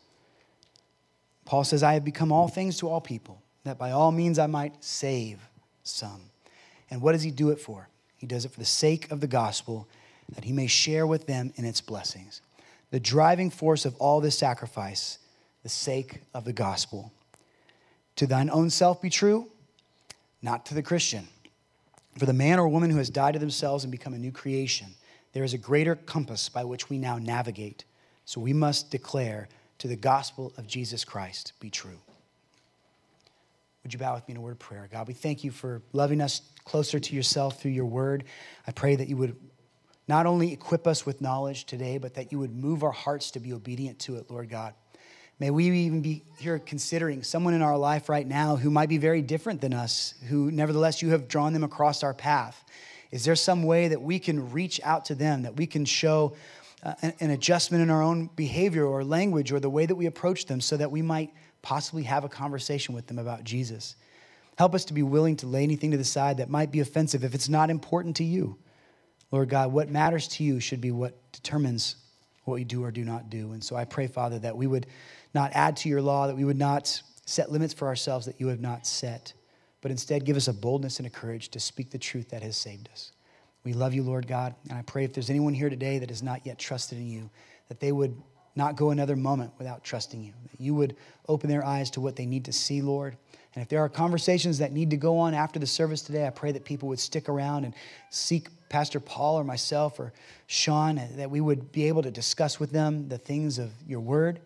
Paul 1.45 1.64
says, 1.64 1.83
I 1.83 1.95
have 1.95 2.05
become 2.05 2.33
all 2.33 2.49
things 2.49 2.79
to 2.79 2.89
all 2.89 3.01
people, 3.01 3.43
that 3.64 3.79
by 3.79 3.91
all 3.91 4.12
means 4.12 4.39
I 4.39 4.47
might 4.47 4.83
save 4.83 5.41
some. 5.83 6.23
And 6.91 7.03
what 7.03 7.12
does 7.12 7.23
he 7.23 7.31
do 7.31 7.51
it 7.51 7.61
for? 7.61 7.89
He 8.16 8.27
does 8.27 8.45
it 8.45 8.53
for 8.53 8.61
the 8.61 8.66
sake 8.66 9.11
of 9.11 9.21
the 9.21 9.27
gospel, 9.27 9.89
that 10.35 10.45
he 10.45 10.53
may 10.53 10.66
share 10.66 11.07
with 11.07 11.27
them 11.27 11.53
in 11.57 11.64
its 11.64 11.81
blessings. 11.81 12.41
The 12.91 13.01
driving 13.01 13.51
force 13.51 13.85
of 13.85 13.97
all 13.97 14.21
this 14.21 14.39
sacrifice, 14.39 15.18
the 15.62 15.68
sake 15.68 16.23
of 16.35 16.45
the 16.45 16.53
gospel. 16.53 17.12
To 18.16 18.27
thine 18.27 18.51
own 18.51 18.71
self 18.71 19.01
be 19.01 19.11
true, 19.11 19.49
not 20.43 20.66
to 20.66 20.74
the 20.74 20.82
Christian. 20.82 21.28
For 22.18 22.26
the 22.26 22.32
man 22.32 22.59
or 22.59 22.68
woman 22.68 22.91
who 22.91 22.99
has 22.99 23.11
died 23.11 23.34
to 23.34 23.41
themselves 23.41 23.84
and 23.84 23.91
become 23.91 24.14
a 24.14 24.18
new 24.18 24.32
creation, 24.32 24.88
there 25.32 25.45
is 25.45 25.55
a 25.55 25.59
greater 25.59 25.95
compass 25.95 26.49
by 26.49 26.64
which 26.64 26.91
we 26.91 26.99
now 26.99 27.18
navigate. 27.18 27.84
So 28.24 28.41
we 28.41 28.53
must 28.53 28.91
declare 28.91 29.49
to 29.78 29.88
the 29.88 29.97
gospel 29.97 30.53
of 30.57 30.66
Jesus 30.66 31.05
Christ 31.05 31.53
be 31.61 31.70
true. 31.70 31.99
Would 33.82 33.95
you 33.95 33.99
bow 33.99 34.14
with 34.14 34.28
me 34.28 34.32
in 34.32 34.38
a 34.38 34.41
word 34.41 34.53
of 34.53 34.59
prayer? 34.59 34.88
God, 34.93 35.09
we 35.09 35.14
thank 35.14 35.43
you 35.43 35.51
for 35.51 35.82
loving 35.93 36.20
us 36.20 36.43
closer 36.64 37.01
to 37.01 37.16
yourself 37.16 37.61
through 37.61 37.70
your 37.70 37.86
word. 37.86 38.24
I 38.66 38.72
pray 38.72 38.97
that 38.97 39.09
you 39.09 39.16
would 39.16 39.36
not 40.07 40.26
only 40.26 40.53
equip 40.53 40.86
us 40.86 41.07
with 41.07 41.20
knowledge 41.20 41.64
today, 41.64 41.97
but 41.97 42.14
that 42.14 42.32
you 42.32 42.38
would 42.38 42.55
move 42.55 42.82
our 42.82 42.91
hearts 42.91 43.30
to 43.32 43.41
be 43.41 43.53
obedient 43.53 43.99
to 44.01 44.16
it, 44.16 44.30
Lord 44.30 44.51
God. 44.51 44.74
May 45.41 45.51
we 45.51 45.70
even 45.70 46.03
be 46.03 46.22
here 46.38 46.59
considering 46.59 47.22
someone 47.22 47.55
in 47.55 47.62
our 47.62 47.78
life 47.78 48.11
right 48.11 48.26
now 48.26 48.57
who 48.57 48.70
might 48.70 48.91
be 48.91 48.99
very 48.99 49.22
different 49.22 49.62
than 49.62 49.72
us, 49.72 50.12
who 50.28 50.51
nevertheless 50.51 51.01
you 51.01 51.11
have 51.11 51.28
drawn 51.28 51.55
them 51.55 51.64
across 51.64 52.03
our 52.03 52.12
path. 52.12 52.62
Is 53.11 53.24
there 53.24 53.34
some 53.34 53.62
way 53.62 53.88
that 53.88 54.03
we 54.03 54.18
can 54.18 54.53
reach 54.53 54.82
out 54.84 55.07
to 55.07 55.14
them, 55.14 55.43
that 55.43 55.57
we 55.57 55.66
can 55.66 55.86
show 55.86 56.36
uh, 56.82 56.93
an 57.20 57.30
adjustment 57.30 57.82
in 57.82 57.88
our 57.88 58.03
own 58.03 58.28
behavior 58.36 58.84
or 58.84 59.03
language 59.03 59.51
or 59.51 59.61
the 59.61 59.70
way 59.70 59.86
that 59.86 59.95
we 59.95 60.05
approach 60.05 60.45
them 60.45 60.61
so 60.61 60.76
that 60.76 60.91
we 60.91 61.01
might 61.01 61.32
possibly 61.62 62.03
have 62.03 62.22
a 62.22 62.28
conversation 62.28 62.95
with 62.95 63.07
them 63.07 63.18
about 63.18 63.43
Jesus? 63.43 63.97
Help 64.59 64.74
us 64.74 64.84
to 64.84 64.93
be 64.93 65.03
willing 65.03 65.36
to 65.36 65.47
lay 65.47 65.62
anything 65.62 65.91
to 65.93 65.97
the 65.97 66.05
side 66.05 66.36
that 66.36 66.51
might 66.51 66.70
be 66.70 66.80
offensive 66.80 67.24
if 67.24 67.34
it's 67.34 67.49
not 67.49 67.70
important 67.70 68.16
to 68.16 68.24
you. 68.24 68.59
Lord 69.32 69.49
God, 69.49 69.72
what 69.72 69.88
matters 69.88 70.28
to 70.28 70.45
you 70.45 70.61
should 70.61 70.82
be 70.82 70.91
what 70.91 71.14
determines 71.32 71.97
what 72.45 72.55
we 72.55 72.64
do 72.64 72.84
or 72.84 72.91
do 72.91 73.05
not 73.05 73.30
do. 73.30 73.53
And 73.53 73.64
so 73.64 73.76
I 73.76 73.84
pray, 73.86 74.07
Father, 74.07 74.38
that 74.41 74.57
we 74.57 74.66
would 74.66 74.86
not 75.35 75.53
add 75.55 75.76
to 75.78 75.89
your 75.89 76.03
law, 76.03 76.26
that 76.26 76.37
we 76.37 76.45
would 76.45 76.59
not 76.59 77.03
set 77.24 77.53
limits 77.53 77.72
for 77.72 77.87
ourselves 77.87 78.26
that 78.26 78.41
you 78.41 78.49
have 78.49 78.61
not 78.61 78.87
set, 78.87 79.33
but 79.81 79.91
instead 79.91 80.24
give 80.24 80.37
us 80.37 80.49
a 80.49 80.53
boldness 80.53 80.99
and 80.99 81.07
a 81.07 81.11
courage 81.11 81.49
to 81.51 81.61
speak 81.61 81.91
the 81.91 81.99
truth 81.99 82.31
that 82.31 82.43
has 82.43 82.57
saved 82.57 82.89
us. 82.93 83.12
We 83.62 83.72
love 83.72 83.95
you, 83.95 84.03
Lord 84.03 84.26
God, 84.26 84.55
and 84.68 84.78
I 84.78 84.83
pray 84.83 85.05
if 85.05 85.12
there's 85.12 85.31
anyone 85.31 85.55
here 85.55 85.70
today 85.70 85.99
that 85.99 86.09
has 86.09 86.22
not 86.22 86.47
yet 86.47 86.59
trusted 86.59 86.99
in 86.99 87.09
you, 87.09 87.31
that 87.68 87.78
they 87.78 87.93
would 87.93 88.20
not 88.57 88.74
go 88.74 88.91
another 88.91 89.16
moment 89.16 89.53
without 89.59 89.85
trusting 89.85 90.22
you, 90.22 90.33
that 90.51 90.61
you 90.61 90.74
would 90.74 90.97
open 91.28 91.49
their 91.49 91.64
eyes 91.64 91.91
to 91.91 92.01
what 92.01 92.16
they 92.16 92.26
need 92.26 92.47
to 92.47 92.53
see, 92.53 92.83
Lord. 92.83 93.16
And 93.55 93.62
if 93.62 93.68
there 93.68 93.81
are 93.81 93.89
conversations 93.89 94.59
that 94.59 94.72
need 94.72 94.91
to 94.91 94.97
go 94.97 95.18
on 95.18 95.35
after 95.35 95.59
the 95.59 95.66
service 95.66 96.03
today, 96.03 96.26
I 96.26 96.31
pray 96.31 96.53
that 96.53 96.64
people 96.64 96.89
would 96.89 97.01
stick 97.01 97.28
around 97.28 97.64
and 97.64 97.74
seek 98.11 98.49
Pastor 98.68 99.01
Paul 99.01 99.37
or 99.37 99.45
myself 99.45 99.99
or 100.01 100.12
Sean, 100.47 101.01
that 101.16 101.31
we 101.31 101.41
would 101.41 101.70
be 101.70 101.89
able 101.89 102.03
to 102.03 102.11
discuss 102.11 102.59
with 102.59 102.70
them 102.70 103.09
the 103.09 103.18
things 103.18 103.59
of 103.59 103.70
your 103.87 104.01
word. 104.01 104.41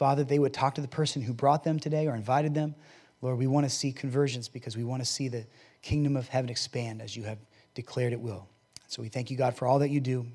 Father, 0.00 0.24
they 0.24 0.38
would 0.38 0.54
talk 0.54 0.76
to 0.76 0.80
the 0.80 0.88
person 0.88 1.20
who 1.20 1.34
brought 1.34 1.62
them 1.62 1.78
today 1.78 2.06
or 2.06 2.14
invited 2.14 2.54
them. 2.54 2.74
Lord, 3.20 3.36
we 3.36 3.46
want 3.46 3.66
to 3.66 3.70
see 3.70 3.92
conversions 3.92 4.48
because 4.48 4.74
we 4.74 4.82
want 4.82 5.02
to 5.02 5.06
see 5.06 5.28
the 5.28 5.44
kingdom 5.82 6.16
of 6.16 6.26
heaven 6.26 6.48
expand 6.48 7.02
as 7.02 7.14
you 7.14 7.24
have 7.24 7.36
declared 7.74 8.14
it 8.14 8.20
will. 8.20 8.48
So 8.88 9.02
we 9.02 9.10
thank 9.10 9.30
you, 9.30 9.36
God, 9.36 9.54
for 9.54 9.66
all 9.66 9.78
that 9.80 9.90
you 9.90 10.00
do. 10.00 10.20
And 10.20 10.30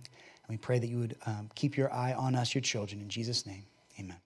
we 0.49 0.57
pray 0.57 0.77
that 0.77 0.85
you 0.85 0.99
would 0.99 1.15
um, 1.25 1.49
keep 1.55 1.77
your 1.77 1.91
eye 1.91 2.13
on 2.13 2.35
us, 2.35 2.53
your 2.53 2.61
children. 2.61 3.01
In 3.01 3.09
Jesus' 3.09 3.47
name, 3.47 3.63
amen. 3.99 4.24